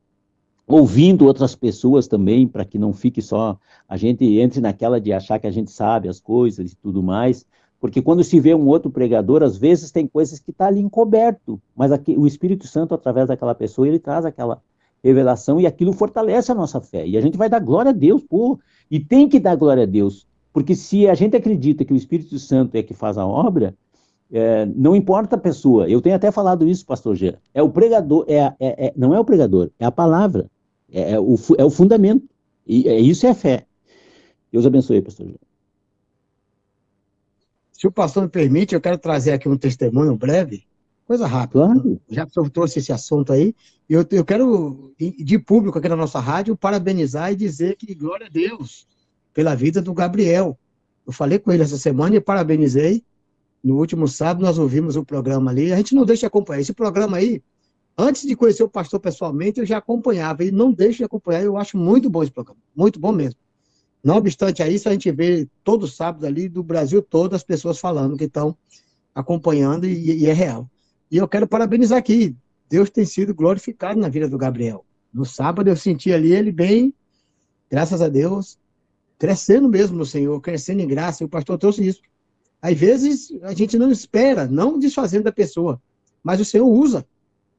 ouvindo 0.67 1.25
outras 1.25 1.55
pessoas 1.55 2.07
também, 2.07 2.47
para 2.47 2.65
que 2.65 2.79
não 2.79 2.93
fique 2.93 3.21
só 3.21 3.57
a 3.87 3.97
gente 3.97 4.25
entre 4.39 4.61
naquela 4.61 4.99
de 4.99 5.13
achar 5.13 5.39
que 5.39 5.47
a 5.47 5.51
gente 5.51 5.71
sabe 5.71 6.07
as 6.07 6.19
coisas 6.19 6.71
e 6.71 6.75
tudo 6.75 7.03
mais, 7.03 7.45
porque 7.79 8.01
quando 8.01 8.23
se 8.23 8.39
vê 8.39 8.55
um 8.55 8.67
outro 8.67 8.89
pregador, 8.89 9.43
às 9.43 9.57
vezes 9.57 9.91
tem 9.91 10.07
coisas 10.07 10.39
que 10.39 10.51
está 10.51 10.67
ali 10.67 10.79
encoberto, 10.79 11.61
mas 11.75 11.91
aqui, 11.91 12.17
o 12.17 12.25
Espírito 12.25 12.67
Santo, 12.67 12.93
através 12.93 13.27
daquela 13.27 13.53
pessoa, 13.53 13.87
ele 13.87 13.99
traz 13.99 14.25
aquela 14.25 14.61
revelação 15.03 15.59
e 15.59 15.67
aquilo 15.67 15.93
fortalece 15.93 16.51
a 16.51 16.55
nossa 16.55 16.81
fé. 16.81 17.05
E 17.07 17.17
a 17.17 17.21
gente 17.21 17.37
vai 17.37 17.49
dar 17.49 17.59
glória 17.59 17.89
a 17.89 17.93
Deus, 17.93 18.23
pô, 18.23 18.59
e 18.89 18.99
tem 18.99 19.29
que 19.29 19.39
dar 19.39 19.55
glória 19.55 19.83
a 19.83 19.85
Deus, 19.85 20.25
porque 20.51 20.75
se 20.75 21.07
a 21.07 21.13
gente 21.13 21.35
acredita 21.35 21.85
que 21.85 21.93
o 21.93 21.97
Espírito 21.97 22.39
Santo 22.39 22.75
é 22.75 22.83
que 22.83 22.93
faz 22.93 23.17
a 23.17 23.25
obra, 23.25 23.75
é, 24.31 24.65
não 24.65 24.95
importa 24.95 25.35
a 25.35 25.39
pessoa, 25.39 25.87
eu 25.87 26.01
tenho 26.01 26.15
até 26.15 26.31
falado 26.31 26.67
isso, 26.67 26.85
pastor 26.85 27.15
G, 27.15 27.35
é 27.53 27.61
o 27.61 27.69
pregador, 27.69 28.25
é, 28.27 28.39
é, 28.59 28.87
é, 28.87 28.93
não 28.95 29.13
é 29.13 29.19
o 29.19 29.25
pregador, 29.25 29.69
é 29.79 29.85
a 29.85 29.91
palavra. 29.91 30.49
É, 30.91 31.11
é, 31.11 31.19
o, 31.19 31.35
é 31.57 31.65
o 31.65 31.69
fundamento. 31.69 32.27
E 32.65 32.87
é, 32.87 32.99
isso 32.99 33.27
é 33.27 33.33
fé. 33.33 33.65
Deus 34.51 34.65
abençoe, 34.65 35.01
pastor. 35.01 35.27
Se 37.77 37.85
o 37.85 37.91
pastor 37.91 38.23
me 38.23 38.29
permite, 38.29 38.73
eu 38.73 38.79
quero 38.79 38.97
trazer 38.97 39.33
aqui 39.33 39.49
um 39.49 39.57
testemunho 39.57 40.15
breve, 40.15 40.65
coisa 41.05 41.27
rápida. 41.27 41.65
Claro. 41.65 42.01
Já 42.09 42.25
que 42.25 42.39
o 42.39 42.49
trouxe 42.49 42.79
esse 42.79 42.93
assunto 42.93 43.33
aí, 43.33 43.53
eu, 43.89 44.05
eu 44.11 44.23
quero, 44.23 44.93
de 44.97 45.37
público 45.37 45.77
aqui 45.77 45.89
na 45.89 45.95
nossa 45.95 46.19
rádio, 46.19 46.55
parabenizar 46.55 47.31
e 47.31 47.35
dizer 47.35 47.75
que 47.75 47.93
glória 47.93 48.27
a 48.27 48.29
Deus 48.29 48.87
pela 49.33 49.53
vida 49.53 49.81
do 49.81 49.93
Gabriel. 49.93 50.57
Eu 51.05 51.11
falei 51.11 51.37
com 51.37 51.51
ele 51.51 51.63
essa 51.63 51.77
semana 51.77 52.15
e 52.15 52.21
parabenizei. 52.21 53.03
No 53.61 53.77
último 53.77 54.07
sábado 54.07 54.45
nós 54.45 54.57
ouvimos 54.57 54.95
o 54.95 55.03
programa 55.03 55.51
ali. 55.51 55.73
A 55.73 55.75
gente 55.75 55.93
não 55.93 56.05
deixa 56.05 56.21
de 56.21 56.25
acompanhar. 56.27 56.61
Esse 56.61 56.73
programa 56.73 57.17
aí, 57.17 57.43
Antes 57.97 58.27
de 58.27 58.35
conhecer 58.35 58.61
o 58.61 58.69
pastor 58.69 58.99
pessoalmente, 58.99 59.59
eu 59.59 59.65
já 59.65 59.77
acompanhava, 59.77 60.43
e 60.43 60.51
não 60.51 60.71
deixo 60.71 60.97
de 60.97 61.05
acompanhar, 61.05 61.43
eu 61.43 61.55
acho 61.55 61.77
muito 61.77 62.09
bom 62.09 62.21
esse 62.21 62.31
programa, 62.31 62.59
muito 62.75 62.99
bom 62.99 63.13
mesmo. 63.13 63.39
Não 64.05 64.17
obstante 64.17 64.61
a 64.61 64.69
isso, 64.69 64.87
a 64.87 64.91
gente 64.91 65.11
vê 65.11 65.47
todo 65.63 65.87
sábado 65.87 66.27
ali 66.27 66.47
do 66.47 66.61
Brasil 66.61 67.01
todo 67.01 67.33
as 67.33 67.41
pessoas 67.41 67.79
falando 67.79 68.15
que 68.15 68.25
estão 68.25 68.55
acompanhando 69.15 69.87
e, 69.87 70.19
e 70.19 70.27
é 70.27 70.31
real. 70.31 70.69
E 71.09 71.17
eu 71.17 71.27
quero 71.27 71.47
parabenizar 71.47 71.97
aqui, 71.97 72.35
Deus 72.69 72.91
tem 72.91 73.03
sido 73.03 73.33
glorificado 73.33 73.99
na 73.99 74.07
vida 74.07 74.29
do 74.29 74.37
Gabriel. 74.37 74.85
No 75.11 75.25
sábado 75.25 75.71
eu 75.71 75.75
senti 75.75 76.13
ali 76.13 76.31
ele 76.31 76.51
bem, 76.51 76.93
graças 77.67 77.99
a 77.99 78.07
Deus, 78.07 78.59
crescendo 79.17 79.67
mesmo 79.67 79.97
no 79.97 80.05
Senhor, 80.05 80.39
crescendo 80.39 80.81
em 80.81 80.87
graça, 80.87 81.23
e 81.23 81.25
o 81.25 81.29
pastor 81.29 81.57
trouxe 81.57 81.87
isso. 81.87 82.01
Às 82.61 82.77
vezes 82.77 83.31
a 83.41 83.55
gente 83.55 83.75
não 83.75 83.89
espera, 83.89 84.45
não 84.45 84.77
desfazendo 84.77 85.23
da 85.23 85.31
pessoa, 85.31 85.81
mas 86.23 86.39
o 86.39 86.45
Senhor 86.45 86.67
usa. 86.67 87.03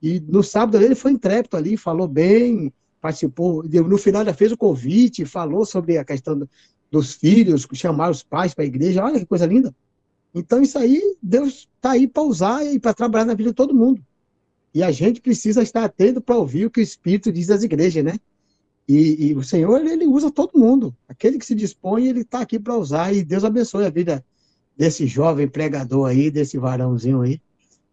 E 0.01 0.21
no 0.21 0.45
sábado 0.45 0.81
ele 0.81 0.95
foi 0.95 1.11
intrépido 1.11 1.57
ali, 1.57 1.77
falou 1.77 2.07
bem, 2.07 2.73
participou. 3.07 3.63
No 3.63 3.99
final 3.99 4.23
ele 4.23 4.33
fez 4.33 4.51
o 4.51 4.57
convite, 4.57 5.25
falou 5.25 5.65
sobre 5.65 5.97
a 5.97 6.05
questão 6.05 6.49
dos 6.91 7.15
filhos, 7.15 7.67
chamar 7.73 8.11
os 8.11 8.23
pais 8.23 8.53
para 8.53 8.65
a 8.65 8.67
igreja. 8.67 9.05
Olha 9.05 9.21
que 9.21 9.27
coisa 9.27 9.47
linda. 9.47 9.73
Então 10.35 10.61
isso 10.61 10.77
aí, 10.77 11.01
Deus 11.23 11.69
está 11.77 11.93
aí 11.93 12.09
para 12.09 12.23
usar 12.25 12.65
e 12.65 12.81
para 12.81 12.93
trabalhar 12.93 13.25
na 13.25 13.35
vida 13.35 13.51
de 13.51 13.55
todo 13.55 13.75
mundo. 13.75 14.03
E 14.75 14.83
a 14.83 14.91
gente 14.91 15.21
precisa 15.21 15.63
estar 15.63 15.85
atento 15.85 16.21
para 16.21 16.37
ouvir 16.37 16.67
o 16.67 16.71
que 16.71 16.81
o 16.81 16.83
Espírito 16.83 17.31
diz 17.33 17.47
das 17.47 17.63
igrejas, 17.63 18.05
né? 18.05 18.15
E, 18.89 19.29
e 19.29 19.35
o 19.35 19.43
Senhor, 19.43 19.81
ele, 19.81 19.91
ele, 19.91 20.07
usa 20.07 20.31
todo 20.31 20.59
mundo. 20.59 20.95
Aquele 21.09 21.39
que 21.39 21.47
se 21.47 21.55
dispõe, 21.55 22.07
ele 22.07 22.21
está 22.21 22.41
aqui 22.41 22.59
para 22.59 22.77
usar. 22.77 23.13
E 23.15 23.23
Deus 23.23 23.45
abençoe 23.45 23.87
a 23.87 23.91
vida 23.91 24.25
desse 24.77 25.07
jovem 25.07 25.49
pregador 25.49 26.09
aí, 26.09 26.31
desse 26.31 26.59
varãozinho 26.59 27.23
aí 27.23 27.41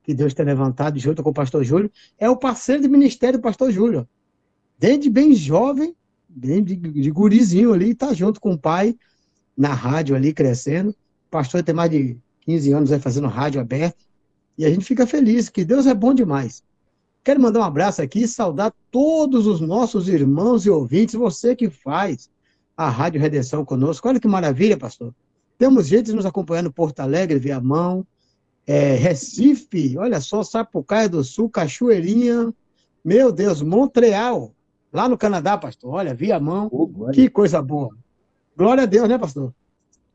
que 0.03 0.13
Deus 0.13 0.33
tem 0.33 0.45
levantado 0.45 0.99
junto 0.99 1.23
com 1.23 1.29
o 1.29 1.33
pastor 1.33 1.63
Júlio, 1.63 1.89
é 2.19 2.29
o 2.29 2.35
parceiro 2.35 2.81
de 2.81 2.87
ministério 2.89 3.39
do 3.39 3.41
pastor 3.41 3.71
Júlio. 3.71 4.07
Desde 4.83 5.09
bem 5.09 5.33
jovem, 5.33 5.95
bem 6.27 6.61
de, 6.61 6.75
de 6.75 7.09
gurizinho 7.09 7.71
ali, 7.71 7.91
está 7.91 8.13
junto 8.13 8.41
com 8.41 8.51
o 8.51 8.57
pai 8.57 8.93
na 9.55 9.73
rádio 9.73 10.13
ali, 10.13 10.33
crescendo. 10.33 10.89
O 10.89 11.31
pastor 11.31 11.63
tem 11.63 11.73
mais 11.73 11.89
de 11.89 12.17
15 12.41 12.73
anos 12.73 12.91
aí 12.91 12.99
fazendo 12.99 13.29
rádio 13.29 13.61
aberto. 13.61 14.03
E 14.57 14.65
a 14.65 14.69
gente 14.69 14.83
fica 14.83 15.07
feliz, 15.07 15.47
que 15.47 15.63
Deus 15.63 15.87
é 15.87 15.93
bom 15.93 16.13
demais. 16.13 16.65
Quero 17.23 17.39
mandar 17.39 17.61
um 17.61 17.63
abraço 17.63 18.01
aqui 18.01 18.23
e 18.23 18.27
saudar 18.27 18.73
todos 18.91 19.47
os 19.47 19.61
nossos 19.61 20.09
irmãos 20.09 20.65
e 20.65 20.69
ouvintes, 20.69 21.15
você 21.15 21.55
que 21.55 21.69
faz 21.69 22.29
a 22.75 22.89
Rádio 22.89 23.21
Redenção 23.21 23.63
conosco. 23.63 24.09
Olha 24.09 24.19
que 24.19 24.27
maravilha, 24.27 24.77
pastor. 24.77 25.15
Temos 25.57 25.87
gente 25.87 26.11
nos 26.11 26.25
acompanhando 26.25 26.73
Porto 26.73 26.99
Alegre, 26.99 27.39
Viamão, 27.39 28.05
é, 28.67 28.95
Recife, 28.95 29.97
olha 29.97 30.19
só, 30.19 30.43
Sapucaia 30.43 31.07
do 31.07 31.23
Sul, 31.23 31.49
Cachoeirinha, 31.49 32.53
meu 33.01 33.31
Deus, 33.31 33.61
Montreal, 33.61 34.53
lá 34.93 35.09
no 35.09 35.17
Canadá, 35.17 35.57
pastor. 35.57 35.91
Olha, 35.91 36.13
Viamão, 36.13 36.69
Oh, 36.71 36.87
que 37.11 37.29
coisa 37.29 37.61
boa. 37.61 37.97
Glória 38.55 38.83
a 38.83 38.85
Deus, 38.85 39.09
né, 39.09 39.17
pastor? 39.17 39.53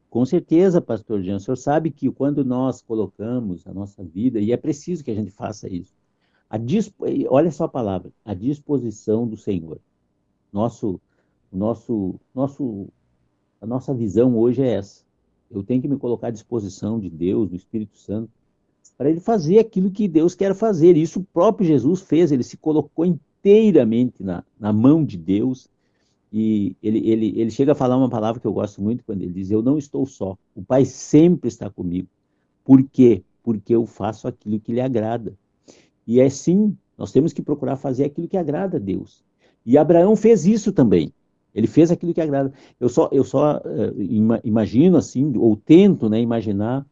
Com 0.08 0.24
certeza, 0.24 0.80
pastor 0.80 1.20
Jean. 1.22 1.36
O 1.36 1.40
senhor 1.40 1.56
sabe 1.56 1.90
que 1.90 2.10
quando 2.10 2.44
nós 2.44 2.80
colocamos 2.80 3.66
a 3.66 3.74
nossa 3.74 4.02
vida, 4.02 4.38
e 4.38 4.52
é 4.52 4.56
preciso 4.56 5.04
que 5.04 5.10
a 5.10 5.14
gente 5.14 5.30
faça 5.30 5.68
isso, 5.68 5.92
a 6.48 6.56
dispo... 6.56 7.04
olha 7.28 7.50
só 7.50 7.64
a 7.64 7.68
palavra, 7.68 8.10
a 8.24 8.32
disposição 8.32 9.26
do 9.26 9.36
Senhor. 9.36 9.78
Nosso, 10.50 10.98
nosso, 11.52 12.14
nosso, 12.34 12.88
a 13.60 13.66
nossa 13.66 13.92
visão 13.92 14.38
hoje 14.38 14.62
é 14.62 14.74
essa. 14.74 15.02
Eu 15.50 15.62
tenho 15.62 15.82
que 15.82 15.88
me 15.88 15.98
colocar 15.98 16.28
à 16.28 16.30
disposição 16.30 16.98
de 16.98 17.10
Deus, 17.10 17.50
do 17.50 17.56
Espírito 17.56 17.98
Santo, 17.98 18.30
para 18.96 19.10
ele 19.10 19.20
fazer 19.20 19.58
aquilo 19.58 19.90
que 19.90 20.08
Deus 20.08 20.34
quer 20.34 20.54
fazer. 20.54 20.96
Isso 20.96 21.20
o 21.20 21.24
próprio 21.24 21.66
Jesus 21.66 22.00
fez, 22.00 22.32
ele 22.32 22.42
se 22.42 22.56
colocou 22.56 23.04
inteiramente 23.40 24.22
na, 24.22 24.44
na 24.58 24.72
mão 24.72 25.04
de 25.04 25.16
Deus. 25.16 25.68
E 26.32 26.76
ele, 26.82 27.08
ele, 27.08 27.40
ele 27.40 27.50
chega 27.50 27.72
a 27.72 27.74
falar 27.74 27.96
uma 27.96 28.10
palavra 28.10 28.40
que 28.40 28.46
eu 28.46 28.52
gosto 28.52 28.82
muito 28.82 29.04
quando 29.04 29.22
ele 29.22 29.32
diz: 29.32 29.50
Eu 29.50 29.62
não 29.62 29.78
estou 29.78 30.04
só, 30.04 30.36
o 30.54 30.62
Pai 30.62 30.84
sempre 30.84 31.48
está 31.48 31.70
comigo. 31.70 32.08
Por 32.64 32.82
quê? 32.82 33.22
Porque 33.42 33.74
eu 33.74 33.86
faço 33.86 34.28
aquilo 34.28 34.60
que 34.60 34.72
lhe 34.72 34.80
agrada. 34.80 35.32
E 36.06 36.20
é 36.20 36.28
sim, 36.28 36.76
nós 36.96 37.12
temos 37.12 37.32
que 37.32 37.40
procurar 37.40 37.76
fazer 37.76 38.04
aquilo 38.04 38.28
que 38.28 38.36
agrada 38.36 38.76
a 38.76 38.80
Deus. 38.80 39.24
E 39.64 39.78
Abraão 39.78 40.16
fez 40.16 40.44
isso 40.46 40.72
também. 40.72 41.12
Ele 41.54 41.66
fez 41.66 41.90
aquilo 41.90 42.12
que 42.12 42.20
agrada. 42.20 42.52
Eu 42.78 42.88
só, 42.88 43.08
eu 43.10 43.24
só 43.24 43.58
uh, 43.58 44.02
ima, 44.02 44.40
imagino 44.44 44.96
assim, 44.96 45.36
ou 45.36 45.56
tento 45.56 46.08
né, 46.08 46.20
imaginar, 46.20 46.86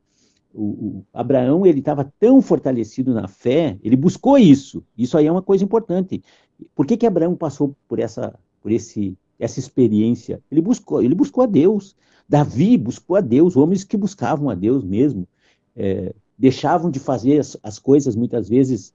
o, 0.57 0.65
o 0.65 1.07
Abraão 1.13 1.67
ele 1.67 1.81
estava 1.81 2.11
tão 2.19 2.41
fortalecido 2.41 3.13
na 3.13 3.29
fé, 3.29 3.79
ele 3.83 3.97
buscou 3.97 4.39
isso. 4.39 4.83
Isso 4.97 5.17
aí 5.17 5.27
é 5.27 5.33
uma 5.33 5.43
coisa 5.43 5.63
importante. 5.63 6.23
Por 6.75 6.87
que, 6.87 6.97
que 6.97 7.07
Abraão 7.07 7.37
passou 7.37 7.77
por 7.87 7.99
essa, 7.99 8.35
por 8.63 8.73
esse, 8.73 9.17
essa 9.39 9.61
experiência? 9.61 10.41
Ele 10.51 10.61
buscou, 10.61 11.03
ele 11.03 11.15
buscou 11.15 11.45
a 11.45 11.47
Deus. 11.47 11.95
Davi 12.29 12.77
buscou 12.77 13.17
a 13.17 13.21
Deus. 13.21 13.57
Homens 13.57 13.85
que 13.85 13.97
buscavam 13.97 14.49
a 14.49 14.55
Deus 14.55 14.83
mesmo, 14.83 15.29
é, 15.77 16.15
deixavam 16.37 16.91
de 16.91 16.99
fazer 16.99 17.39
as, 17.39 17.57
as 17.63 17.79
coisas 17.79 18.17
muitas 18.17 18.49
vezes 18.49 18.93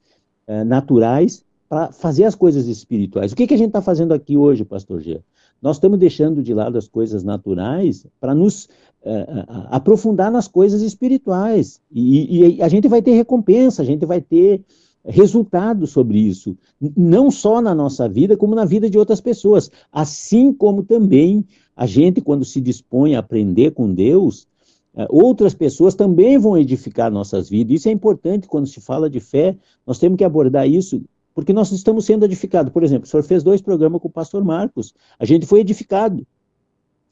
é, 0.47 0.63
naturais 0.63 1.45
para 1.69 1.91
fazer 1.91 2.25
as 2.25 2.35
coisas 2.35 2.67
espirituais. 2.67 3.31
O 3.31 3.35
que, 3.35 3.47
que 3.47 3.53
a 3.53 3.57
gente 3.57 3.67
está 3.67 3.81
fazendo 3.81 4.13
aqui 4.13 4.35
hoje, 4.35 4.65
Pastor 4.65 4.99
G? 4.99 5.21
Nós 5.61 5.75
estamos 5.75 5.99
deixando 5.99 6.41
de 6.41 6.53
lado 6.53 6.77
as 6.77 6.87
coisas 6.87 7.23
naturais 7.23 8.07
para 8.19 8.33
nos 8.33 8.65
uh, 9.03 9.67
aprofundar 9.69 10.31
nas 10.31 10.47
coisas 10.47 10.81
espirituais. 10.81 11.79
E, 11.91 12.55
e, 12.55 12.61
a 12.61 12.67
gente 12.67 12.87
vai 12.87 13.01
ter 13.01 13.11
recompensa, 13.11 13.81
a 13.81 13.85
gente 13.85 14.05
vai 14.05 14.19
ter 14.19 14.63
resultado 15.05 15.85
sobre 15.85 16.19
isso. 16.19 16.57
Não 16.97 17.29
só 17.29 17.61
na 17.61 17.75
nossa 17.75 18.09
vida, 18.09 18.35
como 18.35 18.55
na 18.55 18.65
vida 18.65 18.89
de 18.89 18.97
outras 18.97 19.21
pessoas. 19.21 19.69
Assim 19.91 20.51
como 20.51 20.83
também 20.83 21.45
a 21.75 21.85
gente, 21.85 22.21
quando 22.21 22.43
se 22.43 22.59
dispõe 22.59 23.15
a 23.15 23.19
aprender 23.19 23.71
com 23.71 23.93
Deus, 23.93 24.47
uh, 24.95 25.05
outras 25.09 25.53
pessoas 25.53 25.93
também 25.93 26.39
vão 26.39 26.57
edificar 26.57 27.11
nossas 27.11 27.49
vidas. 27.49 27.75
Isso 27.75 27.89
é 27.89 27.91
importante 27.91 28.47
quando 28.47 28.65
se 28.65 28.81
fala 28.81 29.07
de 29.07 29.19
fé, 29.19 29.55
nós 29.85 29.99
temos 29.99 30.17
que 30.17 30.23
abordar 30.23 30.67
isso 30.67 31.03
porque 31.33 31.53
nós 31.53 31.71
estamos 31.71 32.05
sendo 32.05 32.25
edificados. 32.25 32.71
Por 32.71 32.83
exemplo, 32.83 33.05
o 33.05 33.07
senhor 33.07 33.23
fez 33.23 33.43
dois 33.43 33.61
programas 33.61 34.01
com 34.01 34.07
o 34.07 34.11
pastor 34.11 34.43
Marcos, 34.43 34.93
a 35.19 35.25
gente 35.25 35.45
foi 35.45 35.59
edificado. 35.59 36.25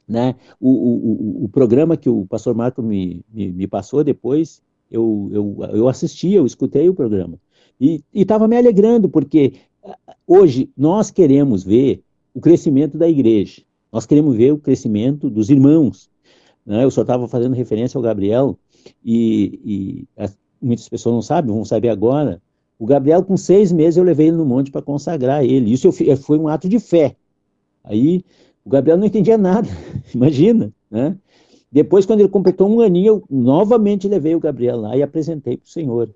Né? 0.07 0.35
O, 0.59 0.69
o, 0.69 1.45
o 1.45 1.49
programa 1.49 1.95
que 1.95 2.09
o 2.09 2.25
pastor 2.25 2.55
Marcos 2.55 2.83
me, 2.83 3.23
me, 3.31 3.51
me 3.51 3.67
passou 3.67 4.03
depois, 4.03 4.61
eu, 4.89 5.29
eu, 5.31 5.57
eu 5.73 5.87
assisti, 5.87 6.33
eu 6.33 6.45
escutei 6.45 6.89
o 6.89 6.95
programa. 6.95 7.39
E 7.79 8.03
estava 8.13 8.47
me 8.47 8.57
alegrando, 8.57 9.07
porque 9.07 9.53
hoje 10.27 10.69
nós 10.75 11.11
queremos 11.11 11.63
ver 11.63 12.03
o 12.33 12.41
crescimento 12.41 12.97
da 12.97 13.07
igreja, 13.07 13.61
nós 13.91 14.05
queremos 14.05 14.35
ver 14.35 14.51
o 14.51 14.57
crescimento 14.57 15.29
dos 15.29 15.49
irmãos. 15.49 16.09
Né? 16.65 16.83
Eu 16.83 16.91
só 16.91 17.01
estava 17.01 17.27
fazendo 17.27 17.55
referência 17.55 17.97
ao 17.97 18.01
Gabriel, 18.01 18.57
e, 19.03 19.59
e 19.63 20.07
as, 20.17 20.37
muitas 20.61 20.89
pessoas 20.89 21.15
não 21.15 21.21
sabem, 21.21 21.53
vão 21.53 21.65
saber 21.65 21.89
agora, 21.89 22.41
o 22.79 22.85
Gabriel, 22.85 23.21
com 23.23 23.35
seis 23.35 23.73
meses, 23.73 23.97
eu 23.97 24.03
levei 24.05 24.29
ele 24.29 24.37
no 24.37 24.45
monte 24.45 24.71
para 24.71 24.81
consagrar 24.81 25.43
ele. 25.43 25.73
Isso 25.73 25.87
eu, 25.87 26.17
foi 26.17 26.39
um 26.39 26.47
ato 26.47 26.69
de 26.69 26.79
fé. 26.79 27.13
Aí 27.83 28.23
o 28.63 28.69
Gabriel 28.69 28.97
não 28.97 29.05
entendia 29.05 29.37
nada, 29.37 29.67
imagina, 30.15 30.71
né? 30.89 31.17
Depois, 31.71 32.05
quando 32.05 32.21
ele 32.21 32.29
completou 32.29 32.67
um 32.67 32.81
aninho, 32.81 33.07
eu 33.07 33.23
novamente 33.29 34.07
levei 34.07 34.33
o 34.33 34.39
Gabriel 34.39 34.77
lá 34.77 34.97
e 34.97 35.03
apresentei 35.03 35.57
para 35.57 35.67
o 35.67 35.69
Senhor. 35.69 36.09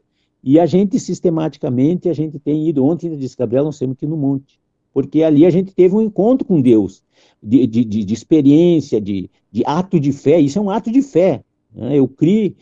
E 0.43 0.59
a 0.59 0.65
gente, 0.65 0.99
sistematicamente, 0.99 2.09
a 2.09 2.13
gente 2.13 2.39
tem 2.39 2.67
ido, 2.67 2.83
ontem 2.83 3.07
ele 3.07 3.17
disse, 3.17 3.37
Gabriel, 3.37 3.65
nós 3.65 3.77
temos 3.77 3.95
que 3.95 4.05
ir 4.05 4.09
no 4.09 4.17
monte. 4.17 4.59
Porque 4.91 5.21
ali 5.21 5.45
a 5.45 5.49
gente 5.49 5.73
teve 5.73 5.95
um 5.95 6.01
encontro 6.01 6.45
com 6.47 6.59
Deus, 6.59 7.03
de, 7.41 7.67
de, 7.67 7.85
de, 7.85 8.03
de 8.03 8.13
experiência, 8.13 8.99
de, 8.99 9.29
de 9.51 9.63
ato 9.65 9.99
de 9.99 10.11
fé. 10.11 10.39
Isso 10.39 10.57
é 10.57 10.61
um 10.61 10.69
ato 10.71 10.91
de 10.91 11.01
fé. 11.01 11.43
Né? 11.73 11.99
Eu 11.99 12.07
criei 12.07 12.55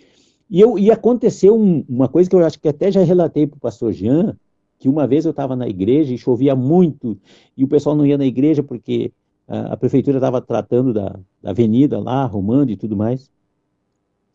e, 0.52 0.60
eu, 0.60 0.78
e 0.78 0.92
aconteceu 0.92 1.58
um, 1.58 1.86
uma 1.88 2.10
coisa 2.10 2.30
que 2.30 2.36
eu 2.36 2.46
acho 2.46 2.60
que 2.60 2.68
até 2.68 2.92
já 2.92 3.02
relatei 3.02 3.48
para 3.48 3.56
o 3.56 3.62
pastor 3.62 3.94
Jean, 3.94 4.36
que 4.78 4.90
uma 4.90 5.08
vez 5.08 5.24
eu 5.24 5.32
estava 5.32 5.56
na 5.56 5.66
igreja 5.66 6.14
e 6.14 6.18
chovia 6.18 6.54
muito, 6.54 7.18
e 7.56 7.64
o 7.64 7.68
pessoal 7.70 7.96
não 7.96 8.06
ia 8.06 8.18
na 8.18 8.26
igreja 8.26 8.62
porque 8.62 9.14
a, 9.48 9.74
a 9.74 9.78
prefeitura 9.78 10.18
estava 10.18 10.42
tratando 10.42 10.94
da, 10.94 11.18
da, 11.42 11.52
avenida 11.52 11.98
lá, 12.00 12.24
arrumando 12.24 12.70
e 12.70 12.76
tudo 12.76 12.98
mais. 12.98 13.32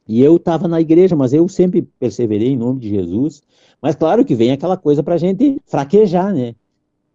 E 0.08 0.22
eu 0.22 0.36
estava 0.36 0.66
na 0.66 0.80
igreja, 0.80 1.14
mas 1.14 1.34
eu 1.34 1.46
sempre 1.48 1.82
perseverei 1.82 2.48
em 2.48 2.56
nome 2.56 2.80
de 2.80 2.88
Jesus. 2.88 3.42
Mas 3.82 3.94
claro 3.94 4.24
que 4.24 4.34
vem 4.34 4.52
aquela 4.52 4.76
coisa 4.76 5.02
para 5.02 5.16
a 5.16 5.18
gente 5.18 5.60
fraquejar, 5.66 6.32
né? 6.32 6.54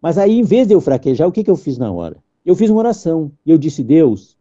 Mas 0.00 0.16
aí, 0.16 0.38
em 0.38 0.42
vez 0.44 0.68
de 0.68 0.74
eu 0.74 0.80
fraquejar, 0.80 1.26
o 1.26 1.32
que, 1.32 1.42
que 1.42 1.50
eu 1.50 1.56
fiz 1.56 1.76
na 1.76 1.90
hora? 1.90 2.18
Eu 2.44 2.54
fiz 2.54 2.70
uma 2.70 2.80
oração. 2.80 3.32
E 3.46 3.50
eu 3.50 3.58
disse, 3.58 3.82
Deus, 3.82 4.36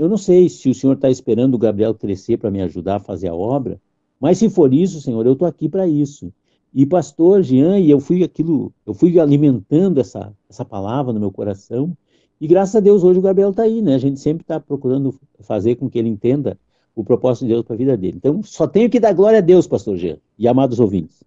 eu 0.00 0.08
não 0.08 0.16
sei 0.16 0.48
se 0.48 0.68
o 0.70 0.74
senhor 0.74 0.94
está 0.94 1.10
esperando 1.10 1.54
o 1.54 1.58
Gabriel 1.58 1.94
crescer 1.94 2.38
para 2.38 2.50
me 2.50 2.62
ajudar 2.62 2.96
a 2.96 3.00
fazer 3.00 3.28
a 3.28 3.34
obra, 3.34 3.80
mas 4.18 4.38
se 4.38 4.48
for 4.48 4.72
isso, 4.72 5.00
senhor, 5.00 5.26
eu 5.26 5.34
estou 5.34 5.46
aqui 5.46 5.68
para 5.68 5.86
isso. 5.86 6.32
E 6.72 6.86
pastor 6.86 7.42
Jean, 7.42 7.78
e 7.78 7.90
eu 7.90 8.00
fui 8.00 8.22
aquilo, 8.22 8.72
eu 8.86 8.94
fui 8.94 9.18
alimentando 9.18 10.00
essa, 10.00 10.32
essa 10.48 10.64
palavra 10.64 11.12
no 11.12 11.20
meu 11.20 11.30
coração, 11.30 11.96
e 12.40 12.46
graças 12.46 12.76
a 12.76 12.80
Deus 12.80 13.04
hoje 13.04 13.18
o 13.18 13.22
Gabriel 13.22 13.50
está 13.50 13.64
aí, 13.64 13.82
né? 13.82 13.94
A 13.94 13.98
gente 13.98 14.18
sempre 14.18 14.42
está 14.42 14.58
procurando 14.58 15.14
fazer 15.40 15.76
com 15.76 15.90
que 15.90 15.98
ele 15.98 16.08
entenda 16.08 16.58
o 16.94 17.04
propósito 17.04 17.42
de 17.42 17.52
Deus 17.52 17.64
para 17.64 17.74
a 17.74 17.78
vida 17.78 17.96
dele. 17.96 18.16
Então, 18.16 18.42
só 18.42 18.66
tenho 18.66 18.88
que 18.88 18.98
dar 18.98 19.12
glória 19.12 19.38
a 19.38 19.42
Deus, 19.42 19.66
pastor 19.66 19.96
Jean, 19.96 20.16
e 20.38 20.48
amados 20.48 20.80
ouvintes. 20.80 21.22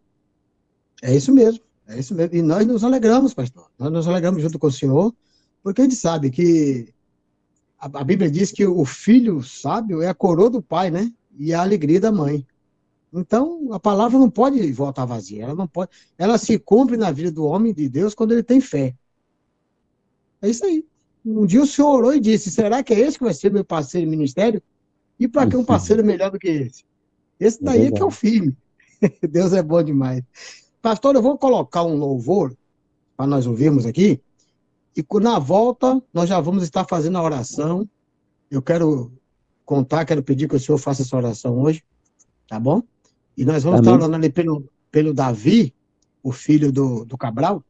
É 1.02 1.16
isso 1.16 1.34
mesmo, 1.34 1.62
é 1.88 2.00
isso 2.00 2.16
mesmo. 2.16 2.36
E 2.36 2.42
nós 2.42 2.66
nos 2.66 2.84
alegramos, 2.84 3.34
pastor. 3.34 3.66
Nós 3.78 3.92
nos 3.92 4.08
alegramos 4.08 4.42
junto 4.42 4.58
com 4.58 4.68
o 4.68 4.72
senhor, 4.72 5.14
porque 5.62 5.82
a 5.82 5.84
gente 5.84 5.96
sabe 5.96 6.32
que 6.32 6.93
a, 7.92 8.04
Bíblia 8.04 8.32
diz 8.32 8.52
que 8.52 8.66
o 8.66 8.86
filho 8.86 9.44
sábio 9.44 10.02
é 10.02 10.08
a 10.08 10.14
coroa 10.14 10.50
do 10.50 10.62
pai, 10.62 10.90
né? 10.90 11.12
E 11.38 11.54
a 11.54 11.62
alegria 11.62 12.00
da 12.00 12.12
mãe. 12.12 12.46
Então, 13.12 13.74
a 13.74 13.80
palavra 13.80 14.18
não 14.18 14.30
pode 14.30 14.72
voltar 14.72 15.06
vazia, 15.06 15.44
ela 15.44 15.56
não 15.56 15.68
pode, 15.68 15.92
ela 16.18 16.38
se 16.38 16.58
cumpre 16.58 16.98
na 16.98 17.12
vida 17.12 17.32
do 17.32 17.46
homem 17.46 17.74
de 17.74 17.88
Deus 17.90 18.16
quando 18.16 18.32
ele 18.32 18.42
tem 18.42 18.62
fé. 18.62 18.96
É 20.42 20.50
isso 20.50 20.66
aí. 20.66 20.86
Um 21.26 21.46
dia 21.46 21.62
o 21.62 21.68
senhor 21.68 21.92
orou 21.92 22.14
e 22.14 22.20
disse: 22.20 22.50
será 22.50 22.82
que 22.82 22.94
é 22.94 23.00
esse 23.00 23.18
que 23.18 23.24
vai 23.24 23.34
ser 23.34 23.52
meu 23.52 23.64
parceiro 23.64 24.10
ministério? 24.10 24.62
E 25.20 25.28
para 25.28 25.50
que 25.50 25.56
um 25.56 25.64
parceiro 25.64 26.04
melhor 26.04 26.32
do 26.32 26.40
que 26.40 26.48
esse? 26.48 26.84
Esse 27.40 27.64
daí 27.64 27.84
é, 27.84 27.86
é 27.88 27.92
que 27.92 28.02
é 28.02 28.06
o 28.06 28.12
firme. 28.12 28.56
Deus 29.30 29.54
é 29.54 29.62
bom 29.62 29.82
demais. 29.84 30.24
Pastor, 30.82 31.16
eu 31.16 31.22
vou 31.22 31.38
colocar 31.38 31.84
um 31.84 31.96
louvor 31.96 32.56
para 33.16 33.28
nós 33.28 33.46
ouvirmos 33.46 33.86
aqui. 33.86 34.20
E 34.96 35.06
na 35.20 35.40
volta, 35.40 36.02
nós 36.14 36.30
já 36.30 36.40
vamos 36.40 36.64
estar 36.64 36.86
fazendo 36.86 37.18
a 37.18 37.24
oração. 37.24 37.88
Eu 38.50 38.62
quero 38.62 39.12
contar, 39.66 40.06
quero 40.06 40.22
pedir 40.22 40.48
que 40.48 40.56
o 40.56 40.60
senhor 40.60 40.78
faça 40.78 41.02
essa 41.02 41.18
oração 41.18 41.60
hoje, 41.60 41.84
tá 42.48 42.60
bom? 42.60 42.84
E 43.36 43.44
nós 43.44 43.64
vamos 43.64 43.80
Amém. 43.80 43.92
estar 43.92 44.04
orando 44.04 44.16
ali 44.16 44.30
pelo, 44.32 44.70
pelo 44.92 45.14
Davi, 45.14 45.74
o 46.22 46.32
filho 46.32 46.72
do, 46.72 47.04
do 47.06 47.18
Cabral, 47.18 47.64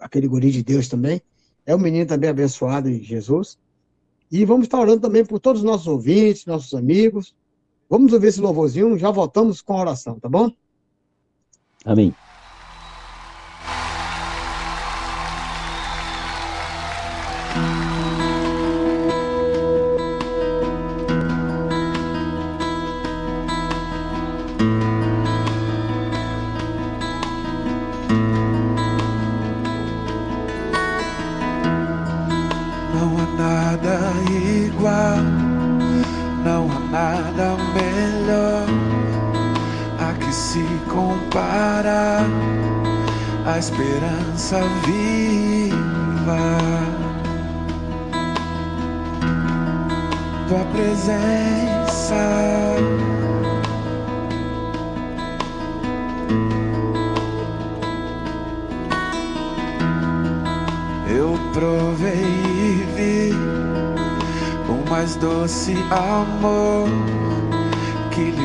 aquele 0.00 0.26
guri 0.26 0.50
de 0.50 0.62
Deus 0.62 0.88
também. 0.88 1.20
É 1.66 1.76
um 1.76 1.78
menino 1.78 2.06
também 2.06 2.30
abençoado 2.30 2.88
em 2.88 3.02
Jesus. 3.02 3.58
E 4.30 4.44
vamos 4.46 4.64
estar 4.64 4.80
orando 4.80 5.02
também 5.02 5.24
por 5.24 5.38
todos 5.38 5.60
os 5.60 5.66
nossos 5.66 5.86
ouvintes, 5.86 6.46
nossos 6.46 6.72
amigos. 6.74 7.34
Vamos 7.88 8.12
ouvir 8.14 8.28
esse 8.28 8.40
louvorzinho, 8.40 8.98
já 8.98 9.10
voltamos 9.10 9.60
com 9.60 9.74
a 9.74 9.80
oração, 9.80 10.18
tá 10.18 10.28
bom? 10.28 10.50
Amém. 11.84 12.14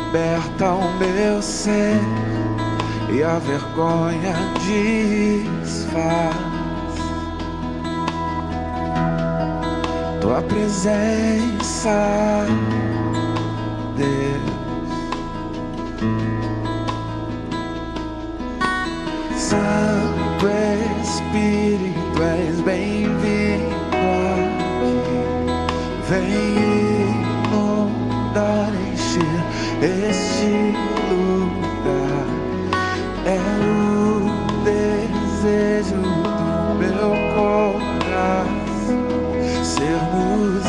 Liberta 0.08 0.74
o 0.74 0.98
meu 0.98 1.42
ser 1.42 2.00
e 3.12 3.22
a 3.24 3.40
vergonha 3.40 4.34
desfaz. 4.66 6.36
Tua 10.22 10.42
presença, 10.44 11.90
Deus. 13.98 14.48
Santo 19.36 20.48
Espírito, 21.02 22.24
és 22.24 22.62
bem-vindo 22.62 22.97
este 29.82 30.74
lugar. 31.10 32.28
É 33.26 33.38
o 33.64 34.32
desejo 34.64 36.02
do 36.02 36.76
meu 36.80 37.10
coração 37.36 38.68
sermos 39.64 40.66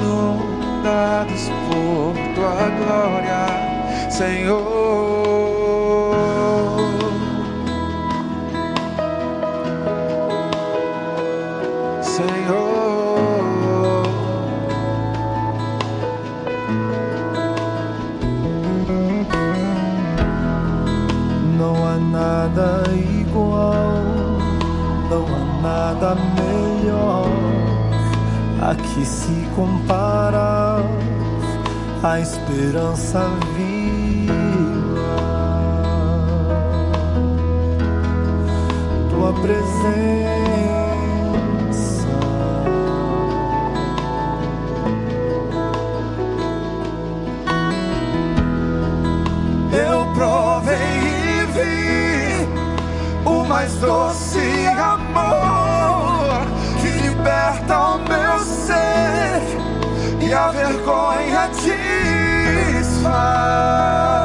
inundados 0.00 1.42
por 1.68 2.14
tua 2.34 2.68
glória, 2.78 3.42
Senhor. 4.10 4.99
Que 29.00 29.06
se 29.06 29.48
compara 29.56 30.84
a 32.02 32.20
esperança 32.20 33.20
viva. 33.56 34.34
Tua 39.08 39.32
presença. 39.32 39.70
Eu 49.72 50.12
provei 50.12 50.76
e 50.76 51.46
vi 51.54 52.48
o 53.24 53.44
mais 53.48 53.72
doce 53.76 54.66
amor 54.76 55.49
e 60.30 60.32
a 60.32 60.48
vergonha 60.52 61.50
desfaz. 62.72 64.19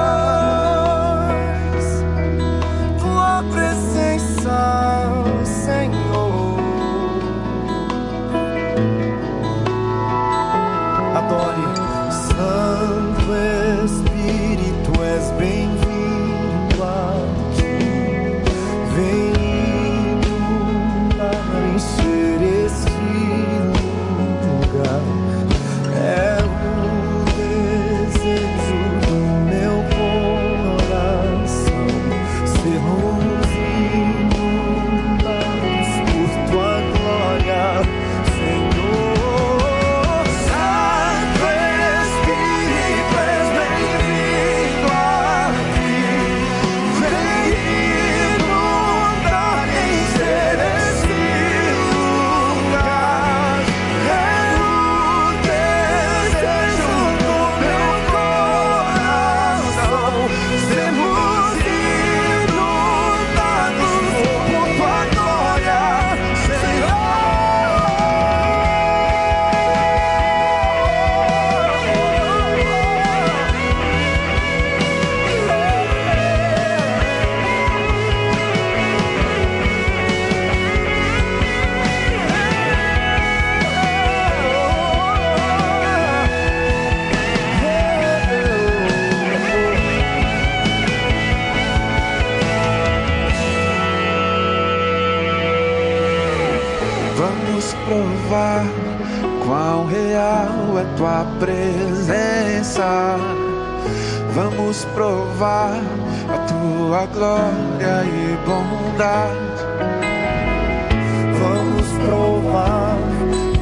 Provar 112.45 112.97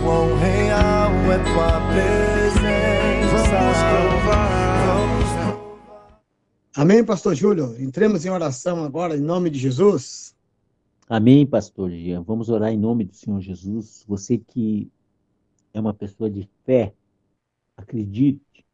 quão 0.04 0.36
real 0.38 1.12
é 1.32 1.38
tua 1.38 1.80
presença. 1.88 3.48
Vamos 3.50 3.78
provar. 3.90 4.84
Amém, 6.76 7.04
pastor 7.04 7.34
Júlio? 7.36 7.82
Entremos 7.82 8.26
em 8.26 8.30
oração 8.30 8.84
agora, 8.84 9.16
em 9.16 9.22
nome 9.22 9.50
de 9.50 9.58
Jesus. 9.60 10.36
Amém, 11.08 11.46
pastor 11.46 11.92
Jean. 11.92 12.22
Vamos 12.24 12.50
orar 12.50 12.72
em 12.72 12.78
nome 12.78 13.06
do 13.06 13.16
Senhor 13.16 13.40
Jesus. 13.40 14.04
Você 14.08 14.38
que 14.38 14.92
é 15.74 15.80
uma 15.80 15.94
pessoa 15.94 16.30
de 16.30 16.50
fé, 16.66 16.94
acredite 17.78 18.66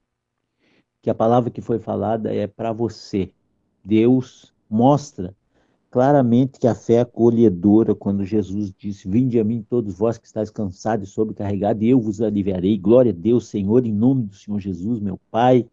que 1.01 1.09
a 1.09 1.15
palavra 1.15 1.51
que 1.51 1.61
foi 1.61 1.77
falada 1.77 2.33
é 2.33 2.47
para 2.47 2.73
você. 2.73 3.31
Deus 3.83 4.53
mostra 4.69 5.35
claramente 5.89 6.59
que 6.59 6.67
a 6.67 6.75
fé 6.75 6.95
é 6.95 6.99
acolhedora 7.01 7.95
quando 7.95 8.25
Jesus 8.25 8.71
disse: 8.77 9.07
Vinde 9.07 9.39
a 9.39 9.43
mim 9.43 9.65
todos 9.67 9.97
vós 9.97 10.17
que 10.17 10.27
estáis 10.27 10.49
cansados 10.49 11.09
e 11.09 11.11
sobrecarregados, 11.11 11.81
e 11.81 11.89
eu 11.89 11.99
vos 11.99 12.21
aliviarei. 12.21 12.77
Glória 12.77 13.11
a 13.11 13.15
Deus, 13.15 13.47
Senhor, 13.47 13.85
em 13.85 13.93
nome 13.93 14.23
do 14.23 14.35
Senhor 14.35 14.59
Jesus, 14.59 14.99
meu 14.99 15.19
Pai. 15.31 15.65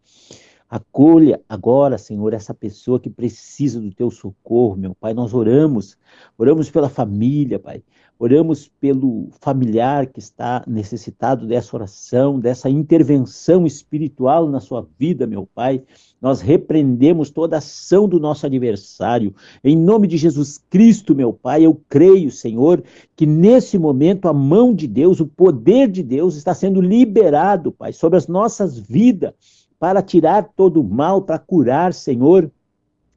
Acolha 0.69 1.39
agora, 1.47 1.97
Senhor, 1.97 2.33
essa 2.33 2.53
pessoa 2.53 2.99
que 2.99 3.09
precisa 3.09 3.79
do 3.79 3.93
teu 3.93 4.11
socorro, 4.11 4.75
meu 4.75 4.93
Pai. 4.93 5.13
Nós 5.13 5.33
oramos, 5.33 5.97
oramos 6.37 6.69
pela 6.69 6.89
família, 6.89 7.57
Pai. 7.57 7.81
Oramos 8.19 8.67
pelo 8.67 9.29
familiar 9.39 10.07
que 10.07 10.19
está 10.19 10.63
necessitado 10.67 11.45
dessa 11.45 11.75
oração, 11.75 12.39
dessa 12.39 12.67
intervenção 12.67 13.65
espiritual 13.65 14.49
na 14.49 14.59
sua 14.59 14.85
vida, 14.97 15.27
meu 15.27 15.47
Pai. 15.53 15.83
Nós 16.19 16.41
repreendemos 16.41 17.29
toda 17.29 17.59
ação 17.59 18.09
do 18.09 18.19
nosso 18.19 18.45
adversário. 18.45 19.33
Em 19.63 19.77
nome 19.77 20.07
de 20.07 20.17
Jesus 20.17 20.57
Cristo, 20.69 21.15
meu 21.15 21.31
Pai, 21.31 21.63
eu 21.63 21.79
creio, 21.87 22.29
Senhor, 22.31 22.83
que 23.15 23.25
nesse 23.25 23.77
momento 23.77 24.27
a 24.27 24.33
mão 24.33 24.73
de 24.73 24.87
Deus, 24.87 25.21
o 25.21 25.27
poder 25.27 25.87
de 25.87 26.03
Deus 26.03 26.35
está 26.35 26.53
sendo 26.53 26.81
liberado, 26.81 27.71
Pai, 27.71 27.93
sobre 27.93 28.17
as 28.17 28.27
nossas 28.27 28.79
vidas, 28.79 29.33
para 29.79 30.01
tirar 30.01 30.49
todo 30.55 30.81
o 30.81 30.83
mal, 30.83 31.23
para 31.23 31.39
curar, 31.39 31.93
Senhor, 31.93 32.51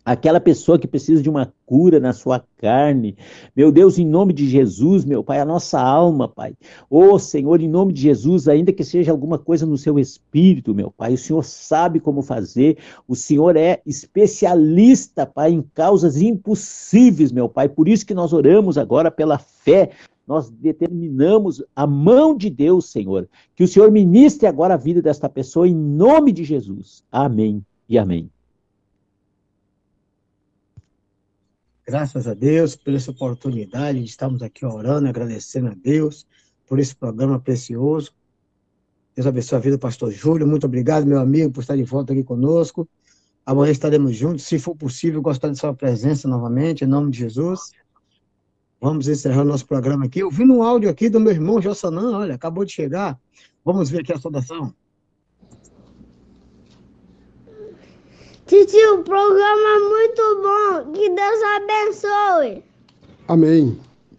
aquela 0.04 0.40
pessoa 0.40 0.78
que 0.78 0.86
precisa 0.86 1.22
de 1.22 1.28
uma 1.28 1.52
cura 1.66 2.00
na 2.00 2.12
sua 2.12 2.42
carne. 2.56 3.16
Meu 3.54 3.70
Deus, 3.70 3.98
em 3.98 4.06
nome 4.06 4.32
de 4.32 4.48
Jesus, 4.48 5.04
meu 5.04 5.22
Pai, 5.22 5.40
a 5.40 5.44
nossa 5.44 5.80
alma, 5.80 6.28
Pai. 6.28 6.54
Ô 6.88 7.12
oh, 7.12 7.18
Senhor, 7.18 7.60
em 7.60 7.68
nome 7.68 7.92
de 7.92 8.02
Jesus, 8.02 8.48
ainda 8.48 8.72
que 8.72 8.84
seja 8.84 9.12
alguma 9.12 9.38
coisa 9.38 9.66
no 9.66 9.78
seu 9.78 9.98
espírito, 9.98 10.74
meu 10.74 10.90
Pai, 10.90 11.14
o 11.14 11.18
Senhor 11.18 11.44
sabe 11.44 12.00
como 12.00 12.22
fazer. 12.22 12.78
O 13.06 13.14
Senhor 13.14 13.56
é 13.56 13.80
especialista, 13.86 15.26
Pai, 15.26 15.52
em 15.52 15.62
causas 15.74 16.20
impossíveis, 16.20 17.30
meu 17.30 17.48
Pai. 17.48 17.68
Por 17.68 17.88
isso 17.88 18.06
que 18.06 18.14
nós 18.14 18.32
oramos 18.32 18.78
agora 18.78 19.10
pela 19.10 19.38
fé, 19.38 19.90
nós 20.26 20.48
determinamos 20.48 21.62
a 21.74 21.86
mão 21.86 22.36
de 22.36 22.48
Deus, 22.48 22.90
Senhor, 22.90 23.28
que 23.54 23.64
o 23.64 23.68
Senhor 23.68 23.90
ministre 23.90 24.46
agora 24.46 24.74
a 24.74 24.76
vida 24.76 25.02
desta 25.02 25.28
pessoa 25.28 25.66
em 25.66 25.74
nome 25.74 26.30
de 26.32 26.44
Jesus. 26.44 27.02
Amém 27.10 27.64
e 27.88 27.98
amém. 27.98 28.30
Graças 31.90 32.28
a 32.28 32.34
Deus 32.34 32.76
por 32.76 32.94
essa 32.94 33.10
oportunidade 33.10 33.98
de 33.98 34.04
estarmos 34.04 34.44
aqui 34.44 34.64
orando, 34.64 35.08
agradecendo 35.08 35.70
a 35.70 35.74
Deus 35.74 36.24
por 36.64 36.78
esse 36.78 36.94
programa 36.94 37.40
precioso. 37.40 38.12
Deus 39.12 39.26
abençoe 39.26 39.56
a 39.56 39.60
vida 39.60 39.76
do 39.76 39.80
pastor 39.80 40.12
Júlio. 40.12 40.46
Muito 40.46 40.66
obrigado, 40.66 41.04
meu 41.04 41.18
amigo, 41.18 41.50
por 41.52 41.62
estar 41.62 41.74
de 41.74 41.82
volta 41.82 42.12
aqui 42.12 42.22
conosco. 42.22 42.88
Amanhã 43.44 43.72
estaremos 43.72 44.14
juntos. 44.14 44.44
Se 44.44 44.56
for 44.56 44.76
possível, 44.76 45.20
gostar 45.20 45.48
de 45.48 45.58
sua 45.58 45.74
presença 45.74 46.28
novamente, 46.28 46.84
em 46.84 46.86
nome 46.86 47.10
de 47.10 47.18
Jesus. 47.18 47.72
Vamos 48.80 49.08
encerrar 49.08 49.42
o 49.42 49.44
nosso 49.44 49.66
programa 49.66 50.04
aqui. 50.04 50.20
Eu 50.20 50.30
vi 50.30 50.44
no 50.44 50.62
áudio 50.62 50.88
aqui 50.88 51.08
do 51.08 51.18
meu 51.18 51.32
irmão 51.32 51.60
Jossanã, 51.60 52.16
olha, 52.16 52.36
acabou 52.36 52.64
de 52.64 52.70
chegar. 52.70 53.18
Vamos 53.64 53.90
ver 53.90 54.02
aqui 54.02 54.12
a 54.12 54.20
saudação. 54.20 54.72
Titi, 58.50 58.84
o 58.88 59.04
programa 59.04 59.78
muito 59.90 60.42
bom. 60.42 60.92
Que 60.92 61.08
Deus 61.08 61.42
abençoe. 61.54 62.64
Amém. 63.28 63.78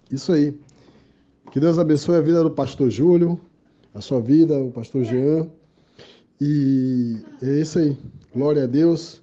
Isso 0.09 0.31
aí. 0.31 0.57
Que 1.51 1.59
Deus 1.59 1.77
abençoe 1.77 2.15
a 2.15 2.21
vida 2.21 2.41
do 2.41 2.49
pastor 2.49 2.89
Júlio, 2.89 3.37
a 3.93 3.99
sua 3.99 4.21
vida, 4.21 4.57
o 4.57 4.71
pastor 4.71 5.03
Jean. 5.03 5.51
E 6.39 7.17
é 7.41 7.59
isso 7.59 7.77
aí. 7.77 7.97
Glória 8.33 8.63
a 8.63 8.67
Deus. 8.67 9.21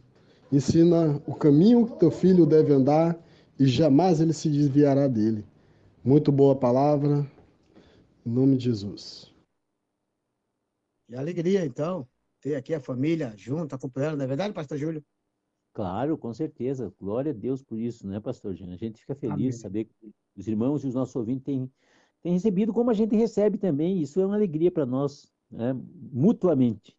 Ensina 0.53 1.23
o 1.27 1.35
caminho 1.35 1.87
que 1.87 2.01
teu 2.01 2.11
filho 2.11 2.45
deve 2.45 2.71
andar 2.75 3.19
e 3.59 3.67
jamais 3.67 4.21
ele 4.21 4.35
se 4.35 4.51
desviará 4.51 5.09
dele. 5.09 5.43
Muito 6.05 6.31
boa 6.31 6.55
palavra. 6.55 7.27
Em 8.27 8.31
nome 8.31 8.59
de 8.59 8.65
Jesus. 8.65 9.33
Que 11.07 11.17
alegria, 11.17 11.65
então 11.65 12.07
ter 12.41 12.55
aqui 12.55 12.74
a 12.74 12.80
família 12.80 13.34
junto, 13.36 13.74
acompanhando, 13.74 14.18
não 14.18 14.24
é 14.24 14.28
verdade, 14.28 14.55
pastor 14.55 14.78
Júlio? 14.78 15.05
Claro, 15.72 16.18
com 16.18 16.32
certeza. 16.32 16.93
Glória 16.99 17.30
a 17.30 17.34
Deus 17.34 17.62
por 17.62 17.78
isso, 17.78 18.07
né, 18.07 18.18
pastor 18.20 18.55
Jean? 18.55 18.72
A 18.72 18.76
gente 18.76 19.01
fica 19.01 19.14
feliz 19.14 19.34
Amém. 19.34 19.49
de 19.51 19.57
saber 19.57 19.84
que 19.84 20.12
os 20.36 20.49
irmãos 20.49 20.82
e 20.82 20.89
os 20.89 20.95
nossos 20.95 21.14
ouvintes 21.14 21.45
têm, 21.45 21.70
têm 22.22 22.32
recebido 22.32 22.72
como 22.72 22.91
a 22.91 22.95
gente 22.95 23.14
recebe 23.14 23.59
também. 23.59 24.01
Isso 24.01 24.20
é 24.20 24.26
uma 24.26 24.34
alegria 24.34 24.70
para 24.70 24.86
nós, 24.86 25.32
né, 25.51 25.72
mutuamente. 26.12 26.97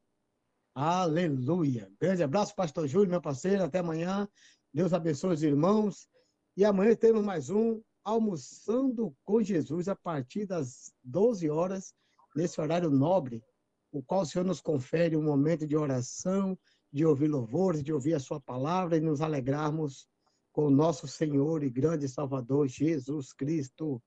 Aleluia. 0.73 1.91
Grande 1.99 2.23
abraço, 2.23 2.55
pastor 2.55 2.87
Júlio, 2.87 3.09
meu 3.09 3.21
parceiro. 3.21 3.63
Até 3.63 3.79
amanhã. 3.79 4.27
Deus 4.73 4.93
abençoe 4.93 5.33
os 5.33 5.43
irmãos. 5.43 6.07
E 6.55 6.63
amanhã 6.63 6.95
temos 6.95 7.23
mais 7.23 7.49
um 7.49 7.81
Almoçando 8.03 9.13
com 9.23 9.43
Jesus 9.43 9.89
a 9.89 9.95
partir 9.95 10.45
das 10.45 10.91
12 11.03 11.49
horas, 11.49 11.93
nesse 12.35 12.59
horário 12.59 12.89
nobre, 12.89 13.43
o 13.91 14.01
qual 14.03 14.21
o 14.21 14.25
Senhor 14.25 14.45
nos 14.45 14.61
confere 14.61 15.17
um 15.17 15.23
momento 15.23 15.65
de 15.65 15.75
oração, 15.75 16.57
de 16.91 17.05
ouvir 17.05 17.27
louvores, 17.27 17.83
de 17.83 17.93
ouvir 17.93 18.13
a 18.13 18.19
sua 18.19 18.39
palavra 18.39 18.97
e 18.97 19.01
nos 19.01 19.21
alegrarmos 19.21 20.07
com 20.51 20.65
o 20.65 20.71
nosso 20.71 21.07
Senhor 21.07 21.63
e 21.63 21.69
grande 21.69 22.07
Salvador 22.07 22.67
Jesus 22.67 23.33
Cristo. 23.33 24.01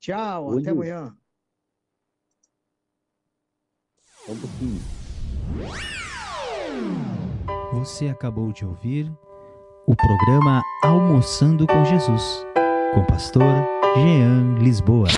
Tchau, 0.00 0.48
Oi, 0.48 0.60
até 0.60 0.70
amanhã. 0.70 1.16
Um 4.28 4.36
pouquinho. 4.38 4.80
Você 7.74 8.08
acabou 8.08 8.52
de 8.52 8.64
ouvir 8.64 9.12
o 9.86 9.94
programa 9.94 10.62
Almoçando 10.82 11.66
com 11.66 11.84
Jesus, 11.84 12.44
com 12.94 13.00
o 13.00 13.06
pastor 13.06 13.42
Jean 13.96 14.58
Lisboa. 14.58 15.08